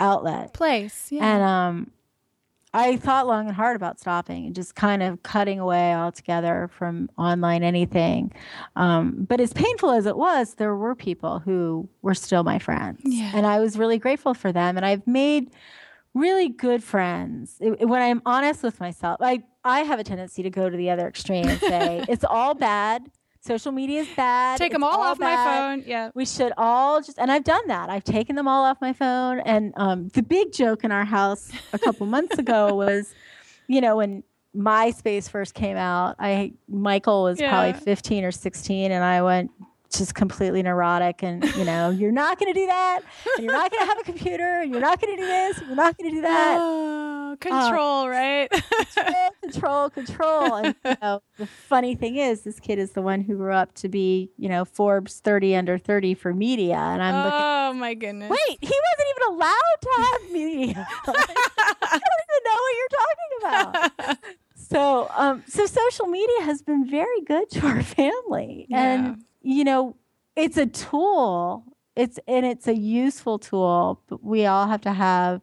outlet. 0.00 0.54
Place. 0.54 1.08
Yeah. 1.10 1.26
And 1.26 1.42
um, 1.42 1.90
I 2.74 2.96
thought 2.96 3.26
long 3.26 3.46
and 3.46 3.54
hard 3.56 3.76
about 3.76 3.98
stopping 4.00 4.46
and 4.46 4.54
just 4.54 4.74
kind 4.74 5.02
of 5.02 5.22
cutting 5.22 5.60
away 5.60 5.94
altogether 5.94 6.68
from 6.76 7.08
online 7.16 7.62
anything. 7.62 8.32
Um, 8.76 9.24
but 9.28 9.40
as 9.40 9.52
painful 9.52 9.92
as 9.92 10.06
it 10.06 10.16
was, 10.16 10.54
there 10.54 10.74
were 10.74 10.94
people 10.94 11.38
who 11.38 11.88
were 12.02 12.14
still 12.14 12.42
my 12.42 12.58
friends. 12.58 13.00
Yeah. 13.04 13.30
And 13.32 13.46
I 13.46 13.60
was 13.60 13.78
really 13.78 13.98
grateful 13.98 14.34
for 14.34 14.50
them. 14.52 14.76
And 14.76 14.84
I've 14.84 15.06
made 15.06 15.50
really 16.14 16.48
good 16.48 16.82
friends. 16.82 17.56
It- 17.60 17.76
it- 17.80 17.84
when 17.86 18.02
I'm 18.02 18.20
honest 18.26 18.62
with 18.62 18.78
myself, 18.80 19.18
I, 19.20 19.42
I 19.64 19.80
have 19.80 19.98
a 19.98 20.04
tendency 20.04 20.42
to 20.42 20.50
go 20.50 20.68
to 20.68 20.76
the 20.76 20.90
other 20.90 21.06
extreme 21.08 21.46
and 21.48 21.60
say, 21.60 22.04
it's 22.08 22.24
all 22.24 22.54
bad. 22.54 23.08
Social 23.46 23.72
media 23.72 24.00
is 24.00 24.08
bad. 24.16 24.56
Take 24.56 24.68
It's 24.68 24.74
them 24.74 24.82
all, 24.84 25.02
off 25.02 25.18
my 25.18 25.36
phone. 25.36 25.84
Yeah. 25.86 26.10
We 26.14 26.24
should 26.24 26.54
all 26.56 27.02
just, 27.02 27.18
and 27.18 27.30
I've 27.30 27.44
done 27.44 27.66
that. 27.66 27.90
I've 27.90 28.04
taken 28.04 28.36
them 28.36 28.48
all 28.48 28.64
off 28.64 28.80
my 28.80 28.94
phone. 28.94 29.40
And 29.40 29.74
um, 29.76 30.08
the 30.14 30.22
big 30.22 30.50
joke 30.50 30.82
in 30.82 30.90
our 30.90 31.04
house 31.04 31.50
a 31.74 31.78
couple 31.78 32.06
months 32.06 32.38
ago 32.38 32.74
was, 32.74 33.12
you 33.66 33.82
know, 33.82 33.96
when 33.96 34.22
MySpace 34.56 35.28
first 35.28 35.52
came 35.52 35.76
out, 35.76 36.16
I 36.18 36.54
Michael 36.68 37.24
was 37.24 37.38
Yeah. 37.38 37.50
probably 37.50 37.74
15 37.84 38.24
or 38.24 38.32
16, 38.32 38.90
and 38.92 39.04
I 39.04 39.20
went 39.20 39.50
just 39.98 40.14
completely 40.14 40.62
neurotic. 40.62 41.22
And 41.22 41.44
you 41.56 41.64
know, 41.64 41.90
you're 41.98 42.12
not 42.12 42.38
going 42.38 42.52
to 42.52 42.58
do 42.60 42.66
that, 42.66 43.00
and 43.36 43.44
you're 43.44 43.52
not 43.52 43.70
going 43.70 43.82
to 43.82 43.86
have 43.86 43.98
a 43.98 44.04
computer, 44.04 44.60
and 44.60 44.70
you're 44.70 44.80
not 44.80 45.00
going 45.00 45.16
to 45.16 45.22
do 45.22 45.26
this, 45.26 45.58
and 45.58 45.66
you're 45.68 45.76
not 45.76 45.96
going 45.98 46.10
to 46.10 46.16
do 46.16 46.22
that 46.28 46.58
Oh, 46.60 47.36
control, 47.40 48.08
right? 48.08 48.48
control, 49.42 49.90
control. 49.90 50.54
And 50.54 50.74
you 50.84 50.96
know, 51.02 51.20
the 51.38 51.46
funny 51.46 51.94
thing 51.96 52.16
is, 52.16 52.42
this 52.42 52.60
kid 52.60 52.78
is 52.78 52.92
the 52.92 53.02
one 53.02 53.20
who 53.20 53.36
grew 53.36 53.52
up 53.52 53.74
to 53.74 53.88
be, 53.88 54.30
you 54.38 54.48
know, 54.48 54.64
Forbes 54.64 55.18
30 55.20 55.56
under 55.56 55.76
30 55.78 56.14
for 56.14 56.32
media. 56.32 56.76
And 56.76 57.02
I'm 57.02 57.24
looking, 57.24 57.40
oh 57.42 57.72
my 57.74 57.94
goodness. 57.94 58.30
wait, 58.30 58.58
he 58.60 58.66
wasn't 58.68 59.08
even 59.16 59.34
allowed 59.34 59.80
to 59.80 59.90
have 59.96 60.32
media. 60.32 60.86
I 61.06 61.98
don't 61.98 62.20
even 62.30 62.42
know 62.44 62.60
what 62.60 62.76
you're 62.78 63.68
talking 63.68 63.98
about. 64.06 64.18
So, 64.56 65.08
um, 65.14 65.42
so 65.46 65.66
social 65.66 66.06
media 66.06 66.42
has 66.42 66.62
been 66.62 66.88
very 66.88 67.20
good 67.22 67.50
to 67.50 67.66
our 67.66 67.82
family, 67.82 68.66
Yeah. 68.68 68.78
and 68.94 69.24
you 69.44 69.62
know, 69.62 69.96
it's 70.36 70.56
a 70.56 70.66
tool. 70.66 71.64
It's 71.94 72.18
and 72.26 72.44
it's 72.44 72.66
a 72.66 72.74
useful 72.74 73.38
tool, 73.38 74.02
but 74.08 74.24
we 74.24 74.46
all 74.46 74.66
have 74.66 74.80
to 74.82 74.92
have 74.92 75.42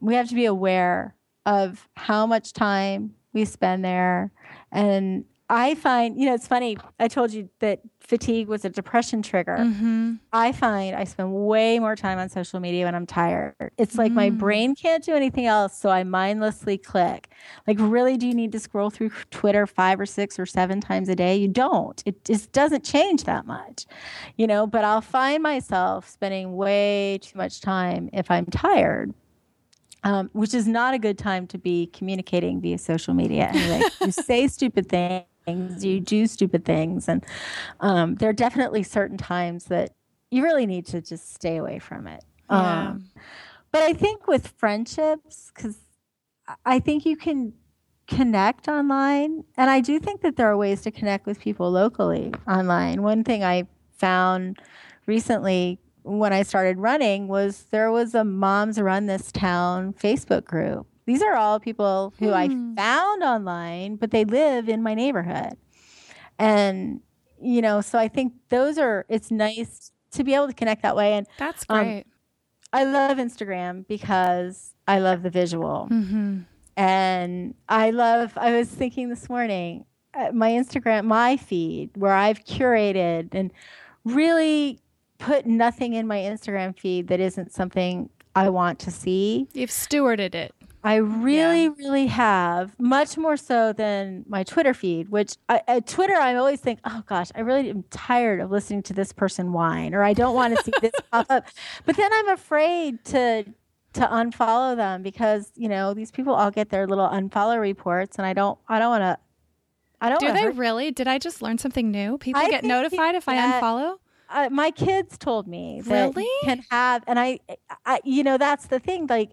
we 0.00 0.14
have 0.14 0.28
to 0.28 0.34
be 0.34 0.46
aware 0.46 1.14
of 1.44 1.88
how 1.96 2.26
much 2.26 2.52
time 2.52 3.14
we 3.34 3.44
spend 3.44 3.84
there. 3.84 4.32
And 4.70 5.24
I 5.54 5.74
find, 5.74 6.18
you 6.18 6.24
know, 6.24 6.32
it's 6.32 6.48
funny. 6.48 6.78
I 6.98 7.08
told 7.08 7.30
you 7.30 7.50
that 7.58 7.80
fatigue 8.00 8.48
was 8.48 8.64
a 8.64 8.70
depression 8.70 9.20
trigger. 9.20 9.58
Mm-hmm. 9.60 10.14
I 10.32 10.50
find 10.50 10.96
I 10.96 11.04
spend 11.04 11.30
way 11.34 11.78
more 11.78 11.94
time 11.94 12.18
on 12.18 12.30
social 12.30 12.58
media 12.58 12.86
when 12.86 12.94
I'm 12.94 13.04
tired. 13.04 13.54
It's 13.76 13.96
like 13.96 14.12
my 14.12 14.30
brain 14.30 14.74
can't 14.74 15.04
do 15.04 15.14
anything 15.14 15.44
else, 15.44 15.78
so 15.78 15.90
I 15.90 16.04
mindlessly 16.04 16.78
click. 16.78 17.28
Like, 17.66 17.76
really, 17.78 18.16
do 18.16 18.26
you 18.26 18.32
need 18.32 18.50
to 18.52 18.58
scroll 18.58 18.88
through 18.88 19.10
Twitter 19.30 19.66
five 19.66 20.00
or 20.00 20.06
six 20.06 20.38
or 20.38 20.46
seven 20.46 20.80
times 20.80 21.10
a 21.10 21.14
day? 21.14 21.36
You 21.36 21.48
don't. 21.48 22.02
It 22.06 22.24
just 22.24 22.50
doesn't 22.52 22.82
change 22.82 23.24
that 23.24 23.44
much, 23.44 23.84
you 24.38 24.46
know. 24.46 24.66
But 24.66 24.84
I'll 24.84 25.02
find 25.02 25.42
myself 25.42 26.08
spending 26.08 26.56
way 26.56 27.18
too 27.20 27.36
much 27.36 27.60
time 27.60 28.08
if 28.14 28.30
I'm 28.30 28.46
tired. 28.46 29.12
Um, 30.04 30.30
which 30.32 30.52
is 30.52 30.66
not 30.66 30.94
a 30.94 30.98
good 30.98 31.16
time 31.16 31.46
to 31.48 31.58
be 31.58 31.86
communicating 31.86 32.60
via 32.60 32.78
social 32.78 33.14
media. 33.14 33.50
Anyway, 33.52 33.82
you 34.00 34.10
say 34.10 34.48
stupid 34.48 34.88
things, 34.88 35.26
you 35.46 36.00
do 36.00 36.26
stupid 36.26 36.64
things, 36.64 37.08
and 37.08 37.24
um, 37.80 38.16
there 38.16 38.28
are 38.28 38.34
definitely 38.34 38.82
certain 38.82 39.16
times 39.16 39.64
that 39.66 39.92
you 40.30 40.42
really 40.42 40.66
need 40.66 40.86
to 40.86 41.00
just 41.00 41.34
stay 41.34 41.56
away 41.56 41.78
from 41.78 42.06
it. 42.06 42.24
Yeah. 42.50 42.88
Um, 42.90 43.04
but 43.70 43.82
I 43.82 43.92
think 43.92 44.26
with 44.26 44.48
friendships, 44.56 45.50
because 45.54 45.78
I 46.64 46.78
think 46.78 47.06
you 47.06 47.16
can 47.16 47.54
connect 48.06 48.68
online, 48.68 49.44
and 49.56 49.70
I 49.70 49.80
do 49.80 49.98
think 49.98 50.20
that 50.22 50.36
there 50.36 50.48
are 50.48 50.56
ways 50.56 50.82
to 50.82 50.90
connect 50.90 51.26
with 51.26 51.40
people 51.40 51.70
locally 51.70 52.32
online. 52.46 53.02
One 53.02 53.24
thing 53.24 53.42
I 53.42 53.66
found 53.92 54.58
recently 55.06 55.78
when 56.02 56.32
I 56.32 56.42
started 56.42 56.78
running 56.78 57.28
was 57.28 57.66
there 57.70 57.90
was 57.90 58.14
a 58.14 58.24
Moms 58.24 58.80
Run 58.80 59.06
This 59.06 59.30
Town 59.30 59.92
Facebook 59.92 60.44
group. 60.44 60.86
These 61.06 61.22
are 61.22 61.34
all 61.34 61.58
people 61.60 62.14
who 62.18 62.32
I 62.32 62.48
found 62.48 63.22
online, 63.22 63.96
but 63.96 64.10
they 64.10 64.24
live 64.24 64.68
in 64.68 64.82
my 64.82 64.94
neighborhood. 64.94 65.54
And, 66.38 67.00
you 67.40 67.60
know, 67.62 67.80
so 67.80 67.98
I 67.98 68.08
think 68.08 68.32
those 68.48 68.78
are, 68.78 69.04
it's 69.08 69.30
nice 69.30 69.92
to 70.12 70.24
be 70.24 70.34
able 70.34 70.46
to 70.46 70.52
connect 70.54 70.82
that 70.82 70.94
way. 70.96 71.14
And 71.14 71.26
That's 71.38 71.64
Um, 71.68 71.84
great. 71.84 72.04
I 72.72 72.84
love 72.84 73.18
Instagram 73.18 73.86
because 73.86 74.74
I 74.88 74.98
love 74.98 75.22
the 75.22 75.30
visual. 75.30 75.88
mm-hmm. 75.90 76.40
And 76.76 77.54
I 77.68 77.90
love, 77.90 78.32
I 78.36 78.56
was 78.56 78.68
thinking 78.68 79.10
this 79.10 79.28
morning, 79.28 79.84
uh, 80.14 80.30
my 80.32 80.50
Instagram, 80.50 81.04
my 81.04 81.36
feed, 81.36 81.90
where 81.96 82.14
I've 82.14 82.44
curated 82.44 83.34
and 83.34 83.52
really 84.04 84.80
put 85.18 85.46
nothing 85.46 85.92
in 85.92 86.06
my 86.06 86.18
Instagram 86.18 86.78
feed 86.78 87.08
that 87.08 87.20
isn't 87.20 87.52
something 87.52 88.08
I 88.34 88.48
want 88.48 88.78
to 88.80 88.90
see. 88.90 89.48
You've 89.52 89.70
stewarded 89.70 90.34
it. 90.34 90.54
I 90.84 90.96
really, 90.96 91.68
really 91.68 92.06
have, 92.08 92.78
much 92.78 93.16
more 93.16 93.36
so 93.36 93.72
than 93.72 94.24
my 94.28 94.42
Twitter 94.42 94.74
feed, 94.74 95.10
which 95.10 95.36
I, 95.48 95.62
at 95.68 95.86
Twitter, 95.86 96.14
I 96.14 96.34
always 96.34 96.60
think, 96.60 96.80
oh 96.84 97.02
gosh, 97.06 97.28
I 97.36 97.40
really 97.40 97.70
am 97.70 97.84
tired 97.90 98.40
of 98.40 98.50
listening 98.50 98.82
to 98.84 98.92
this 98.92 99.12
person 99.12 99.52
whine, 99.52 99.94
or 99.94 100.02
I 100.02 100.12
don't 100.12 100.34
want 100.34 100.56
to 100.56 100.62
see 100.64 100.72
this 100.80 100.92
pop 101.12 101.26
up. 101.30 101.46
But 101.86 101.96
then 101.96 102.10
I'm 102.12 102.28
afraid 102.30 103.04
to 103.06 103.44
to 103.94 104.00
unfollow 104.00 104.74
them 104.74 105.02
because 105.02 105.52
you 105.54 105.68
know 105.68 105.92
these 105.92 106.10
people 106.10 106.34
all 106.34 106.50
get 106.50 106.70
their 106.70 106.86
little 106.86 107.08
unfollow 107.08 107.60
reports, 107.60 108.16
and 108.16 108.26
I 108.26 108.32
don't, 108.32 108.58
I 108.68 108.78
don't 108.78 108.90
want 108.90 109.02
to. 109.02 109.18
I 110.00 110.08
don't. 110.08 110.18
Do 110.20 110.32
they 110.32 110.42
hurt- 110.42 110.56
really? 110.56 110.90
Did 110.90 111.06
I 111.06 111.18
just 111.18 111.42
learn 111.42 111.58
something 111.58 111.90
new? 111.92 112.18
People 112.18 112.42
I 112.42 112.48
get 112.50 112.64
notified 112.64 113.14
if 113.14 113.28
I 113.28 113.36
unfollow? 113.36 113.98
uh, 114.32 114.48
my 114.50 114.70
kids 114.70 115.18
told 115.18 115.46
me 115.46 115.80
that 115.82 116.06
you 116.06 116.12
Really? 116.22 116.28
can 116.42 116.64
have, 116.70 117.04
and 117.06 117.18
I, 117.18 117.38
I, 117.84 118.00
you 118.04 118.24
know, 118.24 118.38
that's 118.38 118.66
the 118.66 118.78
thing. 118.78 119.06
Like, 119.06 119.30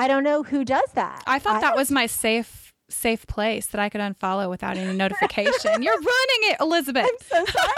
I 0.00 0.08
don't 0.08 0.24
know 0.24 0.42
who 0.42 0.64
does 0.64 0.90
that. 0.94 1.22
I 1.26 1.38
thought 1.38 1.60
that 1.60 1.76
was 1.76 1.90
my 1.90 2.06
safe 2.06 2.70
safe 2.88 3.26
place 3.26 3.66
that 3.66 3.80
I 3.80 3.88
could 3.88 4.00
unfollow 4.00 4.48
without 4.50 4.76
any 4.76 4.96
notification. 4.96 5.82
You're 5.82 5.96
ruining 5.98 6.50
it, 6.50 6.56
Elizabeth. 6.60 7.04
I'm 7.06 7.18
so 7.20 7.52
sorry. 7.52 7.68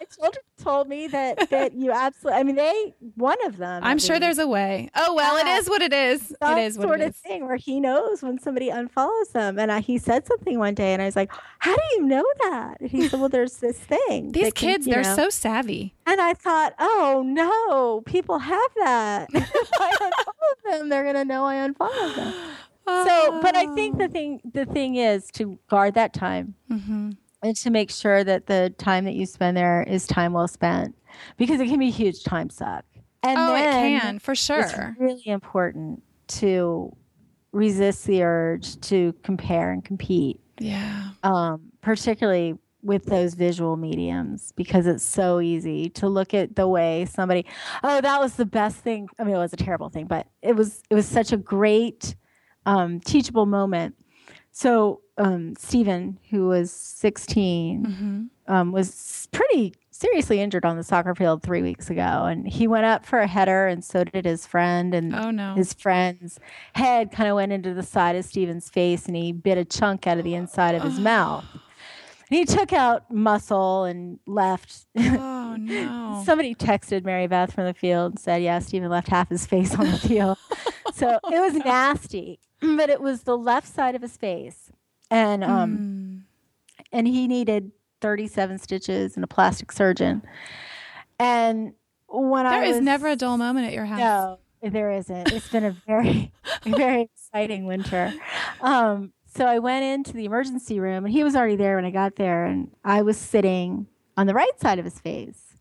My 0.00 0.06
children 0.16 0.42
told 0.62 0.88
me 0.88 1.06
that 1.08 1.50
that 1.50 1.72
you 1.72 1.90
absolutely. 1.90 2.38
I 2.38 2.42
mean, 2.44 2.56
they 2.56 2.94
one 3.16 3.38
of 3.46 3.56
them. 3.56 3.82
I'm 3.82 3.98
sure 3.98 4.16
least, 4.16 4.20
there's 4.20 4.38
a 4.38 4.46
way. 4.46 4.90
Oh 4.94 5.14
well, 5.14 5.36
it 5.38 5.46
is 5.46 5.68
what 5.68 5.82
it 5.82 5.92
is. 5.92 6.34
It 6.42 6.58
is 6.58 6.78
what 6.78 6.88
sort 6.88 7.00
it 7.00 7.04
of 7.04 7.10
is. 7.10 7.16
thing 7.16 7.46
where 7.46 7.56
he 7.56 7.80
knows 7.80 8.22
when 8.22 8.38
somebody 8.38 8.70
unfollows 8.70 9.32
them. 9.32 9.58
And 9.58 9.72
I, 9.72 9.80
he 9.80 9.98
said 9.98 10.26
something 10.26 10.58
one 10.58 10.74
day, 10.74 10.92
and 10.92 11.02
I 11.02 11.06
was 11.06 11.16
like, 11.16 11.32
"How 11.58 11.74
do 11.74 11.82
you 11.92 12.02
know 12.02 12.24
that?" 12.44 12.80
And 12.80 12.90
he 12.90 13.08
said, 13.08 13.18
"Well, 13.20 13.28
there's 13.28 13.56
this 13.56 13.78
thing." 13.78 14.32
These 14.32 14.44
that 14.44 14.54
can, 14.54 14.68
kids, 14.74 14.86
they're 14.86 15.02
know." 15.02 15.16
so 15.16 15.30
savvy. 15.30 15.94
And 16.06 16.20
I 16.20 16.34
thought, 16.34 16.74
"Oh 16.78 17.22
no, 17.26 18.02
people 18.02 18.38
have 18.38 18.70
that. 18.76 19.28
I 19.34 19.96
them, 20.70 20.88
they're 20.88 21.04
gonna 21.04 21.24
know 21.24 21.44
I 21.44 21.56
unfollowed 21.56 22.14
them." 22.16 22.32
So, 22.88 23.38
but 23.40 23.54
I 23.56 23.66
think 23.76 23.98
the 23.98 24.08
thing 24.08 24.40
the 24.52 24.66
thing 24.66 24.96
is 24.96 25.28
to 25.34 25.58
guard 25.68 25.94
that 25.94 26.12
time 26.12 26.54
hmm 26.68 27.10
and 27.42 27.54
to 27.58 27.70
make 27.70 27.88
sure 27.90 28.24
that 28.24 28.46
the 28.46 28.74
time 28.78 29.04
that 29.04 29.14
you 29.14 29.26
spend 29.26 29.56
there 29.56 29.82
is 29.84 30.06
time 30.08 30.32
well 30.32 30.48
spent 30.48 30.96
because 31.36 31.60
it 31.60 31.68
can 31.68 31.78
be 31.78 31.86
a 31.88 31.92
huge 31.92 32.24
time 32.24 32.50
suck. 32.50 32.84
And 33.22 33.38
Oh, 33.38 33.54
it 33.54 33.62
can 33.70 34.18
for 34.18 34.34
sure. 34.34 34.58
It's 34.60 34.72
sure. 34.72 34.96
really 34.98 35.22
important 35.26 36.02
to 36.40 36.94
resist 37.52 38.06
the 38.06 38.24
urge 38.24 38.80
to 38.80 39.14
compare 39.22 39.70
and 39.70 39.84
compete, 39.84 40.40
Yeah. 40.58 41.10
um, 41.22 41.70
particularly 41.82 42.54
with 42.82 43.06
those 43.06 43.34
visual 43.34 43.76
mediums, 43.76 44.52
because 44.56 44.86
it's 44.86 45.04
so 45.04 45.40
easy 45.40 45.88
to 45.90 46.08
look 46.08 46.32
at 46.34 46.56
the 46.56 46.66
way 46.68 47.04
somebody. 47.06 47.44
Oh, 47.82 48.00
that 48.00 48.20
was 48.20 48.34
the 48.36 48.46
best 48.46 48.78
thing. 48.78 49.08
I 49.18 49.24
mean, 49.24 49.34
it 49.34 49.38
was 49.38 49.52
a 49.52 49.56
terrible 49.56 49.88
thing, 49.90 50.06
but 50.06 50.26
it 50.42 50.56
was 50.56 50.82
it 50.90 50.94
was 50.94 51.06
such 51.06 51.32
a 51.32 51.36
great 51.36 52.14
um, 52.66 53.00
teachable 53.00 53.46
moment. 53.46 53.96
So 54.52 55.00
um, 55.16 55.54
Stephen, 55.56 56.18
who 56.30 56.46
was 56.48 56.72
16, 56.72 57.84
hmm 57.84 58.22
um, 58.52 58.72
was 58.72 59.28
pretty 59.30 59.72
seriously 59.92 60.40
injured 60.40 60.64
on 60.64 60.76
the 60.76 60.82
soccer 60.82 61.14
field 61.14 61.40
three 61.40 61.62
weeks 61.62 61.88
ago, 61.88 62.00
and 62.24 62.48
he 62.48 62.66
went 62.66 62.84
up 62.84 63.06
for 63.06 63.20
a 63.20 63.26
header, 63.28 63.68
and 63.68 63.84
so 63.84 64.02
did 64.02 64.24
his 64.24 64.44
friend, 64.44 64.92
and 64.92 65.14
Oh 65.14 65.30
no. 65.30 65.54
his 65.54 65.72
friend's 65.72 66.40
head 66.74 67.12
kind 67.12 67.28
of 67.28 67.36
went 67.36 67.52
into 67.52 67.74
the 67.74 67.84
side 67.84 68.16
of 68.16 68.24
stephen's 68.24 68.68
face, 68.68 69.06
and 69.06 69.14
he 69.14 69.30
bit 69.30 69.56
a 69.56 69.64
chunk 69.64 70.08
out 70.08 70.18
of 70.18 70.24
the 70.24 70.34
inside 70.34 70.74
of 70.74 70.82
his 70.82 70.98
mouth. 71.12 71.44
He 72.30 72.44
took 72.44 72.72
out 72.72 73.10
muscle 73.10 73.84
and 73.84 74.18
left. 74.26 74.86
oh 74.96 75.56
no. 75.58 76.22
Somebody 76.24 76.54
texted 76.54 77.04
Mary 77.04 77.26
Beth 77.26 77.52
from 77.52 77.64
the 77.66 77.74
field 77.74 78.12
and 78.12 78.18
said, 78.20 78.42
"Yeah, 78.42 78.60
Stephen 78.60 78.88
left 78.88 79.08
half 79.08 79.28
his 79.28 79.46
face 79.46 79.74
on 79.74 79.90
the 79.90 79.98
field." 80.08 80.38
so 80.94 81.18
it 81.24 81.40
was 81.40 81.54
nasty, 81.64 82.38
but 82.60 82.88
it 82.88 83.00
was 83.00 83.24
the 83.24 83.36
left 83.36 83.66
side 83.66 83.94
of 83.96 84.02
his 84.02 84.16
face, 84.16 84.70
and 85.10 85.42
um, 85.44 85.76
Mm. 85.78 86.22
and 86.92 87.06
he 87.08 87.26
needed 87.28 87.72
37 88.00 88.58
stitches 88.58 89.16
and 89.16 89.24
a 89.24 89.26
plastic 89.26 89.72
surgeon. 89.72 90.22
And 91.18 91.74
when 92.08 92.46
I 92.46 92.60
There 92.60 92.70
is 92.76 92.80
never 92.80 93.08
a 93.08 93.16
dull 93.16 93.36
moment 93.38 93.66
at 93.66 93.72
your 93.72 93.84
house. 93.84 93.98
no, 93.98 94.38
there 94.70 94.90
isn't. 94.92 95.32
It's 95.32 95.48
been 95.50 95.64
a 95.64 95.70
very, 95.86 96.32
very 96.64 97.02
exciting 97.02 97.66
winter. 97.66 98.12
Um, 98.60 99.12
so 99.32 99.46
I 99.46 99.58
went 99.60 99.84
into 99.84 100.12
the 100.12 100.24
emergency 100.24 100.80
room, 100.80 101.04
and 101.04 101.12
he 101.14 101.22
was 101.24 101.34
already 101.36 101.56
there 101.56 101.76
when 101.76 101.84
I 101.84 101.90
got 101.90 102.16
there, 102.16 102.44
and 102.44 102.70
I 102.84 103.02
was 103.02 103.16
sitting 103.16 103.86
on 104.16 104.26
the 104.26 104.34
right 104.34 104.58
side 104.60 104.78
of 104.78 104.84
his 104.84 104.98
face. 104.98 105.54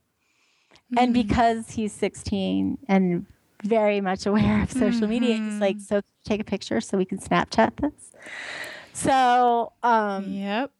And 0.97 1.11
Mm. 1.11 1.13
because 1.13 1.71
he's 1.71 1.93
16 1.93 2.79
and 2.87 3.25
very 3.63 4.01
much 4.01 4.25
aware 4.25 4.63
of 4.63 4.71
social 4.71 5.07
media, 5.07 5.35
he's 5.35 5.61
like, 5.61 5.79
"So 5.79 6.01
take 6.23 6.41
a 6.41 6.43
picture 6.43 6.81
so 6.81 6.97
we 6.97 7.05
can 7.05 7.19
Snapchat 7.19 7.75
this." 7.77 8.11
So, 8.93 9.71
um, 9.83 10.25
Yep. 10.25 10.71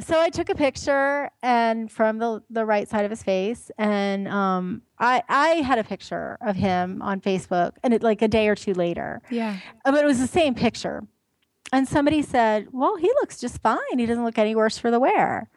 so 0.00 0.20
I 0.20 0.30
took 0.30 0.48
a 0.48 0.54
picture 0.54 1.30
and 1.42 1.90
from 1.92 2.18
the 2.18 2.42
the 2.48 2.64
right 2.64 2.88
side 2.88 3.04
of 3.04 3.10
his 3.10 3.22
face, 3.22 3.70
and 3.78 4.26
um, 4.28 4.82
I 4.98 5.22
I 5.28 5.48
had 5.56 5.78
a 5.78 5.84
picture 5.84 6.38
of 6.40 6.56
him 6.56 7.02
on 7.02 7.20
Facebook, 7.20 7.72
and 7.82 7.92
it 7.92 8.02
like 8.02 8.22
a 8.22 8.28
day 8.28 8.48
or 8.48 8.54
two 8.54 8.72
later, 8.74 9.20
Yeah. 9.30 9.56
Uh, 9.84 9.92
but 9.92 10.02
it 10.02 10.06
was 10.06 10.18
the 10.18 10.26
same 10.26 10.54
picture. 10.54 11.04
And 11.72 11.86
somebody 11.88 12.22
said, 12.22 12.68
"Well, 12.72 12.96
he 12.96 13.08
looks 13.20 13.38
just 13.40 13.60
fine. 13.62 13.98
He 13.98 14.06
doesn't 14.06 14.24
look 14.24 14.38
any 14.38 14.54
worse 14.54 14.78
for 14.78 14.90
the 14.90 15.00
wear." 15.00 15.50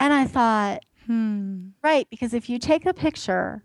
And 0.00 0.12
I 0.12 0.24
thought, 0.26 0.84
Hmm. 1.06 1.68
right, 1.82 2.06
because 2.10 2.34
if 2.34 2.48
you 2.50 2.58
take 2.58 2.84
a 2.86 2.92
picture 2.94 3.62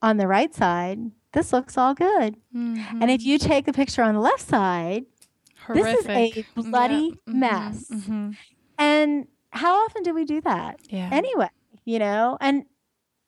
on 0.00 0.16
the 0.16 0.26
right 0.28 0.54
side, 0.54 1.10
this 1.32 1.52
looks 1.52 1.76
all 1.78 1.94
good, 1.94 2.36
and 2.54 3.10
if 3.10 3.22
you 3.24 3.38
take 3.38 3.66
a 3.68 3.72
picture 3.72 4.02
on 4.02 4.14
the 4.14 4.20
left 4.20 4.40
side, 4.40 5.06
Horrific. 5.66 6.34
this 6.34 6.44
is 6.56 6.66
a 6.66 6.70
bloody 6.70 6.94
Yep. 7.26 7.34
Mhm. 7.34 7.34
mess. 7.34 7.88
Mhm. 7.90 8.36
And 8.78 9.26
how 9.50 9.84
often 9.84 10.02
do 10.02 10.14
we 10.14 10.24
do 10.24 10.40
that? 10.42 10.80
Yeah. 10.88 11.08
anyway 11.12 11.48
you 11.84 11.98
know 11.98 12.38
and 12.40 12.64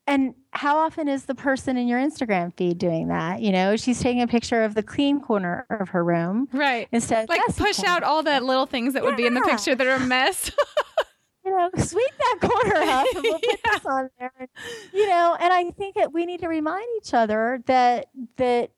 and 0.06 0.34
how 0.52 0.76
often 0.78 1.08
is 1.08 1.24
the 1.24 1.34
person 1.34 1.76
in 1.76 1.88
your 1.88 1.98
instagram 2.00 2.52
feed 2.56 2.78
doing 2.78 3.08
that 3.08 3.40
you 3.40 3.50
know 3.52 3.76
she's 3.76 4.00
taking 4.00 4.22
a 4.22 4.26
picture 4.26 4.62
of 4.62 4.74
the 4.74 4.82
clean 4.82 5.20
corner 5.20 5.66
of 5.70 5.88
her 5.90 6.04
room 6.04 6.48
right. 6.52 6.88
instead 6.92 7.28
Like 7.28 7.40
push 7.56 7.76
corner. 7.78 7.90
out 7.90 8.02
all 8.02 8.22
the 8.22 8.40
little 8.40 8.66
things 8.66 8.94
that 8.94 9.02
would 9.02 9.16
be 9.16 9.26
in 9.26 9.34
the 9.34 9.40
picture 9.42 9.74
that 9.74 9.86
are 9.86 9.94
a 9.96 10.00
mess. 10.00 10.50
you 11.44 11.50
know 11.50 11.68
sweep 11.76 12.10
that 12.18 12.38
corner 12.40 12.76
up 12.76 13.06
and 13.14 13.22
we'll 13.22 13.38
put 13.38 13.60
this 13.72 13.84
on 13.86 14.08
there 14.18 14.48
you 14.94 15.06
know 15.08 15.36
and 15.38 15.52
i 15.52 15.70
think 15.72 15.94
that 15.94 16.12
we 16.12 16.24
need 16.24 16.40
to 16.40 16.48
remind 16.48 16.86
each 16.96 17.12
other 17.12 17.60
that 17.66 18.06
that 18.36 18.70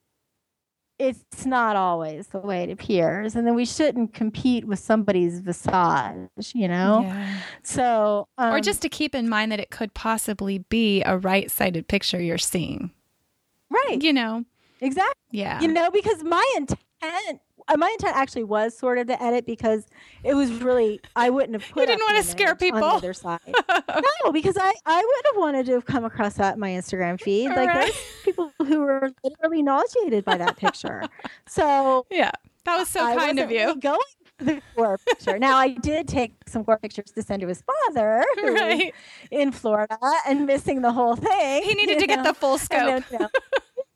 it's 0.98 1.44
not 1.44 1.76
always 1.76 2.28
the 2.28 2.38
way 2.38 2.62
it 2.62 2.70
appears 2.70 3.36
and 3.36 3.46
then 3.46 3.54
we 3.54 3.66
shouldn't 3.66 4.14
compete 4.14 4.64
with 4.66 4.78
somebody's 4.78 5.40
visage 5.40 6.52
you 6.54 6.66
know 6.68 7.00
Yeah. 7.02 7.36
so 7.62 8.28
um, 8.38 8.54
or 8.54 8.60
just 8.60 8.80
to 8.82 8.88
keep 8.88 9.14
in 9.14 9.28
mind 9.28 9.52
that 9.52 9.60
it 9.60 9.70
could 9.70 9.92
possibly 9.94 10.58
be 10.58 11.02
a 11.02 11.18
right-sided 11.18 11.86
picture 11.88 12.20
you're 12.20 12.38
seeing. 12.38 12.90
right 13.70 14.02
You 14.02 14.12
know. 14.12 14.44
exactly 14.80 15.12
Yeah. 15.32 15.60
you 15.60 15.68
know 15.68 15.90
because 15.90 16.22
my 16.24 16.44
intent 16.56 17.40
my 17.76 17.88
intent 17.90 18.16
actually 18.16 18.44
was 18.44 18.76
sort 18.78 18.98
of 18.98 19.06
to 19.08 19.20
edit 19.22 19.46
because 19.46 19.86
it 20.22 20.34
was 20.34 20.50
really 20.52 21.00
I 21.16 21.30
wouldn't 21.30 21.60
have 21.60 21.70
put 21.72 21.86
didn't 21.86 22.02
wanna 22.06 22.22
scare 22.22 22.48
image 22.50 22.52
on 22.52 22.58
people. 22.58 22.80
the 22.80 22.86
other 22.86 23.12
side. 23.14 23.40
no, 24.24 24.32
because 24.32 24.56
I 24.56 24.72
I 24.86 24.96
wouldn't 24.96 25.26
have 25.26 25.36
wanted 25.36 25.66
to 25.66 25.72
have 25.72 25.84
come 25.86 26.04
across 26.04 26.34
that 26.34 26.54
in 26.54 26.60
my 26.60 26.70
Instagram 26.70 27.20
feed. 27.20 27.48
Like 27.48 27.56
Right. 27.68 27.74
there's 27.92 27.96
people 28.24 28.52
who 28.58 28.80
were 28.80 29.10
literally 29.24 29.62
nauseated 29.62 30.24
by 30.24 30.36
that 30.36 30.56
picture. 30.56 31.02
So 31.48 32.06
yeah. 32.10 32.30
That 32.64 32.78
was 32.78 32.88
so 32.88 33.04
I 33.04 33.14
kind 33.16 33.38
of 33.38 33.50
you. 33.50 33.58
really 33.58 33.78
going 33.80 33.98
for 34.38 34.44
the 34.44 34.62
gore 34.76 34.98
picture. 34.98 35.38
Now 35.38 35.56
I 35.56 35.68
did 35.68 36.08
take 36.08 36.34
some 36.48 36.64
gore 36.64 36.78
pictures 36.78 37.12
to 37.14 37.22
send 37.22 37.40
to 37.42 37.46
his 37.48 37.62
father, 37.62 38.24
Right. 38.42 38.92
in 39.30 39.52
Florida 39.52 39.96
and 40.26 40.46
missing 40.46 40.82
the 40.82 40.90
whole 40.92 41.14
thing. 41.14 41.62
He 41.62 41.74
needed 41.74 41.94
you 41.94 42.00
to 42.00 42.06
get 42.08 42.24
the 42.24 42.34
full 42.34 42.58
scope. 42.58 42.86
then, 42.86 43.04
you 43.12 43.18
know, 43.20 43.28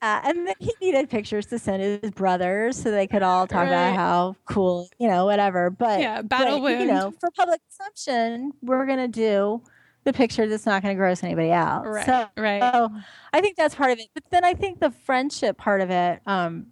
yeah, 0.03 0.21
and 0.25 0.47
then 0.47 0.55
he 0.59 0.73
needed 0.81 1.11
pictures 1.11 1.47
to 1.47 1.59
send 1.59 1.83
his 1.83 2.11
brothers 2.13 2.77
so 2.77 2.91
they 2.91 3.07
could 3.07 3.23
all 3.23 3.47
talk 3.47 3.63
Right. 3.63 3.67
about 3.69 3.95
how 3.97 4.37
cool, 4.47 4.89
you 4.99 5.09
know, 5.09 5.25
whatever. 5.25 5.71
But 5.71 6.01
Yeah, 6.01 6.23
battle 6.23 6.61
but, 6.61 6.81
You 6.81 6.87
know, 6.87 7.13
for 7.21 7.31
public 7.31 7.61
consumption, 7.69 8.53
we're 8.63 8.87
gonna 8.87 9.09
do 9.09 9.63
the 10.05 10.13
picture 10.13 10.47
that's 10.49 10.65
not 10.67 10.83
gonna 10.83 10.95
gross 10.95 11.23
anybody 11.23 11.53
out. 11.53 11.87
Right. 11.87 12.07
So, 12.07 12.27
right. 12.37 12.61
so 12.73 12.91
I 13.33 13.41
think 13.41 13.57
that's 13.57 13.75
part 13.75 13.91
of 13.93 13.99
it. 13.99 14.09
But 14.15 14.25
then 14.31 14.45
I 14.45 14.55
think 14.55 14.81
the 14.81 14.91
friendship 14.91 15.59
part 15.59 15.81
of 15.83 15.91
it, 15.91 16.21
um, 16.27 16.67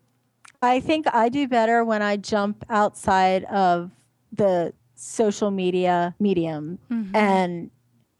I 0.63 0.81
think 0.81 1.07
I 1.15 1.29
do 1.29 1.47
better 1.47 1.85
when 1.85 2.03
I 2.03 2.17
jump 2.17 2.65
outside 2.71 3.45
of 3.45 3.91
the 4.33 4.73
social 4.95 5.51
media 5.51 6.15
medium 6.19 6.79
Mhm. 6.91 7.15
and 7.15 7.71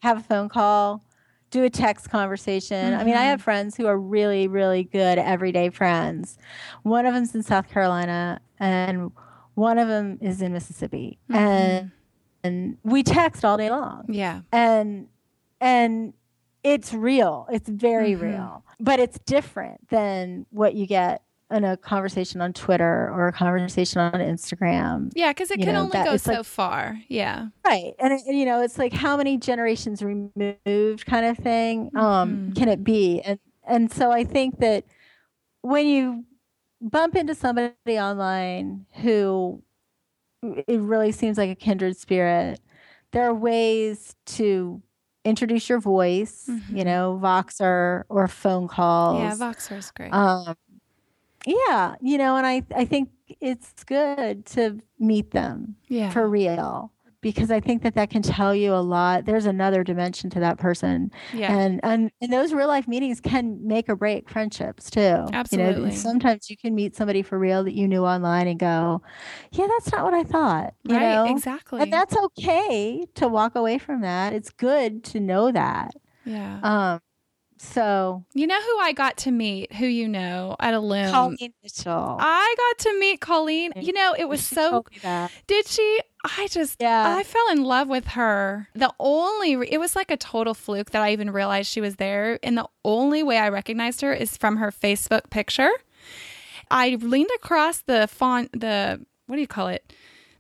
have 0.03 0.19
a 0.19 0.23
phone 0.23 0.49
call, 0.49 1.03
do 1.51 1.65
a 1.65 1.71
text 1.71 2.11
conversation. 2.11 2.95
I 2.95 3.05
mean, 3.05 3.15
I 3.15 3.19
Mm-hmm. 3.21 3.31
have 3.31 3.43
friends 3.43 3.77
who 3.77 3.87
are 3.87 3.99
really, 3.99 4.49
really 4.49 4.85
good 4.85 5.19
everyday 5.19 5.71
friends. 5.71 6.39
One 6.83 7.07
of 7.07 7.15
them's 7.15 7.35
in 7.35 7.43
South 7.43 7.69
Carolina, 7.69 8.41
and 8.59 9.11
one 9.55 9.79
of 9.79 9.89
them 9.89 10.19
is 10.21 10.43
in 10.43 10.53
Mississippi, 10.53 11.19
Mm-hmm. 11.31 11.37
and 11.39 11.91
and 12.45 12.79
we 12.85 13.03
text 13.03 13.45
all 13.45 13.57
day 13.57 13.69
long 13.71 14.05
Yeah. 14.09 14.43
and 14.53 15.09
and 15.61 16.13
it's 16.63 16.95
real 16.95 17.47
it's 17.51 17.69
very 17.69 18.13
Mhm. 18.13 18.21
real 18.23 18.65
but 18.79 19.01
it's 19.01 19.19
different 19.27 19.89
than 19.89 20.47
what 20.51 20.75
you 20.75 20.87
get 20.87 21.23
in 21.51 21.65
a 21.65 21.77
conversation 21.77 22.41
on 22.41 22.53
twitter 22.53 23.11
or 23.13 23.29
a 23.29 23.33
conversation 23.33 24.01
on 24.01 24.13
instagram 24.13 25.11
Yeah, 25.15 25.31
because 25.31 25.51
it 25.51 25.59
can 25.61 25.73
know, 25.75 25.81
only 25.81 25.93
that- 25.93 26.05
go 26.07 26.17
so 26.17 26.33
like- 26.33 26.45
far. 26.45 26.99
Yeah. 27.09 27.49
right 27.65 27.95
and, 27.99 28.13
it- 28.15 28.27
you 28.27 28.45
know 28.45 28.61
it's 28.63 28.79
like 28.79 28.93
how 28.93 29.17
many 29.17 29.39
generations 29.39 30.03
removed 30.03 31.07
kind 31.07 31.25
of 31.27 31.39
thing 31.39 31.91
um 31.97 32.51
Mhm. 32.53 32.57
can 32.57 32.69
it 32.69 32.85
be 32.85 33.21
and 33.23 33.39
and 33.67 33.91
so 33.93 34.11
i 34.11 34.25
think 34.25 34.59
that 34.61 34.85
when 35.63 35.87
you 35.87 36.25
bump 36.81 37.17
into 37.17 37.35
somebody 37.35 37.99
online 37.99 38.87
who 39.03 39.63
it 40.43 40.81
really 40.81 41.11
seems 41.13 41.37
like 41.39 41.51
a 41.51 41.55
kindred 41.57 41.97
spirit 41.97 42.61
there 43.13 43.25
are 43.25 43.35
ways 43.35 44.15
to 44.27 44.83
introduce 45.25 45.69
your 45.69 45.81
voice 45.81 46.47
Mhm. 46.49 46.77
you 46.79 46.85
know 46.85 47.19
voxer 47.23 48.05
or 48.09 48.29
phone 48.29 48.69
calls 48.69 49.19
Yeah, 49.21 49.35
Voxer 49.35 49.79
is 49.79 49.91
great. 49.91 50.13
um 50.13 50.55
yeah 51.49 51.95
you 52.01 52.19
know 52.19 52.37
and 52.37 52.47
i 52.47 52.63
i 52.77 52.85
think 52.85 53.09
it's 53.41 53.85
good 53.85 54.47
to 54.47 54.79
meet 54.99 55.31
them 55.33 55.77
yeah. 55.89 56.11
for 56.11 56.29
real 56.29 56.93
because 57.21 57.51
I 57.51 57.61
think 57.61 57.83
that 57.83 57.95
that 57.95 58.11
can 58.11 58.23
tell 58.23 58.55
you 58.55 58.73
a 58.73 58.77
lot. 58.77 59.25
There's 59.25 59.47
another 59.47 59.83
dimension 59.83 60.31
to 60.31 60.41
that 60.41 60.59
person, 60.59 61.11
yeah. 61.33 61.57
and 61.57 61.81
and 61.83 62.11
and 62.21 62.33
those 62.33 62.53
real 62.53 62.69
life 62.69 62.87
meetings 62.87 63.21
can 63.21 63.67
make 63.67 63.89
or 63.89 63.97
break 63.97 64.29
friendships 64.29 64.91
too. 64.91 65.27
absolutely 65.33 65.83
You 65.83 65.89
know, 65.89 65.95
sometimes 65.95 66.49
you 66.49 66.57
can 66.57 66.75
meet 66.75 66.95
somebody 66.95 67.23
for 67.23 67.39
real 67.39 67.65
that 67.65 67.75
you 67.75 67.89
knew 67.89 68.05
online 68.05 68.47
and 68.47 68.59
go, 68.59 69.03
yeah, 69.53 69.67
that's 69.67 69.91
not 69.93 70.05
what 70.05 70.15
I 70.15 70.23
thought. 70.23 70.75
You 70.85 70.97
right. 70.97 71.15
know, 71.15 71.25
Exactly. 71.31 71.81
and 71.81 71.93
that's 71.93 72.17
okay 72.17 73.05
to 73.17 73.29
walk 73.29 73.57
away 73.57 73.79
from 73.79 74.03
that. 74.03 74.33
It's 74.33 74.51
good 74.51 75.03
to 75.05 75.21
know 75.21 75.51
that. 75.51 75.93
yeah. 76.25 76.61
Um, 76.63 77.01
so 77.59 78.25
you 78.35 78.47
know 78.47 78.61
who 78.61 78.79
I 78.81 78.93
got 78.93 79.17
to 79.19 79.31
meet? 79.31 79.73
Who 79.75 79.87
you 79.87 80.09
know 80.09 80.57
at 80.61 80.75
a 80.75 80.81
loom? 80.81 81.11
Colleen 81.11 81.53
Mitchell. 81.63 82.17
I 82.21 82.55
got 82.57 82.79
to 82.85 82.99
meet 82.99 83.21
Colleen. 83.21 83.73
You 83.77 83.93
know, 83.93 84.15
it 84.19 84.29
was 84.29 84.41
She 84.47 84.55
so. 84.55 84.71
told 84.71 84.91
me 84.91 84.99
that. 85.03 85.31
Did 85.47 85.67
she? 85.67 86.01
I 86.37 86.49
just. 86.51 86.77
Yeah. 86.81 87.15
I 87.17 87.23
fell 87.23 87.49
in 87.51 87.63
love 87.63 87.89
with 87.89 88.09
her. 88.09 88.69
The 88.75 88.93
only. 88.99 89.57
re- 89.57 89.69
It 89.71 89.79
was 89.79 89.95
like 89.97 90.11
a 90.11 90.17
total 90.17 90.55
fluke 90.55 90.91
that 90.91 91.03
I 91.03 91.13
even 91.13 91.31
realized 91.31 91.71
she 91.71 91.81
was 91.81 91.97
there, 91.97 92.39
and 92.43 92.57
the 92.59 92.69
only 92.85 93.23
way 93.23 93.39
I 93.39 93.49
recognized 93.49 94.01
her 94.01 94.13
is 94.13 94.37
from 94.37 94.57
her 94.57 94.71
Facebook 94.71 95.31
picture. 95.31 95.71
I 96.71 96.97
leaned 97.01 97.31
across 97.37 97.83
the 97.83 98.09
font. 98.09 98.51
The 98.59 99.05
what 99.27 99.37
do 99.37 99.41
you 99.41 99.47
call 99.49 99.69
it? 99.69 99.93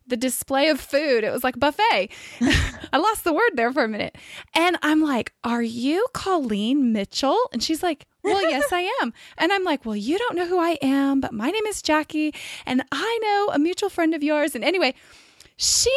The 0.08 0.16
display 0.16 0.68
of 0.68 0.80
food. 0.80 1.24
It 1.24 1.30
was 1.30 1.44
like 1.44 1.58
buffet. 1.58 2.10
I 2.92 2.98
lost 2.98 3.24
the 3.24 3.32
word 3.32 3.50
there 3.54 3.72
for 3.72 3.84
a 3.84 3.88
minute. 3.88 4.16
And 4.54 4.78
I'm 4.82 5.02
like, 5.02 5.32
Are 5.44 5.62
you 5.62 6.06
Colleen 6.12 6.92
Mitchell? 6.92 7.38
And 7.52 7.62
she's 7.62 7.82
like, 7.82 8.06
Well, 8.24 8.42
yes, 8.42 8.72
I 8.72 8.90
am. 9.02 9.12
And 9.36 9.52
I'm 9.52 9.64
like, 9.64 9.84
Well, 9.84 9.96
you 9.96 10.18
don't 10.18 10.36
know 10.36 10.46
who 10.46 10.58
I 10.58 10.78
am, 10.82 11.20
but 11.20 11.32
my 11.32 11.50
name 11.50 11.66
is 11.66 11.82
Jackie, 11.82 12.34
and 12.66 12.82
I 12.92 13.18
know 13.22 13.54
a 13.54 13.58
mutual 13.58 13.90
friend 13.90 14.14
of 14.14 14.22
yours. 14.22 14.54
And 14.54 14.64
anyway, 14.64 14.94
she 15.56 15.96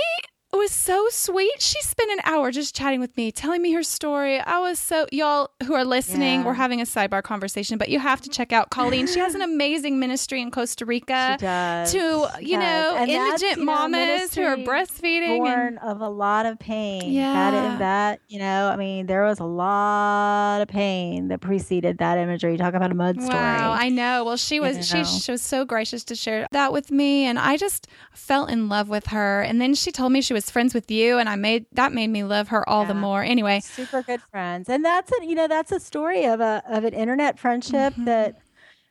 was 0.58 0.72
so 0.72 1.08
sweet. 1.10 1.62
She 1.62 1.82
spent 1.82 2.12
an 2.12 2.20
hour 2.24 2.52
just 2.52 2.76
chatting 2.76 2.99
with 2.99 3.16
me, 3.16 3.32
telling 3.32 3.62
me 3.62 3.72
her 3.74 3.84
story. 3.84 4.39
I 4.39 4.60
was 4.60 4.80
so, 4.80 5.08
y'all 5.12 5.52
who 5.66 5.74
are 5.74 5.86
listening, 5.86 6.41
Yeah. 6.41 6.45
we're 6.45 6.54
having 6.54 6.82
a 6.82 6.86
sidebar 6.86 7.24
conversation, 7.24 7.78
but 7.78 7.89
you 7.89 7.99
have 7.99 8.22
to 8.22 8.30
check 8.30 8.52
out 8.52 8.70
Colleen. 8.70 9.08
She 9.08 9.20
has 9.20 9.34
an 9.36 9.41
amazing 9.52 9.99
ministry 9.99 10.41
in 10.41 10.52
Costa 10.52 10.86
Rica 10.86 11.38
She 11.39 11.45
does. 11.45 11.91
to, 11.93 12.30
you 12.41 12.58
know, 12.58 12.95
And 12.97 13.10
indigent 13.10 13.58
you 13.60 13.66
know, 13.66 13.88
mamas 13.89 14.36
who 14.36 14.43
are 14.43 14.58
breastfeeding. 14.58 15.38
born 15.38 15.49
And, 15.49 15.80
of 15.80 16.02
a 16.02 16.10
lot 16.10 16.45
of 16.45 16.60
pain. 16.60 17.02
That 17.02 17.08
Yeah. 17.54 17.72
and 17.72 17.82
that, 17.82 18.20
you 18.28 18.39
know, 18.39 18.70
I 18.70 18.76
mean, 18.76 19.06
there 19.08 19.24
was 19.24 19.39
a 19.39 19.45
lot 19.45 20.62
of 20.62 20.68
pain 20.68 21.30
that 21.30 21.39
preceded 21.41 21.97
that 21.99 22.18
imagery. 22.18 22.58
Talk 22.58 22.74
about 22.74 22.91
a 22.91 22.95
mud 22.95 23.22
story. 23.22 23.38
wow, 23.38 23.72
I 23.72 23.89
know. 23.89 24.24
Well, 24.26 24.38
she 24.38 24.60
was 24.60 24.88
she, 24.88 25.04
she 25.06 25.32
was 25.32 25.41
so 25.41 25.66
gracious 25.66 26.04
to 26.06 26.16
share 26.16 26.47
that 26.52 26.74
with 26.74 26.91
me, 26.91 27.26
and 27.26 27.39
I 27.39 27.58
just 27.58 27.88
fell 28.12 28.45
in 28.45 28.68
love 28.70 28.89
with 28.89 29.08
her. 29.08 29.41
And 29.41 29.62
then 29.62 29.74
she 29.76 29.91
told 29.91 30.12
me 30.12 30.22
she 30.22 30.34
was 30.34 30.41
friends 30.50 30.74
with 30.74 30.89
you, 30.89 31.18
and 31.18 31.28
I 31.30 31.36
made 31.36 31.66
that 31.74 31.92
made 31.94 32.08
me 32.08 32.24
love 32.24 32.48
her 32.48 32.68
all 32.68 32.86
the 32.86 32.94
more. 32.96 33.22
Anyway, 33.24 33.60
Super 33.60 34.02
good 34.02 34.22
friends, 34.32 34.70
and 34.70 34.84
that's 34.84 35.12
a 35.12 35.26
you 35.26 35.36
know 35.36 35.48
that's 35.48 35.72
a 35.72 35.80
story 35.80 36.26
of 36.26 36.39
a 36.39 36.64
of 36.68 36.84
an 36.86 36.94
internet 36.94 37.38
friendship 37.38 37.94
Mm-hmm. 37.94 38.06
that 38.06 38.38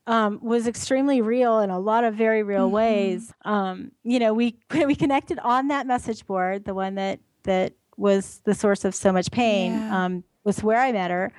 um, 0.06 0.38
was 0.42 0.66
extremely 0.66 1.20
real 1.20 1.60
in 1.60 1.70
a 1.70 1.78
lot 1.78 2.04
of 2.04 2.14
very 2.14 2.42
real 2.42 2.66
Mm-hmm. 2.66 2.74
ways. 2.74 3.32
Um, 3.44 3.92
you 4.04 4.18
know, 4.18 4.32
we 4.34 4.56
we 4.74 4.94
connected 4.94 5.38
on 5.40 5.68
that 5.68 5.86
message 5.86 6.26
board, 6.26 6.64
the 6.64 6.74
one 6.74 6.94
that 6.96 7.20
that 7.44 7.72
was 7.96 8.40
the 8.44 8.54
source 8.54 8.84
of 8.84 8.94
so 8.94 9.12
much 9.12 9.30
pain. 9.30 9.72
Yeah. 9.72 10.04
Um, 10.04 10.24
was 10.44 10.62
where 10.62 10.78
I 10.80 10.90
met 10.92 11.10
her, 11.10 11.32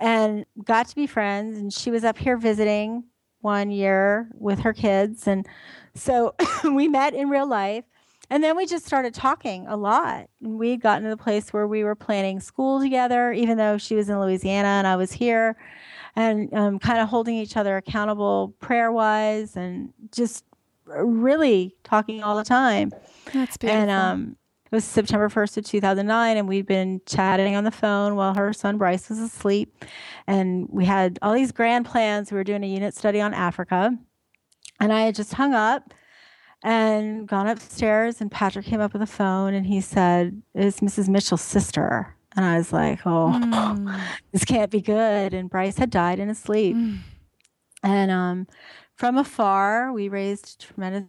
and 0.00 0.44
got 0.64 0.88
to 0.88 0.94
be 0.94 1.06
friends. 1.06 1.56
And 1.58 1.72
she 1.72 1.90
was 1.90 2.04
up 2.04 2.18
here 2.18 2.36
visiting 2.36 3.04
one 3.40 3.70
year 3.70 4.28
with 4.34 4.60
her 4.60 4.72
kids, 4.72 5.26
and 5.26 5.46
so 5.94 6.34
we 6.64 6.86
met 6.88 7.14
in 7.14 7.28
real 7.28 7.48
life. 7.48 7.84
And 8.32 8.42
then 8.42 8.56
we 8.56 8.64
just 8.64 8.86
started 8.86 9.12
talking 9.12 9.66
a 9.66 9.76
lot. 9.76 10.26
And 10.42 10.58
we 10.58 10.70
had 10.70 10.80
gotten 10.80 11.02
to 11.04 11.10
the 11.10 11.18
place 11.18 11.52
where 11.52 11.66
we 11.66 11.84
were 11.84 11.94
planning 11.94 12.40
school 12.40 12.80
together, 12.80 13.30
even 13.30 13.58
though 13.58 13.76
she 13.76 13.94
was 13.94 14.08
in 14.08 14.18
Louisiana 14.18 14.68
and 14.68 14.86
I 14.86 14.96
was 14.96 15.12
here, 15.12 15.54
and 16.16 16.50
um, 16.54 16.78
kind 16.78 16.98
of 16.98 17.10
holding 17.10 17.36
each 17.36 17.58
other 17.58 17.76
accountable 17.76 18.54
prayer 18.58 18.90
wise 18.90 19.54
and 19.54 19.92
just 20.12 20.46
really 20.86 21.76
talking 21.84 22.22
all 22.22 22.34
the 22.34 22.42
time. 22.42 22.90
that's 23.34 23.58
beautiful. 23.58 23.82
And 23.82 23.90
um, 23.90 24.36
it 24.64 24.76
was 24.76 24.84
September 24.84 25.28
1st 25.28 25.58
of 25.58 25.66
2009, 25.66 26.36
and 26.38 26.48
we'd 26.48 26.64
been 26.64 27.02
chatting 27.04 27.54
on 27.54 27.64
the 27.64 27.70
phone 27.70 28.16
while 28.16 28.34
her 28.34 28.54
son 28.54 28.78
Bryce 28.78 29.10
was 29.10 29.18
asleep. 29.18 29.84
And 30.26 30.66
we 30.70 30.86
had 30.86 31.18
all 31.20 31.34
these 31.34 31.52
grand 31.52 31.84
plans. 31.84 32.32
We 32.32 32.38
were 32.38 32.44
doing 32.44 32.64
a 32.64 32.66
unit 32.66 32.94
study 32.94 33.20
on 33.20 33.34
Africa. 33.34 33.94
And 34.80 34.90
I 34.90 35.02
had 35.02 35.16
just 35.16 35.34
hung 35.34 35.52
up 35.52 35.92
and 36.62 37.26
gone 37.26 37.48
upstairs, 37.48 38.20
and 38.20 38.30
Patrick 38.30 38.66
came 38.66 38.80
up 38.80 38.92
with 38.92 39.02
a 39.02 39.06
phone 39.06 39.54
and 39.54 39.66
he 39.66 39.80
said, 39.80 40.40
It's 40.54 40.80
Mrs. 40.80 41.08
Mitchell's 41.08 41.42
sister. 41.42 42.14
And 42.36 42.44
I 42.44 42.56
was 42.58 42.72
like, 42.72 43.00
Oh, 43.04 43.32
Mm. 43.34 44.00
this 44.32 44.44
can't 44.44 44.70
be 44.70 44.80
good. 44.80 45.34
And 45.34 45.50
Bryce 45.50 45.76
had 45.78 45.90
died 45.90 46.18
in 46.18 46.28
his 46.28 46.38
sleep. 46.38 46.76
Mm. 46.76 46.98
And 47.82 48.10
um, 48.10 48.46
from 48.94 49.18
afar, 49.18 49.92
we 49.92 50.08
raised 50.08 50.62
a 50.62 50.66
tremendous 50.72 51.08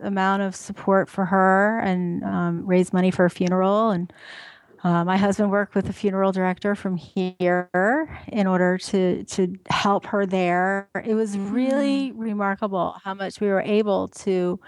amount 0.00 0.42
of 0.42 0.56
support 0.56 1.08
for 1.08 1.26
her 1.26 1.78
and 1.78 2.24
um, 2.24 2.66
raised 2.66 2.92
money 2.92 3.10
for 3.12 3.24
a 3.24 3.30
funeral. 3.30 3.90
And 3.90 4.12
uh, 4.84 5.04
my 5.04 5.16
husband 5.16 5.50
worked 5.50 5.74
with 5.74 5.88
a 5.88 5.92
funeral 5.92 6.32
director 6.32 6.74
from 6.74 6.96
here 6.96 8.08
in 8.28 8.46
order 8.46 8.78
to 8.78 9.22
to 9.24 9.54
help 9.70 10.06
her 10.06 10.26
there. 10.26 10.88
It 11.04 11.14
was 11.14 11.38
really 11.38 12.12
remarkable 12.12 12.96
how 13.04 13.14
much 13.14 13.40
we 13.40 13.48
were 13.48 13.60
able 13.62 14.08
to 14.08 14.58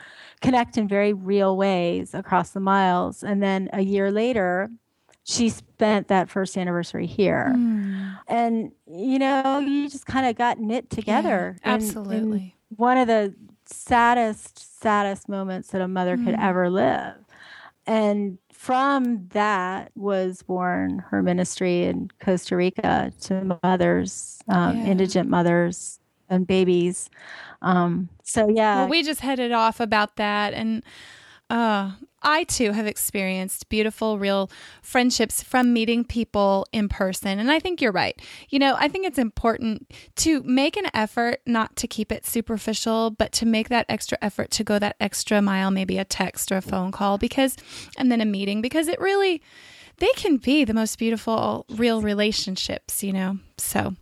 connect 0.40 0.76
in 0.78 0.86
very 0.86 1.12
real 1.12 1.56
ways 1.56 2.14
across 2.14 2.50
the 2.50 2.60
miles. 2.60 3.22
And 3.24 3.42
then 3.42 3.68
a 3.72 3.80
year 3.82 4.10
later, 4.12 4.70
she 5.24 5.48
spent 5.48 6.08
that 6.08 6.28
first 6.28 6.56
anniversary 6.56 7.06
here 7.06 7.52
Mm. 7.56 8.18
and 8.28 8.72
you 8.86 9.18
know 9.18 9.58
you 9.58 9.88
just 9.88 10.04
kind 10.06 10.26
of 10.26 10.36
got 10.36 10.58
knit 10.60 10.90
together 10.90 11.56
Yeah, 11.64 11.74
in- 11.74 11.80
in 11.80 11.86
absolutely. 11.86 12.56
one 12.76 12.98
of 12.98 13.06
the 13.08 13.34
saddest 13.64 14.80
saddest 14.82 15.28
moments 15.28 15.68
that 15.70 15.80
a 15.80 15.88
mother 15.88 16.16
could 16.18 16.34
Mm. 16.36 16.44
ever 16.44 16.68
live 16.68 17.14
and 17.86 18.36
from 18.64 19.28
that 19.28 19.92
was 19.94 20.40
born 20.42 20.98
her 21.10 21.22
ministry 21.22 21.82
in 21.84 22.08
costa 22.18 22.56
rica 22.56 23.12
to 23.20 23.58
mothers 23.62 24.38
um, 24.48 24.78
Yeah. 24.78 24.86
indigent 24.86 25.28
mothers 25.28 26.00
and 26.30 26.46
babies. 26.46 27.10
Um, 27.60 28.08
so 28.22 28.48
yeah. 28.48 28.76
Well, 28.76 28.88
we 28.88 29.02
just 29.02 29.20
headed 29.20 29.52
off 29.52 29.80
about 29.80 30.16
that, 30.16 30.54
and 30.54 30.82
uh, 31.50 31.92
I 32.22 32.44
too 32.44 32.72
have 32.72 32.86
experienced 32.86 33.68
beautiful, 33.68 34.18
real 34.18 34.50
friendships 34.82 35.42
from 35.42 35.74
meeting 35.74 36.04
people 36.04 36.66
in 36.72 36.88
person. 36.88 37.38
And 37.38 37.50
I 37.50 37.58
think 37.58 37.82
you're 37.82 37.92
right. 37.92 38.20
You 38.48 38.58
know, 38.58 38.76
I 38.78 38.88
think 38.88 39.06
it's 39.06 39.18
important 39.18 39.92
to 40.16 40.42
make 40.42 40.76
an 40.76 40.86
effort 40.94 41.40
not 41.44 41.76
to 41.76 41.86
keep 41.86 42.10
it 42.10 42.24
superficial, 42.24 43.10
but 43.10 43.32
to 43.32 43.46
make 43.46 43.68
that 43.68 43.84
extra 43.88 44.16
effort 44.22 44.50
to 44.52 44.64
go 44.64 44.78
that 44.78 44.96
extra 45.00 45.42
mile, 45.42 45.70
maybe 45.70 45.98
a 45.98 46.04
text 46.04 46.50
or 46.50 46.56
a 46.56 46.62
phone 46.62 46.92
call, 46.92 47.18
because, 47.18 47.56
and 47.98 48.10
then 48.10 48.22
a 48.22 48.26
meeting, 48.26 48.62
because 48.62 48.88
it 48.88 49.00
really, 49.00 49.42
they 49.98 50.10
can 50.16 50.38
be 50.38 50.64
the 50.64 50.74
most 50.74 50.98
beautiful, 50.98 51.66
real 51.68 52.00
relationships, 52.00 53.02
you 53.02 53.12
know? 53.12 53.38
So. 53.58 53.94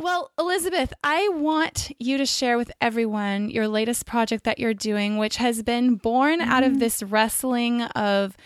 Well, 0.00 0.30
Elizabeth, 0.38 0.92
I 1.02 1.28
want 1.30 1.90
you 1.98 2.18
to 2.18 2.26
share 2.26 2.56
with 2.56 2.70
everyone 2.80 3.50
your 3.50 3.66
latest 3.66 4.06
project 4.06 4.44
that 4.44 4.60
you're 4.60 4.72
doing, 4.72 5.18
which 5.18 5.38
has 5.38 5.64
been 5.64 5.96
born 5.96 6.40
out 6.40 6.62
of 6.62 6.70
mm-hmm. 6.70 6.78
this 6.78 7.02
wrestling 7.02 7.82
of 7.82 8.36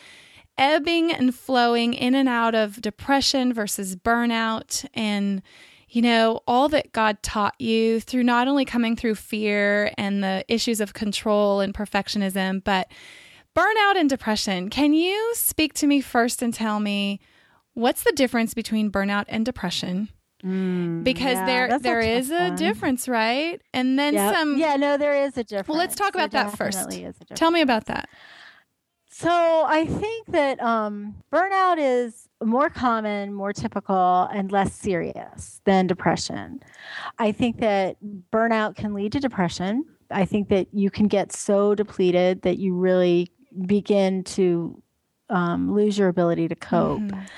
ebbing 0.57 1.13
and 1.13 1.35
flowing 1.35 1.93
in 1.93 2.15
and 2.15 2.27
out 2.27 2.55
of 2.55 2.81
depression 2.81 3.53
versus 3.53 3.97
burnout 3.97 4.87
and 4.95 5.43
you 5.91 6.01
know, 6.01 6.41
all 6.47 6.71
that 6.71 6.91
God 6.93 7.23
taught 7.23 7.55
you 7.61 8.01
through 8.01 8.23
not 8.23 8.49
only 8.49 8.65
coming 8.65 8.97
through 8.97 9.15
fear 9.15 9.93
and 9.99 10.25
the 10.25 10.43
issues 10.49 10.81
of 10.81 10.95
control 10.95 11.61
and 11.61 11.75
perfectionism, 11.75 12.65
but 12.65 12.91
burnout 13.55 13.97
and 13.97 14.09
depression. 14.09 14.71
Can 14.71 14.95
you 14.95 15.35
speak 15.35 15.75
to 15.75 15.87
me 15.87 16.01
first 16.01 16.41
and 16.41 16.55
tell 16.55 16.81
me 16.81 17.21
what's 17.75 18.05
the 18.05 18.13
difference 18.13 18.55
between 18.55 18.91
burnout 18.91 19.27
and 19.29 19.45
depression? 19.45 20.09
Because 20.43 21.39
yeah, 21.39 21.45
there 21.47 21.79
there 21.79 22.01
is 22.01 22.31
a 22.31 22.49
one. 22.49 22.57
difference, 22.57 23.09
right? 23.09 23.61
And 23.73 23.99
then 23.99 24.15
Yep. 24.15 24.35
some 24.35 24.59
yeah, 24.59 24.77
no, 24.77 24.97
there 24.97 25.25
is 25.25 25.37
a 25.39 25.45
difference. 25.45 25.69
Well, 25.69 25.79
let's 25.79 25.95
talk 25.95 26.15
There 26.15 26.25
about 26.25 26.33
that 26.33 26.57
first. 26.57 26.89
Tell 27.35 27.51
me 27.51 27.61
about 27.61 27.87
that. 27.87 28.09
So 29.15 29.65
I 29.67 29.85
think 29.85 30.29
that 30.29 30.61
um, 30.63 31.15
burnout 31.31 31.77
is 31.79 32.29
more 32.43 32.71
common, 32.71 33.35
more 33.35 33.53
typical, 33.53 34.29
and 34.33 34.51
less 34.51 34.73
serious 34.75 35.61
than 35.65 35.87
depression. 35.87 36.61
I 37.19 37.31
think 37.31 37.61
that 37.61 37.97
burnout 38.33 38.75
can 38.75 38.95
lead 38.95 39.13
to 39.13 39.21
depression. 39.21 39.85
I 40.11 40.25
think 40.25 40.49
that 40.49 40.69
you 40.73 40.91
can 40.91 41.09
get 41.09 41.31
so 41.33 41.75
depleted 41.75 42.43
that 42.43 42.59
you 42.59 42.75
really 42.75 43.31
begin 43.67 44.25
to 44.25 44.83
um, 45.29 45.75
lose 45.75 45.99
your 45.99 46.09
ability 46.09 46.49
to 46.49 46.55
cope. 46.57 47.01
Mhm. 47.03 47.29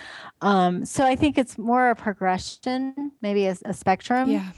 Um, 0.40 0.84
so 0.84 1.04
I 1.04 1.16
think 1.16 1.38
it's 1.38 1.56
more 1.56 1.90
a 1.90 1.94
progression, 1.94 3.12
maybe 3.22 3.46
a, 3.46 3.56
a 3.64 3.72
spectrum. 3.72 4.30
Yeah. 4.30 4.50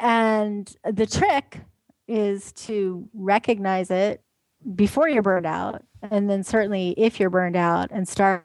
And 0.00 0.74
the 0.84 1.06
trick 1.06 1.60
is 2.06 2.52
to 2.52 3.08
recognize 3.14 3.90
it 3.90 4.22
before 4.74 5.08
you're 5.08 5.22
burned 5.22 5.46
out. 5.46 5.82
And 6.10 6.28
then, 6.28 6.42
certainly, 6.42 6.94
if 6.96 7.20
you're 7.20 7.30
burned 7.30 7.56
out, 7.56 7.90
and 7.92 8.08
start 8.08 8.44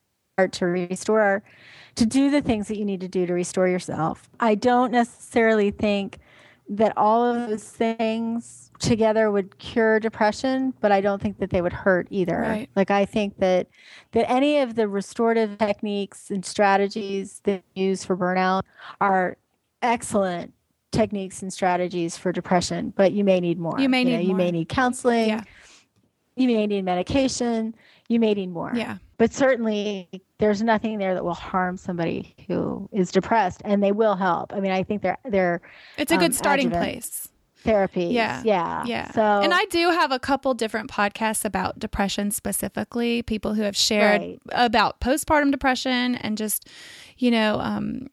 to 0.51 0.65
restore, 0.65 1.43
to 1.95 2.05
do 2.05 2.29
the 2.29 2.41
things 2.41 2.67
that 2.67 2.77
you 2.77 2.85
need 2.85 3.01
to 3.01 3.07
do 3.07 3.25
to 3.25 3.33
restore 3.33 3.67
yourself. 3.67 4.29
I 4.39 4.53
don't 4.53 4.91
necessarily 4.91 5.71
think 5.71 6.19
that 6.69 6.93
all 6.97 7.23
of 7.23 7.49
those 7.49 7.63
things 7.63 8.71
together 8.79 9.31
would 9.31 9.57
cure 9.57 9.99
depression, 9.99 10.73
but 10.81 10.91
I 10.91 11.01
don't 11.01 11.21
think 11.21 11.39
that 11.39 11.49
they 11.49 11.61
would 11.61 11.73
hurt 11.73 12.07
either. 12.09 12.39
Right. 12.41 12.69
Like 12.75 12.91
I 12.91 13.05
think 13.05 13.37
that 13.39 13.67
that 14.11 14.29
any 14.29 14.59
of 14.59 14.75
the 14.75 14.87
restorative 14.87 15.57
techniques 15.57 16.29
and 16.29 16.45
strategies 16.45 17.41
that 17.43 17.63
you 17.73 17.87
use 17.87 18.03
for 18.03 18.17
burnout 18.17 18.63
are 18.99 19.37
excellent 19.81 20.53
techniques 20.91 21.41
and 21.41 21.51
strategies 21.51 22.17
for 22.17 22.31
depression, 22.31 22.93
but 22.95 23.13
you 23.13 23.23
may 23.23 23.39
need 23.39 23.59
more. 23.59 23.79
You 23.79 23.89
may 23.89 24.03
know, 24.03 24.17
need 24.17 24.27
you 24.27 24.35
may 24.35 24.51
need 24.51 24.69
counseling. 24.69 25.29
Yeah. 25.29 25.43
You 26.35 26.47
may 26.47 26.67
need 26.67 26.83
medication. 26.85 27.75
You 28.09 28.19
may 28.19 28.33
need 28.33 28.51
more. 28.51 28.71
Yeah. 28.75 28.97
But 29.17 29.33
certainly 29.33 30.07
there's 30.37 30.61
nothing 30.61 30.99
there 30.99 31.13
that 31.15 31.23
will 31.25 31.33
harm 31.33 31.75
somebody 31.77 32.35
who 32.47 32.87
is 32.91 33.11
depressed 33.11 33.61
and 33.65 33.81
they 33.81 33.91
will 33.91 34.15
help. 34.15 34.53
I 34.53 34.59
mean, 34.59 34.71
I 34.71 34.83
think 34.83 35.01
they're 35.01 35.17
they're 35.25 35.61
It's 35.97 36.11
a 36.11 36.17
good 36.17 36.25
Um, 36.31 36.33
starting 36.33 36.69
place. 36.69 37.27
therapy 37.63 38.05
Yeah. 38.05 38.41
Yeah. 38.45 38.83
Yeah. 38.85 39.11
So 39.11 39.21
and 39.41 39.53
I 39.55 39.65
do 39.65 39.89
have 39.89 40.11
a 40.11 40.19
couple 40.19 40.53
different 40.53 40.91
podcasts 40.91 41.43
about 41.43 41.79
depression 41.79 42.29
specifically, 42.29 43.23
people 43.23 43.55
who 43.55 43.63
have 43.63 43.75
shared 43.75 44.21
Right. 44.21 44.39
about 44.51 44.99
postpartum 45.01 45.51
depression 45.51 46.15
and 46.15 46.37
just, 46.37 46.69
you 47.17 47.31
know, 47.31 47.59
um, 47.59 48.07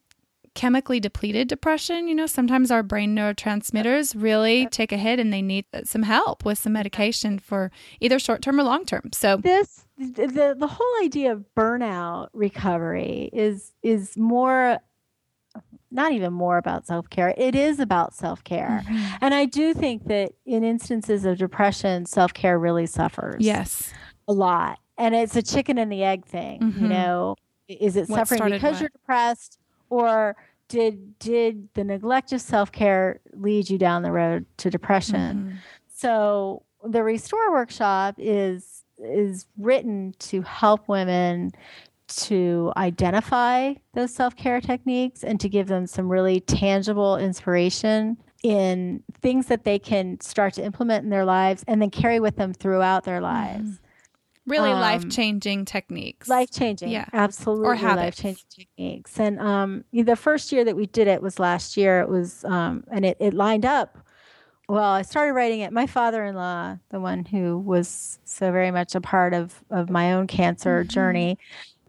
chemically 0.55 0.99
depleted 0.99 1.47
depression. 1.47 2.07
You 2.07 2.15
know, 2.15 2.25
sometimes 2.25 2.71
our 2.71 2.81
brain 2.81 3.15
neurotransmitters 3.15 4.15
really 4.19 4.65
take 4.67 4.91
a 4.91 4.97
hit 4.97 5.19
and 5.19 5.31
they 5.31 5.41
need 5.41 5.65
some 5.83 6.03
help 6.03 6.43
with 6.43 6.57
some 6.57 6.73
medication 6.73 7.37
for 7.37 7.71
either 7.99 8.17
short 8.17 8.41
term 8.41 8.59
or 8.59 8.63
long 8.63 8.85
term. 8.85 9.09
So, 9.13 9.37
this 9.37 9.85
the 9.97 10.55
the 10.57 10.67
whole 10.67 11.03
idea 11.03 11.31
of 11.31 11.45
burnout 11.55 12.29
recovery 12.33 13.29
is 13.31 13.73
is 13.83 14.17
more 14.17 14.79
not 15.91 16.11
even 16.11 16.33
more 16.33 16.57
about 16.57 16.85
self-care 16.85 17.33
it 17.37 17.55
is 17.55 17.79
about 17.79 18.13
self-care 18.13 18.83
Mm-hmm. 18.85 19.15
and 19.21 19.33
i 19.33 19.45
do 19.45 19.73
think 19.73 20.05
that 20.07 20.33
in 20.45 20.65
instances 20.65 21.23
of 21.23 21.37
depression 21.37 22.05
self-care 22.05 22.59
really 22.59 22.85
suffers 22.85 23.37
yes. 23.39 23.93
a 24.27 24.33
lot 24.33 24.79
and 24.97 25.15
it's 25.15 25.37
a 25.37 25.41
chicken 25.41 25.77
and 25.77 25.89
the 25.89 26.03
egg 26.03 26.25
thing 26.25 26.59
Mhm. 26.59 26.81
you 26.81 26.87
know 26.89 27.35
is 27.69 27.95
it 27.95 28.09
What 28.09 28.27
suffering 28.27 28.51
because 28.51 28.73
what? 28.73 28.81
you're 28.81 28.89
depressed 28.89 29.59
or 29.89 30.35
did 30.67 31.17
did 31.19 31.69
the 31.75 31.83
neglect 31.83 32.31
of 32.31 32.41
self-care 32.41 33.19
lead 33.33 33.69
you 33.69 33.77
down 33.77 34.01
the 34.01 34.11
road 34.11 34.45
to 34.57 34.69
depression 34.69 35.37
Mhm. 35.37 35.57
so 35.87 36.63
the 36.83 37.03
restore 37.03 37.51
workshop 37.51 38.15
is 38.17 38.83
is 38.99 39.45
written 39.57 40.13
to 40.19 40.41
help 40.41 40.87
women 40.87 41.51
to 42.07 42.71
identify 42.77 43.73
those 43.93 44.13
self-care 44.13 44.61
techniques 44.61 45.23
and 45.23 45.39
to 45.39 45.49
give 45.49 45.67
them 45.67 45.85
some 45.87 46.07
really 46.07 46.39
tangible 46.39 47.17
inspiration 47.17 48.15
in 48.43 49.03
things 49.21 49.47
that 49.47 49.63
they 49.63 49.79
can 49.79 50.19
start 50.21 50.53
to 50.53 50.63
implement 50.63 51.03
in 51.03 51.09
their 51.09 51.25
lives 51.25 51.63
and 51.67 51.81
then 51.81 51.89
carry 51.89 52.19
with 52.19 52.35
them 52.35 52.53
throughout 52.53 53.03
their 53.03 53.19
lives. 53.19 53.79
Really 54.47 54.71
Um, 54.71 54.79
life 54.79 55.09
changing 55.09 55.65
techniques. 55.65 56.27
Life 56.29 56.51
changing. 56.51 56.89
Yeah. 56.89 57.05
Absolutely 57.13 57.77
habits. 57.77 57.97
life 57.97 58.15
changing 58.15 58.45
techniques. 58.49 59.19
And 59.19 59.39
um, 59.39 59.83
the 59.91 60.15
first 60.15 60.51
year 60.51 60.63
that 60.63 60.75
we 60.75 60.85
did 60.85 61.07
it 61.07 61.21
was 61.21 61.39
last 61.39 61.77
year. 61.77 61.99
It 62.01 62.09
was, 62.09 62.43
um, 62.45 62.83
and 62.91 63.05
it, 63.05 63.17
it 63.19 63.33
lined 63.33 63.65
up. 63.65 63.97
Well, 64.69 64.83
I 64.83 65.01
started 65.03 65.33
writing 65.33 65.59
it. 65.61 65.71
My 65.71 65.87
father 65.87 66.23
in 66.25 66.35
law, 66.35 66.77
the 66.89 66.99
one 66.99 67.25
who 67.25 67.57
was 67.59 68.19
so 68.25 68.51
very 68.51 68.71
much 68.71 68.95
a 68.95 69.01
part 69.01 69.33
of, 69.33 69.63
of 69.69 69.89
my 69.89 70.13
own 70.13 70.27
cancer 70.27 70.81
Mm-hmm. 70.81 70.89
journey, 70.89 71.37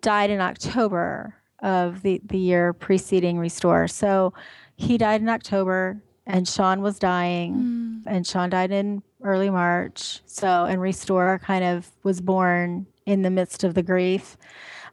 died 0.03 0.31
in 0.31 0.41
October 0.41 1.35
of 1.63 2.03
the, 2.03 2.21
the 2.25 2.39
year 2.39 2.73
preceding 2.75 3.39
Restore. 3.39 3.89
So 3.89 4.33
he 4.77 4.99
died 4.99 5.23
in 5.23 5.29
October, 5.29 6.03
and 6.27 6.47
Sean 6.47 6.83
was 6.83 6.99
dying 6.99 7.55
Mm. 7.55 8.03
and 8.07 8.27
Sean 8.27 8.51
died 8.51 8.71
in 8.73 9.03
early 9.27 9.51
March. 9.51 10.21
So, 10.27 10.65
and 10.65 10.81
Restore 10.81 11.41
kind 11.43 11.65
of 11.65 11.91
was 12.03 12.21
born 12.21 12.87
in 13.05 13.23
the 13.23 13.31
midst 13.31 13.65
of 13.65 13.75
the 13.75 13.83
grief. 13.83 14.37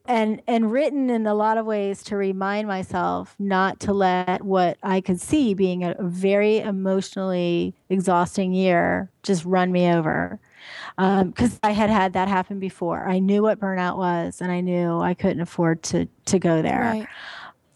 And 0.05 0.41
and 0.47 0.69
written 0.69 1.09
in 1.09 1.25
a 1.25 1.33
lot 1.33 1.57
of 1.57 1.65
ways 1.65 2.03
to 2.03 2.17
remind 2.17 2.67
myself 2.67 3.35
not 3.39 3.79
to 3.81 3.93
let 3.93 4.41
what 4.41 4.77
I 4.83 4.99
could 4.99 5.21
see 5.21 5.53
being 5.53 5.85
a 5.85 5.95
very 6.01 6.59
emotionally 6.59 7.73
exhausting 7.89 8.51
year 8.51 9.09
just 9.23 9.45
run 9.45 9.71
me 9.71 9.89
over. 9.89 10.41
Um, 10.97 11.29
because 11.29 11.57
I 11.63 11.71
had 11.71 11.89
had 11.89 12.13
that 12.13 12.27
happen 12.27 12.59
before. 12.59 13.07
I 13.07 13.19
knew 13.19 13.43
what 13.43 13.59
burnout 13.59 13.97
was, 13.97 14.41
and 14.41 14.51
I 14.51 14.59
knew 14.59 14.99
I 14.99 15.13
couldn't 15.13 15.41
afford 15.41 15.83
to 15.83 16.07
to 16.25 16.37
go 16.37 16.61
there. 16.61 16.81
Right. 16.81 17.07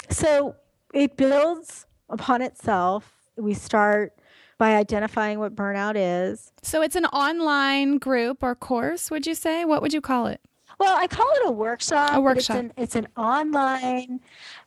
So 0.09 0.55
it 0.93 1.15
builds 1.15 1.85
upon 2.09 2.41
itself. 2.41 3.13
We 3.37 3.53
start 3.53 4.13
by 4.57 4.75
identifying 4.75 5.39
what 5.39 5.55
burnout 5.55 5.93
is. 5.95 6.51
So 6.63 6.81
it's 6.81 6.95
an 6.95 7.05
online 7.05 7.97
group 7.97 8.43
or 8.43 8.55
course, 8.55 9.11
would 9.11 9.27
you 9.27 9.35
say? 9.35 9.65
What 9.65 9.81
would 9.81 9.93
you 9.93 10.01
call 10.01 10.27
it? 10.27 10.41
Well, 10.79 10.95
I 10.95 11.07
call 11.07 11.29
it 11.37 11.47
a 11.47 11.51
workshop. 11.51 12.11
A 12.13 12.21
workshop. 12.21 12.57
It's 12.57 12.59
an, 12.59 12.73
it's 12.77 12.95
an 12.95 13.07
online. 13.17 14.19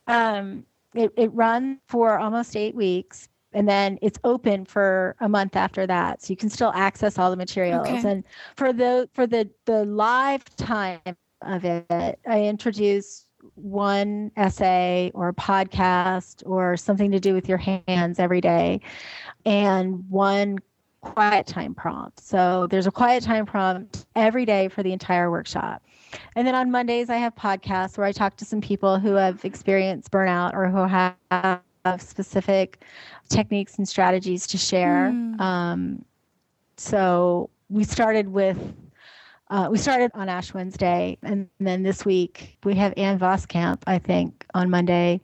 Um, 0.07 0.65
it, 0.93 1.11
it 1.15 1.33
runs 1.33 1.77
for 1.87 2.19
almost 2.19 2.55
eight 2.55 2.75
weeks, 2.75 3.29
and 3.53 3.67
then 3.67 3.97
it's 4.01 4.19
open 4.23 4.65
for 4.65 5.15
a 5.21 5.29
month 5.29 5.55
after 5.55 5.87
that. 5.87 6.21
So 6.21 6.31
you 6.31 6.37
can 6.37 6.49
still 6.49 6.71
access 6.75 7.17
all 7.17 7.29
the 7.29 7.37
materials. 7.37 7.87
Okay. 7.87 8.09
And 8.09 8.23
for 8.57 8.73
the 8.73 9.09
for 9.13 9.25
the 9.25 9.49
the 9.65 9.85
live 9.85 10.43
time 10.57 10.99
of 11.41 11.63
it, 11.63 12.19
I 12.27 12.41
introduce 12.43 13.25
one 13.55 14.31
essay 14.37 15.11
or 15.13 15.29
a 15.29 15.33
podcast 15.33 16.43
or 16.45 16.77
something 16.77 17.11
to 17.11 17.19
do 17.19 17.33
with 17.33 17.47
your 17.49 17.57
hands 17.57 18.19
every 18.19 18.41
day, 18.41 18.81
and 19.45 20.03
one 20.09 20.59
quiet 21.01 21.47
time 21.47 21.73
prompt. 21.73 22.19
So 22.19 22.67
there's 22.69 22.87
a 22.87 22.91
quiet 22.91 23.23
time 23.23 23.45
prompt 23.45 24.05
every 24.15 24.45
day 24.45 24.67
for 24.67 24.83
the 24.83 24.93
entire 24.93 25.31
workshop. 25.31 25.81
And 26.35 26.47
then 26.47 26.55
on 26.55 26.71
Mondays, 26.71 27.09
I 27.09 27.17
have 27.17 27.35
podcasts 27.35 27.97
where 27.97 28.05
I 28.05 28.11
talk 28.11 28.37
to 28.37 28.45
some 28.45 28.61
people 28.61 28.99
who 28.99 29.13
have 29.13 29.43
experienced 29.43 30.11
burnout 30.11 30.53
or 30.53 30.67
who 30.69 30.83
have 30.85 31.61
specific 31.99 32.83
techniques 33.29 33.77
and 33.77 33.87
strategies 33.87 34.45
to 34.47 34.57
share. 34.57 35.11
Mm. 35.13 35.39
Um, 35.39 36.05
so 36.77 37.49
we 37.69 37.83
started 37.83 38.29
with. 38.29 38.73
Uh, 39.49 39.67
we 39.69 39.77
started 39.77 40.09
on 40.13 40.29
Ash 40.29 40.53
Wednesday, 40.53 41.17
and 41.23 41.49
then 41.59 41.83
this 41.83 42.05
week 42.05 42.57
we 42.63 42.73
have 42.75 42.93
Ann 42.95 43.19
Voskamp, 43.19 43.81
I 43.85 43.99
think, 43.99 44.45
on 44.53 44.69
Monday. 44.69 45.19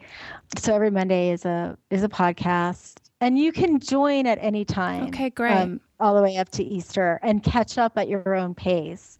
So 0.57 0.75
every 0.75 0.91
Monday 0.91 1.31
is 1.31 1.45
a 1.45 1.77
is 1.91 2.03
a 2.03 2.09
podcast, 2.09 2.95
and 3.21 3.37
you 3.37 3.51
can 3.51 3.79
join 3.79 4.25
at 4.27 4.37
any 4.41 4.65
time. 4.65 5.05
Okay, 5.07 5.29
great. 5.29 5.79
all 5.99 6.15
the 6.15 6.21
way 6.21 6.37
up 6.37 6.49
to 6.49 6.63
Easter, 6.63 7.19
and 7.23 7.41
catch 7.41 7.77
up 7.77 7.97
at 7.97 8.07
your 8.07 8.35
own 8.35 8.53
pace. 8.53 9.17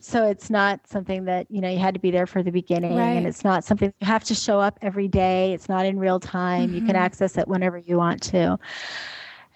So 0.00 0.26
it's 0.28 0.50
not 0.50 0.86
something 0.86 1.24
that 1.24 1.46
you 1.50 1.60
know 1.60 1.68
you 1.70 1.78
had 1.78 1.94
to 1.94 2.00
be 2.00 2.10
there 2.10 2.26
for 2.26 2.42
the 2.42 2.50
beginning, 2.50 2.96
Right. 2.96 3.12
and 3.16 3.26
it's 3.26 3.44
not 3.44 3.64
something 3.64 3.92
you 4.00 4.06
have 4.06 4.24
to 4.24 4.34
show 4.34 4.60
up 4.60 4.78
every 4.82 5.08
day. 5.08 5.52
It's 5.54 5.68
not 5.68 5.86
in 5.86 5.98
real 5.98 6.20
time. 6.20 6.72
You 6.74 6.80
can 6.82 6.94
Mhm. 6.96 7.00
access 7.00 7.38
it 7.38 7.48
whenever 7.48 7.78
you 7.78 7.96
want 7.96 8.22
to. 8.24 8.58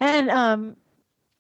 And 0.01 0.31
um, 0.31 0.77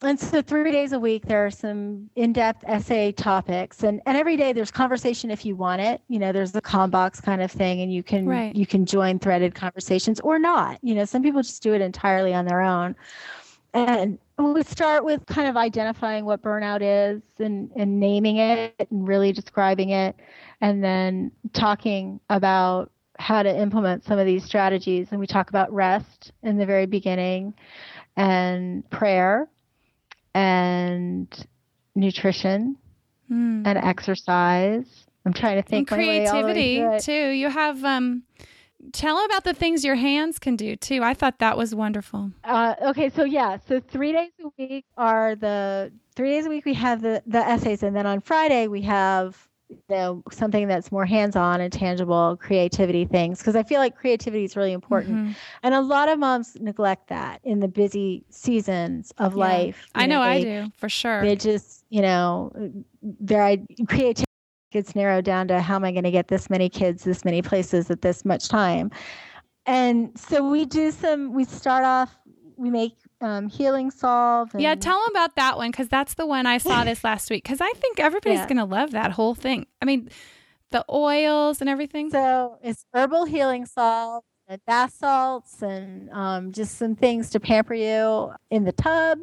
and 0.02 0.18
so 0.18 0.40
three 0.40 0.72
days 0.72 0.92
a 0.92 0.98
week 0.98 1.26
there 1.26 1.44
are 1.44 1.50
some 1.50 2.08
in-depth 2.16 2.64
essay 2.66 3.12
topics. 3.12 3.82
And, 3.82 4.00
and 4.06 4.16
every 4.16 4.36
day 4.36 4.52
there's 4.52 4.70
conversation 4.70 5.30
if 5.30 5.44
you 5.44 5.56
want 5.56 5.82
it. 5.82 6.00
You 6.08 6.18
know 6.18 6.32
there's 6.32 6.52
the 6.52 6.60
com 6.60 6.90
box 6.90 7.20
kind 7.20 7.42
of 7.42 7.50
thing 7.50 7.80
and 7.80 7.92
you 7.92 8.02
can 8.02 8.26
Right. 8.26 8.54
you 8.54 8.66
can 8.66 8.86
join 8.86 9.18
threaded 9.18 9.54
conversations 9.54 10.20
or 10.20 10.38
not. 10.38 10.78
You 10.82 10.94
know 10.94 11.04
some 11.04 11.22
people 11.22 11.42
just 11.42 11.62
do 11.62 11.74
it 11.74 11.80
entirely 11.80 12.32
on 12.32 12.46
their 12.46 12.60
own. 12.60 12.96
And 13.72 14.18
we 14.36 14.62
start 14.62 15.04
with 15.04 15.24
kind 15.26 15.48
of 15.48 15.56
identifying 15.56 16.24
what 16.24 16.42
burnout 16.42 16.80
is 16.82 17.22
and, 17.38 17.70
and 17.76 18.00
naming 18.00 18.38
it 18.38 18.74
and 18.90 19.06
really 19.06 19.32
describing 19.32 19.90
it 19.90 20.16
and 20.60 20.82
then 20.82 21.30
talking 21.52 22.20
about 22.30 22.90
how 23.18 23.42
to 23.42 23.54
implement 23.54 24.02
some 24.02 24.18
of 24.18 24.26
these 24.26 24.44
strategies. 24.44 25.08
And 25.10 25.20
we 25.20 25.26
talk 25.26 25.50
about 25.50 25.72
rest 25.72 26.32
in 26.42 26.56
the 26.56 26.66
very 26.66 26.86
beginning 26.86 27.54
and 28.16 28.88
prayer 28.90 29.46
and 30.34 31.46
nutrition 31.94 32.76
Mm. 33.30 33.64
and 33.64 33.78
exercise. 33.78 35.06
I'm 35.24 35.32
trying 35.32 35.62
to 35.62 35.68
think 35.68 35.88
my 35.90 35.98
way 35.98 36.26
all 36.26 36.40
the 36.40 36.46
way 36.48 36.52
creativity 36.52 37.04
too. 37.04 37.28
You 37.30 37.48
have 37.48 37.84
um 37.84 38.24
tell 38.92 39.24
about 39.24 39.44
the 39.44 39.54
things 39.54 39.84
your 39.84 39.94
hands 39.94 40.38
can 40.40 40.56
do 40.56 40.74
too. 40.74 41.02
I 41.04 41.14
thought 41.14 41.38
that 41.38 41.56
was 41.56 41.72
wonderful. 41.74 42.32
Uh, 42.42 42.74
okay, 42.86 43.08
so 43.10 43.22
yeah, 43.24 43.58
so 43.68 43.78
three 43.78 44.12
days 44.12 44.30
a 44.44 44.48
week 44.58 44.84
are 44.96 45.36
the 45.36 45.92
three 46.16 46.30
days 46.30 46.46
a 46.46 46.48
week 46.48 46.64
we 46.64 46.74
have 46.74 47.02
the 47.02 47.22
the 47.26 47.38
essays, 47.38 47.82
and 47.84 47.94
then 47.94 48.06
on 48.06 48.20
Friday 48.20 48.66
we 48.66 48.82
have 48.82 49.46
you 49.70 49.78
know 49.88 50.22
something 50.32 50.66
that's 50.68 50.90
more 50.90 51.06
hands-on 51.06 51.60
and 51.60 51.72
tangible 51.72 52.36
creativity 52.40 53.04
things 53.04 53.38
because 53.38 53.54
I 53.56 53.62
feel 53.62 53.78
like 53.78 53.96
creativity 53.96 54.44
is 54.44 54.56
really 54.56 54.72
important, 54.72 55.16
Mhm. 55.16 55.34
and 55.62 55.74
a 55.74 55.80
lot 55.80 56.08
of 56.08 56.18
moms 56.18 56.56
neglect 56.60 57.08
that 57.08 57.40
in 57.44 57.60
the 57.60 57.68
busy 57.68 58.24
seasons 58.30 59.12
of 59.18 59.34
Yeah. 59.34 59.38
life. 59.44 59.86
You 59.94 60.02
I 60.02 60.06
know 60.06 60.20
I 60.20 60.38
they- 60.38 60.44
do 60.44 60.72
for 60.76 60.88
sure. 60.88 61.22
They 61.24 61.36
just 61.36 61.84
you 61.90 62.02
know 62.02 62.52
their 63.02 63.56
creativity 63.88 64.24
gets 64.72 64.94
narrowed 64.94 65.24
down 65.24 65.48
to 65.48 65.60
how 65.60 65.76
am 65.76 65.84
I 65.84 65.92
going 65.92 66.04
to 66.04 66.10
get 66.10 66.28
this 66.28 66.48
many 66.50 66.68
kids, 66.68 67.02
this 67.04 67.24
many 67.24 67.42
places 67.42 67.90
at 67.90 68.02
this 68.02 68.24
much 68.24 68.48
time. 68.48 68.90
And 69.66 70.10
so 70.18 70.48
we 70.48 70.64
do 70.64 70.90
some, 70.90 71.32
we 71.32 71.44
start 71.44 71.84
off, 71.84 72.16
we 72.60 72.70
make 72.70 72.92
um, 73.20 73.48
healing 73.48 73.90
salve. 73.90 74.52
And, 74.52 74.62
yeah, 74.62 74.74
tell 74.74 75.00
them 75.00 75.10
about 75.10 75.34
that 75.36 75.56
one 75.56 75.70
because 75.70 75.88
that's 75.88 76.14
the 76.14 76.26
one 76.26 76.46
I 76.46 76.58
saw 76.58 76.84
this 76.90 77.02
last 77.02 77.30
week. 77.30 77.42
Because 77.42 77.60
I 77.60 77.72
think 77.72 77.98
everybody's 77.98 78.40
Yeah. 78.40 78.46
going 78.48 78.58
to 78.58 78.64
love 78.64 78.90
that 78.92 79.12
whole 79.12 79.34
thing. 79.34 79.66
I 79.80 79.84
mean, 79.86 80.10
the 80.70 80.84
oils 80.90 81.60
and 81.60 81.68
everything. 81.70 82.10
So 82.10 82.58
it's 82.62 82.84
herbal 82.94 83.24
healing 83.24 83.66
salve, 83.66 84.22
and 84.46 84.64
bath 84.66 84.94
salts, 84.98 85.62
and 85.62 86.10
um, 86.10 86.52
just 86.52 86.76
some 86.78 86.94
things 86.96 87.30
to 87.30 87.40
pamper 87.40 87.74
you 87.74 88.32
in 88.50 88.64
the 88.64 88.72
tub, 88.72 89.20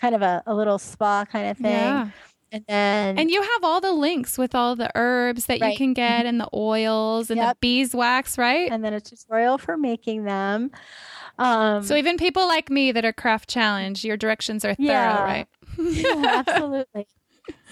kind 0.00 0.14
of 0.14 0.22
a, 0.22 0.42
a 0.46 0.54
little 0.54 0.78
spa 0.78 1.24
kind 1.24 1.48
of 1.50 1.56
thing. 1.58 1.72
Yeah. 1.72 2.08
And 2.52 2.64
then, 2.68 3.18
And 3.18 3.30
you 3.32 3.42
have 3.42 3.64
all 3.64 3.80
the 3.80 3.90
links 3.92 4.38
with 4.38 4.54
all 4.54 4.76
the 4.76 4.88
herbs 4.94 5.46
that 5.46 5.58
you 5.58 5.76
can 5.76 5.92
get 5.92 6.24
and 6.24 6.38
the 6.40 6.48
oils 6.54 7.28
and 7.28 7.40
the 7.40 7.56
beeswax, 7.60 8.38
right? 8.38 8.70
and 8.70 8.84
then 8.84 8.92
a 8.94 9.00
tutorial 9.00 9.58
for 9.58 9.76
making 9.76 10.22
them. 10.22 10.70
Um, 11.38 11.82
so 11.82 11.96
even 11.96 12.16
people 12.16 12.46
like 12.46 12.70
me 12.70 12.92
that 12.92 13.04
are 13.04 13.12
craft 13.12 13.48
challenged, 13.50 14.04
your 14.04 14.16
directions 14.16 14.64
are 14.64 14.74
thorough, 14.74 14.86
Yeah. 14.86 15.24
right? 15.24 15.46
yeah, 15.78 16.42
absolutely. 16.46 17.06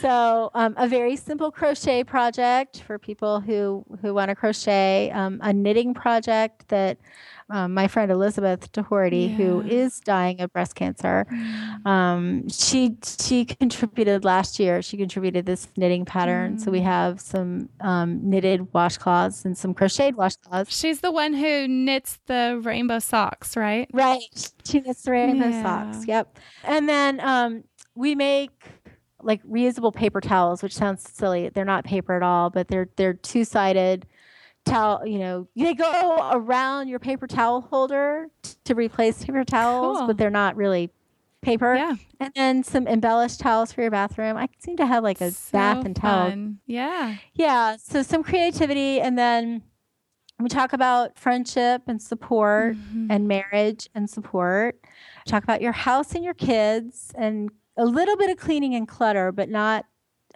So, 0.01 0.51
um, 0.55 0.75
a 0.77 0.89
very 0.89 1.15
simple 1.17 1.51
crochet 1.53 2.03
project 2.03 2.83
for 2.83 2.99
people 2.99 3.41
who 3.41 3.85
who 4.01 4.13
want 4.13 4.31
to 4.31 4.35
crochet. 4.35 5.11
Um, 5.13 5.39
a 5.43 5.53
knitting 5.53 5.95
project 5.95 6.69
that 6.69 6.99
um, 7.53 7.75
my 7.75 7.87
friend 7.87 8.11
Elizabeth 8.11 8.73
Doherty, 8.73 9.29
who 9.29 9.63
Yeah. 9.63 9.73
is 9.85 10.01
dying 10.01 10.41
of 10.41 10.53
breast 10.53 10.75
cancer, 10.75 11.27
um, 11.85 12.49
she 12.49 12.97
she 13.19 13.45
contributed 13.45 14.25
last 14.25 14.59
year. 14.59 14.83
She 14.83 14.97
contributed 14.97 15.47
this 15.47 15.69
knitting 15.77 16.05
pattern. 16.05 16.59
So 16.59 16.71
we 16.71 16.81
have 16.81 17.21
some 17.21 17.69
um, 17.81 18.29
knitted 18.29 18.73
washcloths 18.73 19.45
and 19.45 19.57
some 19.57 19.75
crocheted 19.75 20.17
washcloths. 20.17 20.71
She's 20.71 21.01
the 21.01 21.13
one 21.13 21.35
who 21.35 21.69
knits 21.69 22.19
the 22.27 22.61
rainbow 22.63 22.99
socks, 22.99 23.57
right? 23.57 23.89
Right. 23.93 24.21
She 24.65 24.81
knits 24.81 25.03
the 25.03 25.13
rainbow 25.13 25.49
Yeah. 25.49 25.63
socks. 25.93 26.07
Yep. 26.07 26.39
And 26.65 26.89
then 26.89 27.21
um, 27.21 27.65
we 27.95 28.15
make 28.15 28.51
like 29.25 29.43
reusable 29.45 29.95
paper 29.95 30.21
towels, 30.21 30.63
which 30.63 30.75
sounds 30.75 31.09
silly. 31.09 31.49
They're 31.49 31.65
not 31.65 31.85
paper 31.85 32.15
at 32.17 32.23
all, 32.25 32.51
but 32.51 32.67
they're 32.69 32.89
they're 32.97 33.15
two 33.15 33.45
sided 33.45 34.07
towel. 34.65 35.07
You 35.07 35.19
know, 35.19 35.49
they 35.57 35.75
go 35.75 36.31
around 36.33 36.89
your 36.89 36.99
paper 36.99 37.27
towel 37.27 37.61
holder 37.63 38.29
t- 38.43 38.55
to 38.65 38.75
replace 38.75 39.25
paper 39.25 39.45
towels, 39.45 39.99
Cool. 39.99 40.07
but 40.09 40.19
they're 40.19 40.31
not 40.31 40.57
really 40.57 40.91
paper. 41.43 41.75
Yeah. 41.75 41.95
And 42.21 42.33
then 42.35 42.63
some 42.63 42.87
embellished 42.87 43.41
towels 43.41 43.73
for 43.73 43.83
your 43.83 43.91
bathroom. 43.91 44.37
I 44.37 44.49
seem 44.59 44.77
to 44.77 44.87
have 44.87 45.03
like 45.03 45.21
a 45.21 45.31
So 45.33 45.53
bath 45.53 45.85
and 45.85 45.97
towel 45.97 46.31
fun. 46.31 46.59
Yeah. 46.67 47.17
yeah, 47.35 47.77
so 47.77 48.03
some 48.03 48.23
creativity, 48.23 49.01
and 49.01 49.19
then 49.19 49.63
we 50.39 50.49
talk 50.49 50.73
about 50.73 51.19
friendship 51.19 51.83
and 51.89 52.01
support 52.01 52.77
Mhm. 52.77 53.09
and 53.11 53.27
marriage 53.29 53.89
and 53.95 54.09
support. 54.09 54.81
Talk 55.27 55.43
about 55.45 55.61
your 55.63 55.73
house 55.73 56.15
and 56.15 56.25
your 56.25 56.35
kids, 56.35 57.13
and 57.17 57.51
a 57.77 57.85
little 57.87 58.17
bit 58.17 58.31
of 58.31 58.37
cleaning 58.37 58.75
and 58.75 58.87
clutter, 58.87 59.33
but 59.33 59.49
not. 59.49 59.85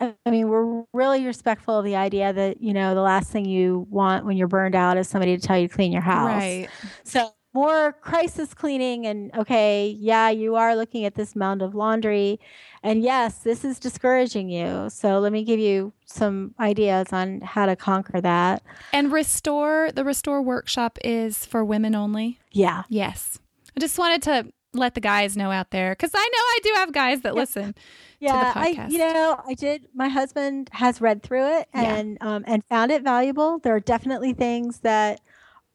I 0.01 0.30
mean, 0.30 0.49
we're 0.49 0.84
really 0.92 1.24
respectful 1.24 1.78
of 1.78 1.84
the 1.84 1.97
idea 1.97 2.32
that 2.32 2.61
you 2.61 2.72
know 2.72 2.94
the 2.94 3.01
last 3.01 3.30
thing 3.30 3.44
you 3.44 3.86
want 3.90 4.24
when 4.24 4.36
you're 4.36 4.49
burned 4.49 4.74
out 4.74 4.97
is 4.97 5.09
somebody 5.09 5.36
to 5.36 5.47
tell 5.47 5.59
you 5.59 5.68
to 5.68 5.74
clean 5.74 5.92
your 5.92 6.03
house. 6.03 6.28
Right. 6.28 6.68
So 7.05 7.30
more 7.57 7.94
crisis 8.03 8.53
cleaning 8.53 9.07
and 9.07 9.34
okay, 9.34 9.97
yeah, 9.99 10.28
you 10.28 10.57
are 10.57 10.76
looking 10.76 11.07
at 11.07 11.14
this 11.14 11.34
mound 11.34 11.62
of 11.62 11.74
laundry 11.74 12.38
and 12.82 13.03
yes, 13.03 13.38
this 13.38 13.64
is 13.64 13.78
discouraging 13.78 14.51
you. 14.51 14.90
So 14.90 15.20
let 15.20 15.32
me 15.32 15.42
give 15.42 15.59
you 15.59 15.94
some 16.05 16.55
ideas 16.61 17.07
on 17.12 17.40
how 17.40 17.64
to 17.64 17.74
conquer 17.74 18.20
that. 18.20 18.62
And 18.92 19.11
restore 19.11 19.90
the 19.90 20.05
restore 20.05 20.42
workshop 20.42 20.99
is 21.03 21.47
for 21.47 21.64
women 21.64 21.94
only. 21.94 22.38
Yeah. 22.53 22.82
Yes. 22.90 23.38
I 23.74 23.80
just 23.80 23.99
wanted 23.99 24.22
to 24.24 24.53
let 24.77 24.95
the 24.95 25.01
guys 25.01 25.37
know 25.37 25.51
out 25.51 25.70
there 25.70 25.93
because 25.93 26.11
I 26.14 26.18
know 26.18 26.39
I 26.39 26.59
do 26.62 26.72
have 26.77 26.93
guys 26.93 27.20
that 27.22 27.35
listen. 27.35 27.74
Yeah, 28.20 28.53
podcast. 28.55 28.79
I 28.79 28.87
you 28.89 28.99
know, 28.99 29.41
I 29.47 29.55
did 29.55 29.87
my 29.95 30.09
husband 30.09 30.70
has 30.72 31.01
read 31.01 31.22
through 31.22 31.59
it 31.59 31.68
Yeah. 31.74 31.97
and 31.97 32.18
um 32.20 32.45
and 32.47 32.64
found 32.64 32.91
it 32.91 33.03
valuable. 33.03 33.59
There 33.59 33.74
are 33.74 33.81
definitely 33.81 34.33
things 34.33 34.81
that 34.81 35.20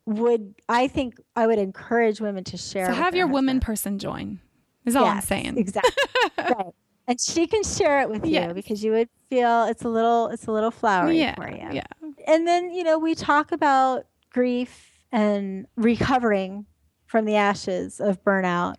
would 0.06 0.56
I 0.68 0.88
think 0.88 1.16
I 1.36 1.46
would 1.48 1.60
encourage 1.60 2.20
women 2.22 2.44
to 2.46 2.58
share. 2.58 2.88
So 2.88 2.94
have 2.94 3.16
your 3.16 3.28
woman 3.28 3.60
person 3.60 4.00
join. 4.00 4.40
Is 4.86 4.96
all 4.96 5.06
I'm 5.06 5.22
saying. 5.22 5.58
Exactly. 5.58 5.92
right. 6.38 6.74
And 7.08 7.20
she 7.22 7.46
can 7.46 7.64
share 7.64 8.02
it 8.02 8.10
with 8.10 8.26
you 8.26 8.32
Yes. 8.34 8.54
because 8.54 8.84
you 8.84 8.92
would 8.94 9.10
feel 9.30 9.66
it's 9.66 9.84
a 9.84 9.90
little 9.90 10.28
it's 10.30 10.48
a 10.48 10.52
little 10.52 10.72
flowery 10.72 11.20
Yeah. 11.20 11.36
for 11.36 11.50
you. 11.50 11.68
Yeah. 11.72 11.84
And 12.28 12.48
then, 12.48 12.72
you 12.72 12.84
know, 12.84 12.98
we 12.98 13.14
talk 13.16 13.52
about 13.52 14.06
grief 14.32 15.04
and 15.12 15.68
recovering 15.76 16.66
from 17.06 17.26
the 17.26 17.36
ashes 17.36 18.00
of 18.00 18.24
burnout. 18.24 18.76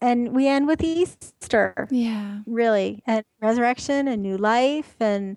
And 0.00 0.34
we 0.34 0.46
end 0.46 0.66
with 0.66 0.82
Easter, 0.82 1.88
Yeah. 1.90 2.40
really, 2.46 3.02
and 3.06 3.24
resurrection 3.40 4.08
and 4.08 4.22
new 4.22 4.36
life. 4.36 4.94
And 5.00 5.36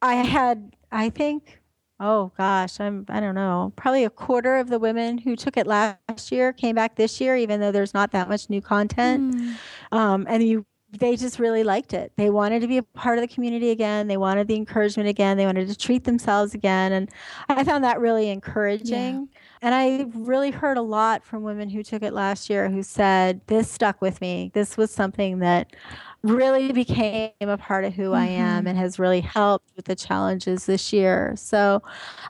I 0.00 0.14
had, 0.14 0.76
I 0.92 1.10
think, 1.10 1.60
oh 1.98 2.30
gosh, 2.36 2.78
I'm, 2.78 3.04
I 3.08 3.20
don't 3.20 3.34
know, 3.34 3.72
probably 3.76 4.04
a 4.04 4.10
quarter 4.10 4.58
of 4.58 4.68
the 4.68 4.78
women 4.78 5.18
who 5.18 5.34
took 5.34 5.56
it 5.56 5.66
last 5.66 6.30
year 6.30 6.52
came 6.52 6.76
back 6.76 6.96
this 6.96 7.20
year, 7.20 7.36
even 7.36 7.60
though 7.60 7.72
there's 7.72 7.94
not 7.94 8.12
that 8.12 8.28
much 8.28 8.48
new 8.48 8.60
content. 8.60 9.34
Mm. 9.34 9.54
um, 9.92 10.26
and 10.28 10.42
you 10.42 10.64
they 10.98 11.16
just 11.16 11.38
really 11.38 11.64
liked 11.64 11.92
it. 11.92 12.12
They 12.16 12.30
wanted 12.30 12.60
to 12.60 12.68
be 12.68 12.78
a 12.78 12.82
part 12.82 13.18
of 13.18 13.22
the 13.22 13.28
community 13.28 13.70
again. 13.70 14.06
They 14.06 14.16
wanted 14.16 14.48
the 14.48 14.54
encouragement 14.54 15.08
again. 15.08 15.36
They 15.36 15.46
wanted 15.46 15.68
to 15.68 15.76
treat 15.76 16.04
themselves 16.04 16.54
again. 16.54 16.92
And 16.92 17.10
i 17.48 17.64
found 17.64 17.84
that 17.84 18.00
really 18.00 18.30
encouraging 18.30 19.28
and 19.62 19.74
i 19.74 20.06
really 20.14 20.50
heard 20.50 20.76
a 20.76 20.82
lot 20.82 21.24
from 21.24 21.42
women 21.42 21.70
who 21.70 21.82
took 21.82 22.02
it 22.02 22.12
last 22.12 22.50
year 22.50 22.68
who 22.68 22.82
said 22.82 23.40
this 23.46 23.70
stuck 23.70 24.00
with 24.00 24.20
me. 24.20 24.50
This 24.54 24.76
was 24.76 24.90
something 24.90 25.38
that 25.40 25.74
really 26.22 26.72
became 26.72 27.30
a 27.40 27.56
part 27.56 27.84
of 27.84 27.94
who 27.94 28.12
i 28.12 28.24
am 28.24 28.66
and 28.66 28.76
has 28.76 28.98
really 28.98 29.20
helped 29.20 29.70
with 29.76 29.84
the 29.84 29.94
challenges 29.94 30.66
this 30.66 30.92
year. 30.92 31.34
So 31.36 31.82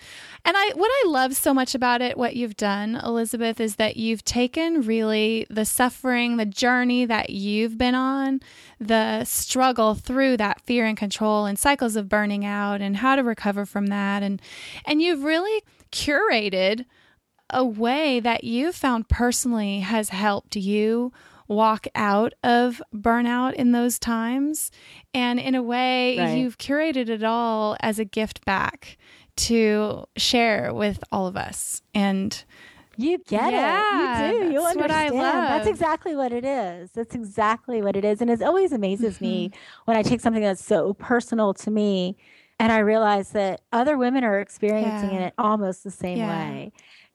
And 0.46 0.56
I 0.56 0.72
what 0.76 0.92
I 1.04 1.08
love 1.08 1.36
so 1.36 1.52
much 1.52 1.74
about 1.74 2.00
it, 2.00 2.16
what 2.16 2.36
you've 2.36 2.56
done, 2.56 2.96
Elizabeth, 2.96 3.60
is 3.60 3.78
that 3.78 3.98
you've 3.98 4.24
taken 4.24 4.82
really 4.82 5.48
the 5.50 5.66
suffering, 5.66 6.38
the 6.38 6.46
journey 6.46 7.06
that 7.06 7.32
you've 7.32 7.76
been 7.76 7.96
on, 7.96 8.40
the 8.80 9.24
struggle 9.24 9.96
through 9.96 10.38
that 10.38 10.62
fear 10.62 10.86
and 10.86 10.96
control 10.96 11.48
and 11.48 11.58
cycles 11.58 11.96
of 11.96 12.08
burning 12.08 12.46
out 12.46 12.82
and 12.82 12.98
how 12.98 13.16
to 13.16 13.24
recover 13.24 13.66
from 13.66 13.88
that 13.88 14.22
and 14.22 14.40
and 14.86 15.02
you've 15.02 15.24
really 15.24 15.64
curated 15.92 16.86
a 17.50 17.66
way 17.66 18.20
that 18.20 18.44
you 18.44 18.72
found 18.72 19.10
personally 19.10 19.80
has 19.80 20.10
helped 20.10 20.56
you 20.56 21.12
walk 21.48 21.88
out 21.96 22.34
of 22.44 22.82
burnout 22.94 23.54
in 23.54 23.72
those 23.72 24.00
times. 24.00 24.72
And 25.14 25.40
in 25.40 25.56
a 25.56 25.64
way, 25.64 26.18
Right. 26.18 26.38
you've 26.38 26.58
curated 26.58 27.10
it 27.10 27.24
all 27.24 27.76
as 27.80 28.00
a 28.00 28.06
gift 28.06 28.44
back 28.46 28.98
to 29.38 30.06
share 30.18 30.74
with 30.74 31.04
all 31.12 31.28
of 31.28 31.38
us. 31.38 31.82
And 31.94 32.44
You 33.00 33.20
get 33.20 33.52
Yeah, 33.54 34.30
it. 34.30 34.34
You 34.34 34.40
do. 34.42 34.52
You 34.54 34.62
that's 34.64 34.76
what 34.76 34.90
I 34.90 35.08
understand. 35.08 35.48
That's 35.50 35.68
exactly 35.68 36.16
what 36.16 36.34
it 36.34 36.44
is. 36.44 36.90
That's 36.94 37.14
exactly 37.14 37.84
what 37.84 37.96
it 37.96 38.04
is. 38.04 38.22
And 38.22 38.30
it 38.32 38.42
always 38.42 38.72
amazes 38.72 39.22
me 39.22 39.50
mm-hmm. 39.50 39.82
when 39.86 39.96
I 39.96 40.02
take 40.02 40.20
something 40.20 40.42
that's 40.42 40.66
so 40.66 40.94
personal 40.96 41.54
to 41.54 41.70
me 41.70 42.18
and 42.60 42.72
I 42.72 42.80
realize 42.80 43.30
that 43.34 43.62
other 43.72 44.00
women 44.00 44.24
are 44.24 44.40
experiencing 44.40 45.12
Yeah. 45.12 45.28
it 45.28 45.34
almost 45.38 45.84
the 45.84 45.92
same 45.92 46.18
Yeah. 46.18 46.30
way. 46.50 46.72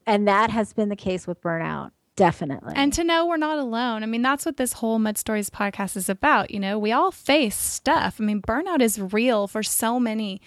And 0.07 0.28
that 0.28 0.51
has 0.51 0.72
been 0.72 0.89
the 0.89 0.95
case 0.95 1.26
with 1.26 1.41
burnout. 1.43 1.91
Definitely. 2.14 2.74
and 2.76 2.92
to 2.92 3.04
know 3.04 3.26
we're 3.26 3.38
not 3.38 3.58
alone. 3.58 4.02
I 4.02 4.06
mean, 4.06 4.20
that's 4.22 4.44
what 4.44 4.58
this 4.58 4.74
whole 4.74 4.98
Mud 4.98 5.16
Stories 5.16 5.48
podcast 5.48 5.96
is 5.96 6.08
about. 6.08 6.50
You 6.50 6.60
know, 6.60 6.78
we 6.78 6.92
all 6.92 7.10
face 7.10 7.56
stuff. 7.56 8.16
I 8.20 8.24
mean, 8.24 8.42
burnout 8.42 8.82
is 8.82 9.00
real 9.00 9.48
for 9.48 9.62
so 9.62 9.98
many. 9.98 10.40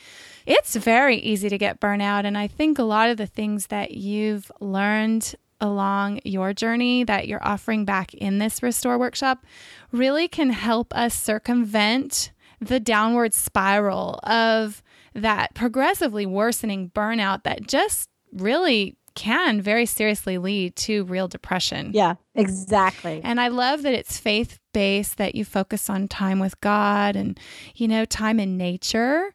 It's 0.46 0.76
very 0.76 1.18
easy 1.18 1.50
to 1.50 1.58
get 1.58 1.80
burnout. 1.80 2.24
And 2.24 2.38
I 2.38 2.48
think 2.48 2.78
a 2.78 2.84
lot 2.84 3.10
of 3.10 3.18
the 3.18 3.26
things 3.26 3.68
that 3.68 3.92
you've 3.92 4.52
learned 4.60 5.34
along 5.60 6.20
your 6.24 6.54
journey 6.54 7.04
that 7.04 7.28
you're 7.28 7.46
offering 7.46 7.86
back 7.86 8.14
in 8.14 8.38
this 8.38 8.62
Restore 8.62 9.00
workshop 9.00 9.44
really 9.92 10.28
can 10.28 10.52
help 10.52 10.96
us 10.96 11.16
circumvent 11.16 12.32
the 12.60 12.80
downward 12.80 13.34
spiral 13.34 14.20
of 14.24 14.84
that 15.14 15.54
progressively 15.56 16.26
worsening 16.26 16.92
burnout 16.94 17.44
that 17.44 17.66
just 17.68 18.10
really 18.34 18.98
can 19.16 19.62
very 19.62 19.86
seriously 19.86 20.38
lead 20.38 20.76
to 20.76 21.04
real 21.06 21.28
depression. 21.28 21.92
yeah, 21.94 22.16
exactly. 22.36 23.22
And 23.24 23.40
I 23.40 23.48
love 23.48 23.82
that 23.84 23.94
it's 23.94 24.18
faith 24.18 24.60
based, 24.74 25.18
that 25.18 25.36
you 25.36 25.46
focus 25.46 25.90
on 25.90 26.08
time 26.08 26.40
with 26.40 26.60
God 26.62 27.16
and, 27.16 27.40
you 27.76 27.88
know, 27.88 28.06
time 28.06 28.40
in 28.40 28.58
nature 28.58 29.34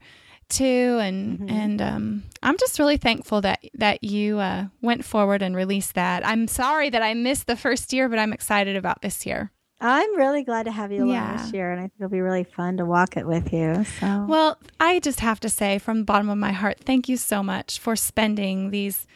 too. 0.49 0.99
And, 1.01 1.49
and, 1.51 1.81
um, 1.81 2.23
I'm 2.43 2.59
just 2.59 2.79
really 2.79 2.97
thankful 2.97 3.41
that, 3.43 3.61
that 3.75 4.03
you, 4.05 4.39
uh, 4.39 4.67
went 4.83 5.05
forward 5.05 5.43
and 5.43 5.55
released 5.57 5.95
that. 5.95 6.27
I'm 6.27 6.47
sorry 6.49 6.91
that 6.91 7.03
I 7.03 7.15
missed 7.15 7.47
the 7.47 7.57
first 7.57 7.93
year, 7.93 8.09
but 8.09 8.19
I'm 8.19 8.33
excited 8.33 8.77
about 8.77 9.01
this 9.01 9.25
year. 9.25 9.51
I'm 9.83 10.15
really 10.17 10.43
glad 10.43 10.65
to 10.65 10.73
have 10.73 10.93
you 10.93 11.05
along 11.05 11.15
Yeah. 11.15 11.37
this 11.39 11.55
year, 11.55 11.71
and 11.73 11.81
I 11.81 11.85
think 11.85 11.93
it'll 12.01 12.11
be 12.11 12.21
really 12.21 12.45
fun 12.45 12.77
to 12.77 12.85
walk 12.85 13.17
it 13.17 13.27
with 13.27 13.51
you. 13.51 13.85
So, 13.99 14.27
Well, 14.29 14.59
I 14.79 14.99
just 15.01 15.21
have 15.21 15.41
to 15.41 15.49
say 15.49 15.79
from 15.79 16.01
the 16.01 16.05
bottom 16.05 16.29
of 16.29 16.37
my 16.37 16.53
heart, 16.53 16.79
thank 16.85 17.09
you 17.09 17.17
so 17.17 17.43
much 17.43 17.79
for 17.79 17.97
spending 17.97 18.71
these 18.73 19.07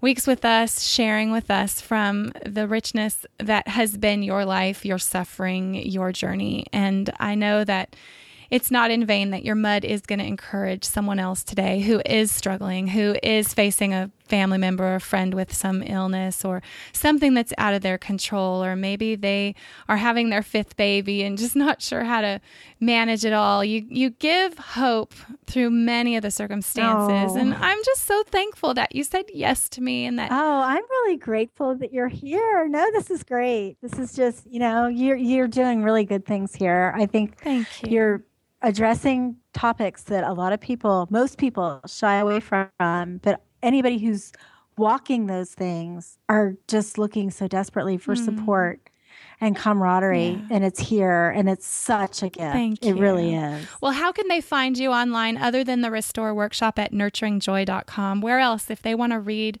weeks 0.00 0.26
with 0.26 0.44
us, 0.44 0.82
sharing 0.82 1.30
with 1.30 1.50
us 1.50 1.80
from 1.80 2.32
the 2.46 2.68
richness 2.68 3.26
that 3.38 3.68
has 3.68 3.96
been 3.96 4.22
your 4.22 4.44
life, 4.44 4.84
your 4.84 4.98
suffering, 4.98 5.74
your 5.74 6.12
journey. 6.12 6.66
And 6.72 7.10
I 7.18 7.34
know 7.34 7.64
that 7.64 7.96
it's 8.50 8.70
not 8.70 8.90
in 8.90 9.04
vain 9.04 9.30
that 9.30 9.44
your 9.44 9.54
mud 9.54 9.84
is 9.84 10.02
going 10.02 10.20
to 10.20 10.24
encourage 10.24 10.84
someone 10.84 11.18
else 11.18 11.44
today 11.44 11.80
who 11.80 12.00
is 12.06 12.30
struggling, 12.30 12.86
who 12.86 13.16
is 13.22 13.52
facing 13.52 13.92
a 13.92 14.10
family 14.28 14.58
member 14.58 14.84
or 14.84 14.94
a 14.96 15.00
friend 15.00 15.34
with 15.34 15.52
some 15.52 15.82
illness 15.82 16.44
or 16.44 16.62
something 16.92 17.34
that's 17.34 17.52
out 17.58 17.74
of 17.74 17.82
their 17.82 17.98
control, 17.98 18.62
or 18.64 18.76
maybe 18.76 19.16
they 19.16 19.54
are 19.88 19.96
having 19.96 20.30
their 20.30 20.42
fifth 20.42 20.76
baby 20.76 21.22
and 21.22 21.38
just 21.38 21.56
not 21.66 21.80
sure 21.82 22.04
how 22.04 22.20
to 22.20 22.40
manage 22.80 23.24
it 23.24 23.32
all. 23.32 23.64
You 23.64 23.84
you 23.88 24.10
give 24.10 24.58
hope 24.58 25.14
through 25.46 25.70
many 25.70 26.16
of 26.16 26.22
the 26.22 26.30
circumstances, 26.30 27.32
Oh. 27.36 27.38
and 27.40 27.54
I'm 27.54 27.78
just 27.84 28.04
so 28.04 28.22
thankful 28.24 28.74
that 28.74 28.94
you 28.94 29.04
said 29.04 29.24
yes 29.32 29.68
to 29.70 29.80
me 29.80 30.06
and 30.06 30.18
that 30.18 30.30
oh, 30.30 30.60
I'm 30.62 30.82
really 30.90 31.16
grateful 31.16 31.74
that 31.76 31.92
you're 31.92 32.08
here. 32.08 32.68
No, 32.68 32.86
this 32.92 33.10
is 33.10 33.22
great. 33.22 33.76
This 33.82 33.98
is 33.98 34.12
just, 34.14 34.46
you 34.50 34.58
know, 34.60 34.86
you're 34.86 35.16
you're 35.16 35.48
doing 35.48 35.82
really 35.82 36.04
good 36.04 36.24
things 36.26 36.54
here. 36.54 36.92
I 36.96 37.06
think 37.06 37.40
thank 37.40 37.66
you. 37.82 37.90
you're 37.92 38.24
addressing 38.62 39.36
topics 39.52 40.02
that 40.04 40.24
a 40.24 40.32
lot 40.32 40.52
of 40.52 40.60
people, 40.60 41.06
most 41.10 41.38
people, 41.38 41.80
shy 41.86 42.16
away 42.16 42.40
from. 42.40 42.68
But 43.22 43.40
anybody 43.62 43.98
who's 43.98 44.32
walking 44.76 45.26
those 45.26 45.52
things 45.54 46.18
are 46.28 46.54
just 46.68 46.98
looking 46.98 47.30
so 47.30 47.48
desperately 47.48 47.96
for 47.98 48.14
support 48.14 48.80
and 49.40 49.56
camaraderie. 49.56 50.30
Yeah. 50.30 50.46
and 50.50 50.64
it's 50.64 50.80
here, 50.80 51.30
and 51.30 51.48
it's 51.48 51.66
such 51.66 52.22
a 52.22 52.28
gift. 52.28 52.52
Thank 52.52 52.84
you. 52.84 52.96
It 52.96 53.00
really 53.00 53.34
is. 53.34 53.66
Well, 53.80 53.92
how 53.92 54.12
can 54.12 54.28
they 54.28 54.40
find 54.40 54.76
you 54.78 54.90
online 54.90 55.36
other 55.36 55.64
than 55.64 55.80
the 55.80 55.90
Restore 55.90 56.34
Workshop 56.34 56.78
at 56.78 56.92
nurturingjoy.com? 56.92 58.20
Where 58.20 58.38
else, 58.40 58.70
if 58.70 58.82
they 58.82 58.94
want 58.94 59.12
to 59.12 59.20
read 59.20 59.58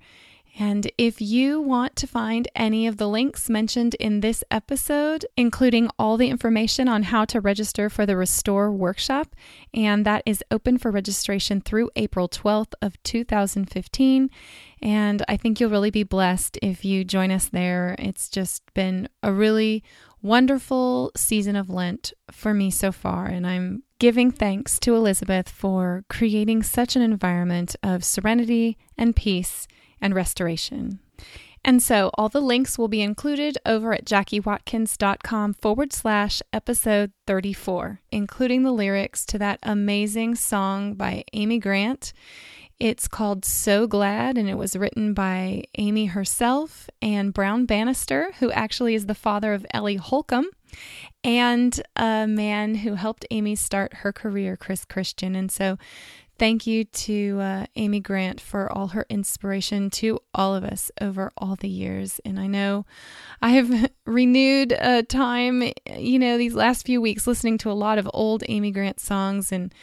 And 0.59 0.91
if 0.99 1.19
you 1.19 1.59
want 1.59 1.95
to 1.95 2.07
find 2.07 2.47
any 2.55 2.85
of 2.85 2.97
the 2.97 3.07
links 3.07 3.49
mentioned 3.49 3.95
in 3.95 4.19
this 4.19 4.43
episode, 4.51 5.25
including 5.35 5.89
all 5.97 6.15
the 6.15 6.30
information 6.30 6.88
on 6.88 7.03
how 7.03 7.25
to 7.25 7.41
register 7.41 7.89
for 7.89 8.05
the 8.05 8.15
Restore 8.15 8.71
workshop, 8.71 9.35
and 9.73 10.05
that 10.05 10.21
is 10.27 10.43
open 10.51 10.77
for 10.77 10.91
registration 10.91 11.59
through 11.59 11.89
April 11.95 12.30
12th 12.30 12.73
of 12.84 13.01
2015, 13.01 14.30
and 14.81 15.25
I 15.27 15.38
think 15.38 15.59
you'll 15.59 15.71
really 15.71 15.91
be 15.91 16.03
blessed 16.03 16.59
if 16.61 16.85
you 16.85 17.03
join 17.03 17.31
us 17.31 17.49
there. 17.49 17.95
It's 17.97 18.30
just 18.30 18.61
been 18.75 19.09
a 19.23 19.34
really 19.34 19.84
wonderful 20.21 21.11
season 21.15 21.55
of 21.55 21.69
Lent 21.69 22.13
for 22.31 22.53
me 22.53 22.69
so 22.69 22.91
far, 22.91 23.25
and 23.25 23.47
I'm 23.47 23.81
giving 23.97 24.30
thanks 24.30 24.77
to 24.80 24.95
Elizabeth 24.95 25.49
for 25.49 26.03
creating 26.09 26.61
such 26.61 26.95
an 26.95 27.01
environment 27.01 27.75
of 27.81 28.03
serenity 28.03 28.77
and 28.97 29.15
peace 29.15 29.67
and 30.03 30.13
restoration. 30.13 30.99
And 31.65 31.81
so 31.81 32.11
all 32.15 32.27
the 32.27 32.41
links 32.41 32.77
will 32.77 32.89
be 32.89 33.01
included 33.01 33.57
over 33.65 33.93
at 33.93 34.05
jackiewatkins.com 34.05 35.53
forward 35.53 35.93
slash 35.93 36.41
episode 36.51 37.13
34, 37.25 38.01
including 38.11 38.63
the 38.63 38.73
lyrics 38.73 39.25
to 39.27 39.39
that 39.39 39.59
amazing 39.63 40.35
song 40.35 40.93
by 40.95 41.23
Amy 41.31 41.59
Grant. 41.59 42.11
It's 42.80 43.07
called 43.07 43.45
So 43.45 43.88
Glad, 43.88 44.38
and 44.38 44.49
it 44.49 44.57
was 44.57 44.75
written 44.75 45.13
by 45.13 45.63
Amy 45.77 46.07
herself 46.07 46.89
and 47.01 47.34
Brown 47.34 47.65
Bannister, 47.65 48.34
who 48.39 48.51
actually 48.51 48.93
is 48.93 49.05
the 49.05 49.15
father 49.15 49.53
of 49.53 49.65
Ellie 49.73 49.95
Holcomb, 49.95 50.47
and 51.23 51.81
a 51.95 52.27
man 52.27 52.75
who 52.75 52.95
helped 52.95 53.25
Amy 53.31 53.55
start 53.55 53.93
her 53.97 54.11
career, 54.11 54.57
Chris 54.57 54.84
Christian. 54.84 55.34
And 55.34 55.49
so 55.49 55.77
Thank 56.44 56.68
you 56.68 56.84
to 56.84 57.40
uh, 57.40 57.65
Amy 57.78 58.02
Grant 58.02 58.41
for 58.41 58.70
all 58.70 58.88
her 58.88 59.06
inspiration 59.10 59.90
to 59.91 60.20
all 60.34 60.53
of 60.53 60.65
us 60.65 60.91
over 60.99 61.32
all 61.38 61.56
the 61.56 61.70
years. 61.70 62.20
And 62.26 62.38
I 62.38 62.48
know 62.48 62.86
I 63.41 63.52
have 63.52 63.90
renewed 64.06 64.74
uh, 64.74 65.03
time, 65.03 65.64
you 65.90 66.20
know, 66.20 66.38
these 66.38 66.53
last 66.53 66.86
few 66.86 66.99
weeks 66.99 67.28
listening 67.28 67.60
to 67.60 67.72
a 67.72 67.80
lot 67.80 67.98
of 67.98 68.10
old 68.14 68.44
Amy 68.49 68.72
Grant 68.72 68.99
songs. 68.99 69.53
And, 69.53 69.74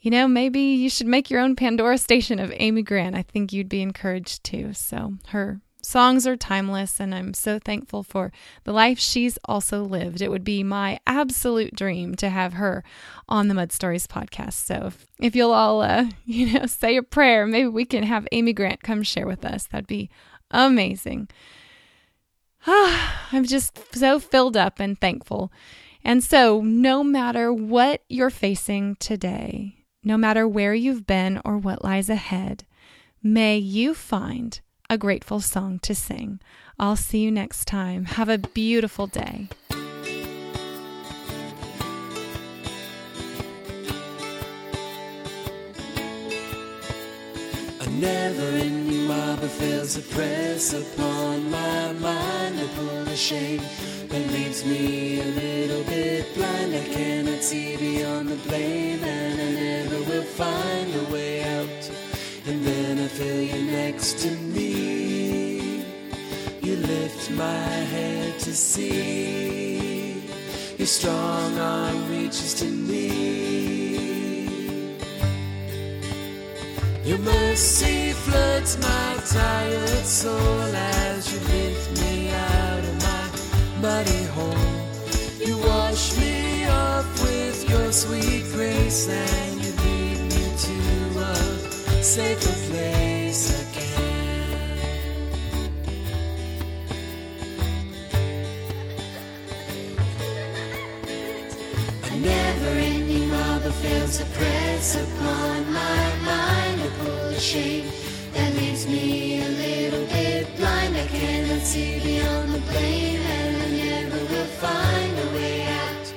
you 0.00 0.10
know, 0.10 0.26
maybe 0.26 0.58
you 0.58 0.90
should 0.90 1.06
make 1.06 1.30
your 1.30 1.38
own 1.38 1.54
Pandora 1.54 1.96
station 1.96 2.40
of 2.40 2.52
Amy 2.56 2.82
Grant. 2.82 3.14
I 3.14 3.22
think 3.22 3.52
you'd 3.52 3.68
be 3.68 3.80
encouraged 3.80 4.42
to. 4.46 4.74
So 4.74 5.12
her 5.28 5.60
songs 5.82 6.26
are 6.26 6.36
timeless, 6.36 7.00
and 7.00 7.14
I'm 7.14 7.34
so 7.34 7.58
thankful 7.58 8.02
for 8.02 8.32
the 8.64 8.72
life 8.72 8.98
she's 8.98 9.38
also 9.44 9.82
lived. 9.82 10.20
It 10.20 10.30
would 10.30 10.44
be 10.44 10.62
my 10.62 11.00
absolute 11.06 11.74
dream 11.74 12.14
to 12.16 12.28
have 12.28 12.54
her 12.54 12.84
on 13.28 13.48
the 13.48 13.54
Mud 13.54 13.72
Stories 13.72 14.06
podcast. 14.06 14.54
So 14.54 14.86
if, 14.86 15.06
if 15.20 15.36
you'll 15.36 15.52
all, 15.52 15.82
uh, 15.82 16.06
you 16.24 16.52
know, 16.52 16.66
say 16.66 16.96
a 16.96 17.02
prayer, 17.02 17.46
maybe 17.46 17.68
we 17.68 17.84
can 17.84 18.02
have 18.02 18.28
Amy 18.32 18.52
Grant 18.52 18.82
come 18.82 19.02
share 19.02 19.26
with 19.26 19.44
us. 19.44 19.66
That'd 19.66 19.86
be 19.86 20.10
amazing. 20.50 21.28
I'm 22.66 23.44
just 23.44 23.94
so 23.94 24.18
filled 24.18 24.56
up 24.56 24.80
and 24.80 25.00
thankful. 25.00 25.52
And 26.02 26.24
so, 26.24 26.60
no 26.62 27.04
matter 27.04 27.52
what 27.52 28.02
you're 28.08 28.30
facing 28.30 28.96
today, 28.96 29.84
no 30.02 30.16
matter 30.16 30.48
where 30.48 30.74
you've 30.74 31.06
been 31.06 31.40
or 31.44 31.58
what 31.58 31.84
lies 31.84 32.08
ahead, 32.08 32.64
may 33.22 33.58
you 33.58 33.92
find 33.94 34.60
a 34.90 34.98
grateful 34.98 35.40
song 35.40 35.78
to 35.78 35.94
sing. 35.94 36.40
I'll 36.76 36.96
see 36.96 37.20
you 37.20 37.30
next 37.30 37.66
time. 37.66 38.06
Have 38.06 38.28
a 38.28 38.38
beautiful 38.38 39.06
day. 39.06 39.46
A 47.80 47.88
never-ending 47.88 49.06
mob 49.06 49.38
fails 49.38 49.94
to 49.94 50.02
press 50.12 50.72
upon 50.72 51.48
my 51.52 51.92
mind. 51.92 52.58
I 52.58 52.68
pull 52.74 53.04
the 53.04 53.14
shame 53.14 53.62
that 54.08 54.26
leaves 54.32 54.64
me 54.64 55.20
a 55.20 55.24
little 55.24 55.84
bit 55.84 56.34
blind. 56.34 56.74
I 56.74 56.84
cannot 56.86 57.44
see 57.44 57.76
beyond 57.76 58.28
the 58.28 58.48
blame, 58.48 59.04
and 59.04 59.40
I 59.40 59.52
never 59.52 59.98
will 60.10 60.24
find 60.24 60.92
a 60.96 61.12
way 61.12 61.44
out. 61.44 61.90
And 62.46 62.64
then 62.64 62.98
I 62.98 63.06
feel 63.06 63.40
you 63.40 63.70
next 63.70 64.18
to 64.20 64.30
me. 64.32 64.69
My 67.40 67.74
head 67.94 68.38
to 68.40 68.54
see. 68.54 70.22
Your 70.76 70.86
strong 70.86 71.58
arm 71.58 72.10
reaches 72.10 72.52
to 72.60 72.66
me. 72.66 73.06
Your 77.02 77.16
mercy 77.16 78.12
floods 78.12 78.76
my 78.76 79.16
tired 79.26 80.04
soul 80.04 80.60
as 81.08 81.32
you 81.32 81.40
lift 81.54 82.02
me 82.02 82.28
out 82.28 82.84
of 82.90 82.96
my 83.08 83.24
muddy 83.80 84.24
hole. 84.36 84.74
You 85.46 85.56
wash 85.66 86.18
me 86.18 86.66
off 86.66 87.08
with 87.22 87.70
your 87.70 87.90
sweet 87.90 88.44
grace 88.52 89.08
and 89.08 89.64
you 89.64 89.72
lead 89.84 90.20
me 90.32 90.44
to 90.66 90.76
a 91.20 92.02
safer 92.02 92.56
place 92.68 93.19
fails 104.10 104.36
press 104.36 104.94
upon 104.96 105.72
my 105.72 106.14
mind. 106.24 106.80
I 106.82 106.90
pull 106.98 107.28
a 107.28 107.40
shame 107.40 107.86
that 108.32 108.54
leaves 108.56 108.86
me 108.86 109.42
a 109.42 109.48
little 109.48 110.06
bit 110.06 110.56
blind. 110.56 110.96
I 110.96 111.06
cannot 111.06 111.62
see 111.62 112.00
beyond 112.00 112.52
the 112.54 112.60
blame, 112.60 113.20
and 113.20 113.62
I 113.62 113.68
never 113.86 114.18
will 114.32 114.50
find 114.64 115.18
a 115.18 115.34
way 115.34 115.62
out. 115.62 116.14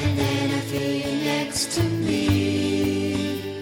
And 0.00 0.18
then 0.18 0.50
I 0.50 0.60
feel 0.70 0.96
you 1.06 1.24
next 1.24 1.72
to 1.76 1.82
me. 1.82 3.60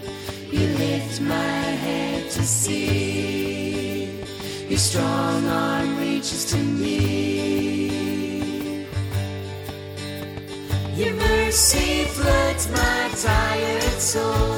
You 0.51 0.67
lift 0.79 1.21
my 1.21 1.63
head 1.87 2.31
to 2.31 2.43
see. 2.43 4.21
Your 4.69 4.79
strong 4.79 5.47
arm 5.47 5.99
reaches 5.99 6.45
to 6.47 6.57
me. 6.57 7.58
Your 10.99 11.15
mercy 11.15 12.07
floods 12.07 12.69
my 12.73 13.09
tired 13.15 14.01
soul 14.01 14.53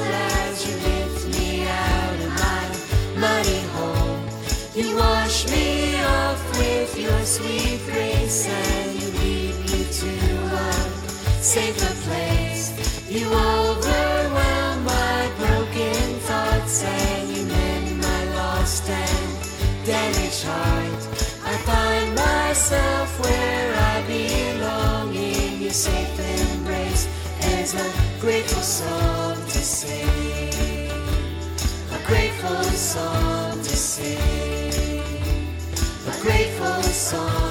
as 0.47 0.67
you 0.67 0.73
lift 0.89 1.37
me 1.37 1.67
out 1.67 2.19
of 2.25 2.31
my 2.45 2.63
muddy 3.21 3.61
hole. 3.73 4.17
You 4.73 4.95
wash 4.95 5.47
me 5.51 6.01
off 6.01 6.41
with 6.57 6.97
your 6.97 7.21
sweet 7.25 7.79
grace 7.85 8.47
and 8.47 8.99
you 8.99 9.07
lead 9.21 9.55
me 9.69 9.85
to 10.01 10.11
a 10.57 10.73
safer 11.43 11.93
place. 12.09 12.73
You 13.07 13.27
overwhelm 13.27 14.83
my 14.83 15.31
broken 15.37 16.19
thoughts 16.25 16.83
and 16.83 17.37
you 17.37 17.45
mend 17.45 18.01
my 18.01 18.23
lost 18.33 18.89
and 18.89 19.85
damaged 19.85 20.43
heart. 20.43 21.01
I 21.45 21.53
find 21.69 22.15
myself 22.15 23.19
where 23.19 23.60
A 27.73 28.19
grateful 28.19 28.61
song 28.61 29.35
to 29.35 29.57
sing, 29.59 30.89
a 31.89 32.05
grateful 32.05 32.63
song 32.63 33.53
to 33.63 33.75
sing, 33.77 34.99
a 36.05 36.21
grateful 36.21 36.83
song. 36.83 37.50